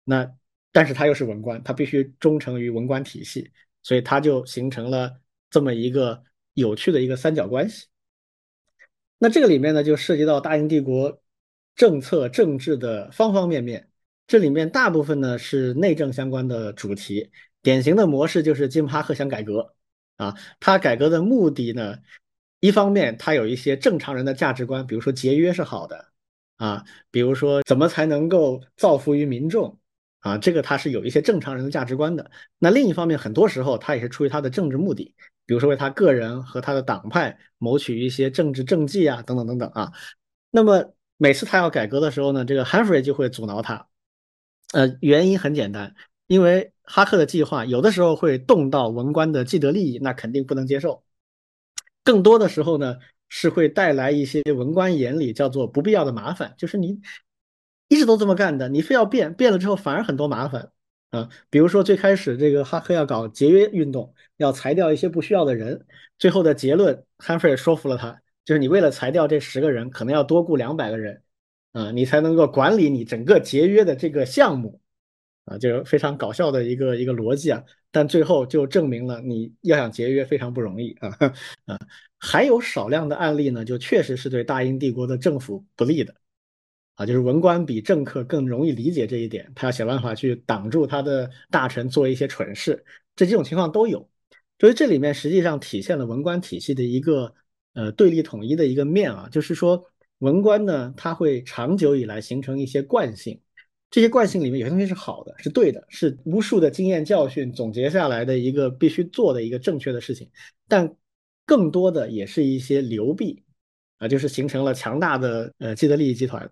[0.03, 0.29] 那
[0.71, 3.51] 但是他又是文官，他必须忠诚于文官体系，
[3.81, 5.19] 所以他就形成了
[5.49, 6.21] 这么一个
[6.55, 7.85] 有趣的一个三角关系。
[9.19, 11.21] 那这个里面呢，就涉及到大英帝国
[11.75, 13.89] 政策政治的方方面面。
[14.27, 17.29] 这里面大部分呢是内政相关的主题，
[17.61, 19.75] 典型的模式就是金哈克想改革
[20.17, 20.35] 啊。
[20.59, 21.99] 他改革的目的呢，
[22.59, 26.07] 一方面他有一些正常人的价值观，比如说节约是好的
[26.57, 29.77] 啊，比如说怎么才能够造福于民众
[30.25, 32.31] 啊，这个他是有一些正常人的价值观的。
[32.57, 35.13] 那另一方面，很多时候他也是出于他的政治目的。
[35.45, 39.91] 比如说为他个人和他的党派谋取一些政治政绩啊，等等等等啊。
[40.49, 43.87] 那么每次他要改革的时候呢，这个汉弗莱就会阻挠他。
[44.73, 45.93] 呃，原因很简单，
[46.25, 51.03] 因为哈克的计划有的时候会动到文官的既得利益，那肯定不能接受。
[52.03, 52.95] 更多的时候呢，
[53.29, 56.99] 是会带来一些文官眼里叫做不必要的麻烦，就是你
[57.87, 60.71] 一直都这么干的，你非要变，变了之后反而很多麻烦。
[61.11, 65.85] 啊，比如说最开始这个哈克要搞节约运动，要裁掉一些不需要的人，
[66.17, 71.21] 最后的结论，汉弗尔说服了他，就是你为了裁掉这十个人，可能要多雇两百个人，
[71.71, 74.81] 啊，你才能够管理你整个节约的这个项目，
[75.45, 81.17] 啊，就是非常搞笑的一个一个逻辑啊，但最后就证明了你要想节约非常不容易啊
[81.65, 81.79] 啊，
[82.19, 86.13] 还有少量的案例呢，就确实是对大英帝国的政府不利的。
[86.95, 92.83] 啊，就是文官比政客更容易理解这一点，他要想办法去挡住他的大臣做一些蠢事，
[93.15, 94.09] 这几种情况都有。
[94.59, 97.33] 所以这里面实际上体现了文官体系的一个
[97.73, 99.83] 呃对立统一的一个面啊，就是说
[100.19, 103.37] 文官呢，他会长久以来形成一些惯性，
[103.91, 110.29] 这些惯性里面有些东西是好的，是对的，是无数的经验教训总结下来的一个必须做的一个正确的事情，
[110.69, 110.95] 但
[111.45, 113.43] 更多的也是一些流弊
[113.97, 116.49] 啊，就是形成了强大的呃既得利益集团。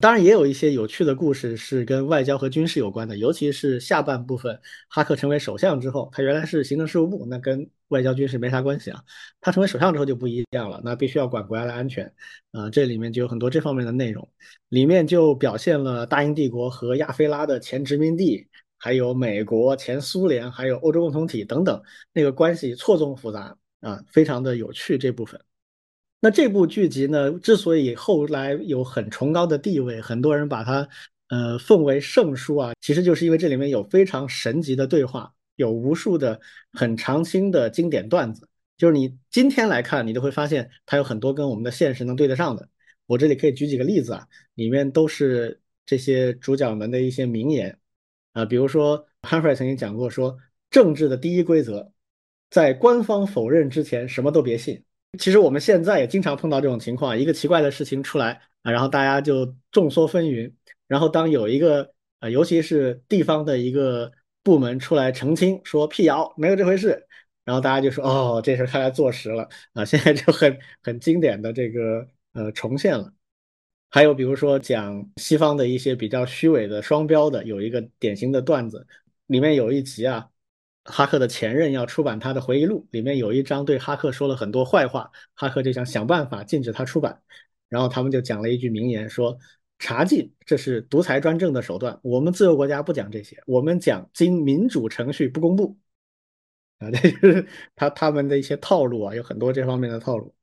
[0.00, 4.58] 当然也有一些有趣的故事是跟外交和军事有关的，尤其是下半部分，
[4.88, 9.04] 哈克成为首相之后，他原来是行政事务部，那跟外交军事没啥关系啊。
[9.42, 12.10] 他成为首相之后就不一样了，那必须要管国家的安全，
[12.52, 14.26] 啊，这里面就有很多这方面的内容，
[14.70, 18.48] 里面就表现了大英帝国和亚非拉的前殖民地，
[18.78, 21.78] 还有美国、前苏联，还有欧洲共同体等等
[22.14, 25.38] 那个关系错综复杂啊，非常的有趣这部分。
[26.22, 30.86] 那这部剧集呢，之所以后来有很崇高的地位，很多人把它
[31.28, 36.38] 呃奉为圣书啊，其实就是因为这里面有非常神级的对话，有无数的
[36.72, 42.68] 很常青的经典段子，就是你今天来看，你都会发现它有很多跟我们的现实能对得上的。
[43.06, 47.78] 我这里可以举几个例子啊，里面都是这些主角们的一些名言
[48.34, 50.36] 啊，比如说汉弗尔曾经讲过说，
[50.70, 51.90] 政治的第一规则，
[52.50, 54.84] 在官方否认之前，什么都别信。
[55.18, 60.52] 其实我们现在也经常碰到这种情况，一个奇怪的事情出来啊，然后大家就众说纷纭，
[60.86, 64.12] 然后当有一个呃，尤其是地方的一个
[64.42, 67.06] 部门出来澄清说辟谣，没有这回事，
[67.44, 73.12] 然后大家就说哦，这事看来坐实了啊，现在就很很经典的这个呃重现了。
[73.90, 78.86] 还有比如说讲西方的一些比较虚伪的双标的，有一个典型的段子，
[79.26, 80.29] 里面有一集啊。
[80.90, 87.22] 哈克的前任要出版他的回忆录，里面有一章对哈克说了很多坏话，哈克就想想办法禁止他出版。
[87.68, 89.38] 然后他们就讲了一句名言，说
[89.78, 95.78] 查禁这是独裁专政的手段，我们自由国家不讲这些，我们讲经民主程序不公布。
[96.78, 97.46] 啊， 这就是
[97.76, 100.34] 他他们的一些套路啊，有很多这方面的套路。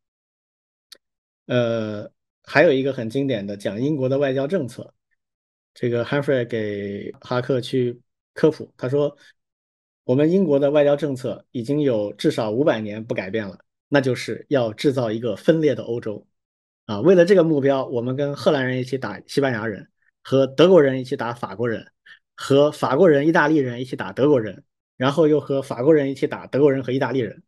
[1.48, 2.10] 呃，
[2.44, 4.94] 还有一个很经典的讲英国的外交政策，
[5.74, 8.02] 这个 Humphrey 给哈克去
[8.34, 9.18] 科普，他说。
[10.08, 13.60] 我们英国的外交政策已经有至少五百年不改变了，
[13.90, 16.26] 那就是要制造一个分裂的欧洲，
[16.86, 19.90] 啊，为了这个目标，我们跟荷兰人一起打西班牙人，
[20.24, 21.86] 和德国人一起打法国人，
[22.36, 24.64] 和法国人、意大利人一起打德国人，
[24.96, 27.44] 然后又和法国人一起打德国人和意大利人，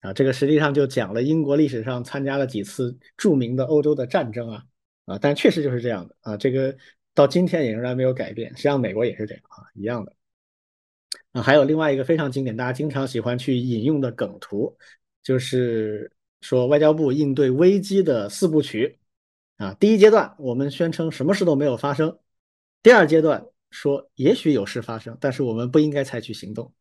[0.00, 4.64] 啊，这个实际上就讲了英国历史上参加了几次著名的欧洲的战争啊，
[5.06, 6.14] 啊，但确实就是这样的。
[6.20, 6.76] 啊，这个
[7.14, 10.12] 到今天也仍然没有改变，实际上美国也是这样啊，一样的。
[11.34, 14.72] 啊，还有另外一个非常经典，大家经常喜欢去引用的梗图，
[15.20, 18.98] 就是说外交部应对危机的四部曲。
[19.56, 22.08] 啊，第一阶段我们宣称什么事都没有发生；
[22.84, 26.72] 第二阶段说也许有事发生，但是我们不应该采取行动；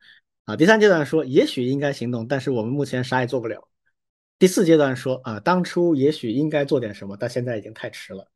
[0.45, 3.59] 啊，第三阶段说也许应该行动，但是我们目前啥也做不了；
[4.37, 8.27] 第四阶段说啊，当初也许应该做点什么，但现在已经太迟了。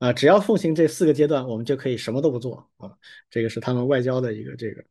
[0.00, 2.90] 啊，只要奉行这四个阶段，我们就可以什么都不做啊。
[3.30, 4.84] 这个是他们外交的一个这个。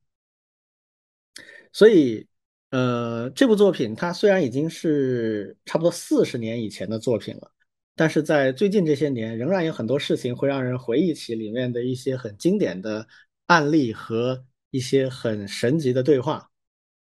[1.75, 2.25] 所以，
[2.69, 7.51] 呃，这部作品它虽然已经是差不多四十年以前的作品了，
[7.97, 13.05] 但是在最近这些年，仍然有很多事情会让人回忆起里面的一些很经典的
[13.47, 14.41] 案例和
[14.71, 16.49] 一些很神级的对话。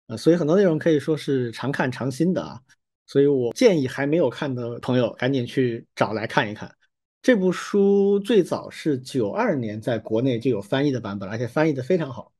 [0.07, 2.61] 呃，所以很多内容可以说是常看常新的啊。
[3.07, 6.73] 所以我建议还没有看的朋友赶紧去找来看一看。
[7.21, 12.31] 这部书最早是九二年在国内就有翻译的版本，而且翻译的非常好，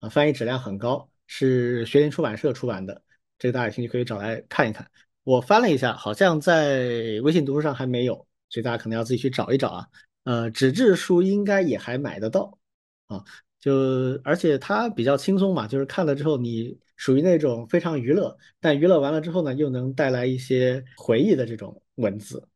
[0.00, 3.00] 啊，翻译质量很高，是学林出版社出版的。
[3.38, 4.90] 这个大家有兴趣可以找来看一看。
[5.22, 9.86] 我翻了一下，好像在微信读书上还没有，所以大家可能要自己去找一找啊。
[10.24, 12.58] 呃，纸质书应该也还买得到
[13.06, 13.24] 啊。
[13.60, 22.48] 就而且它比较轻松嘛，就是看了之后你属于那种非常娱乐，但娱乐完了之后呢，又能带来一些回忆的这种文字。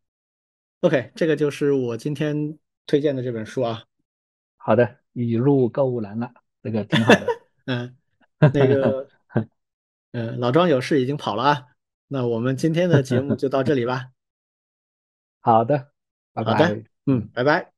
[0.81, 3.85] OK，这个就是我今天推荐的这本书啊。
[4.57, 6.31] 好的，已入购物篮了，
[6.63, 7.27] 这个挺好的。
[7.67, 7.97] 嗯，
[8.53, 9.09] 那个，
[10.13, 11.67] 嗯，老庄有事已经跑了啊。
[12.09, 14.11] 那我们今天的节目就到这里吧。
[15.41, 15.89] 好的，
[16.33, 16.85] 拜拜。
[17.07, 17.74] 嗯，拜拜。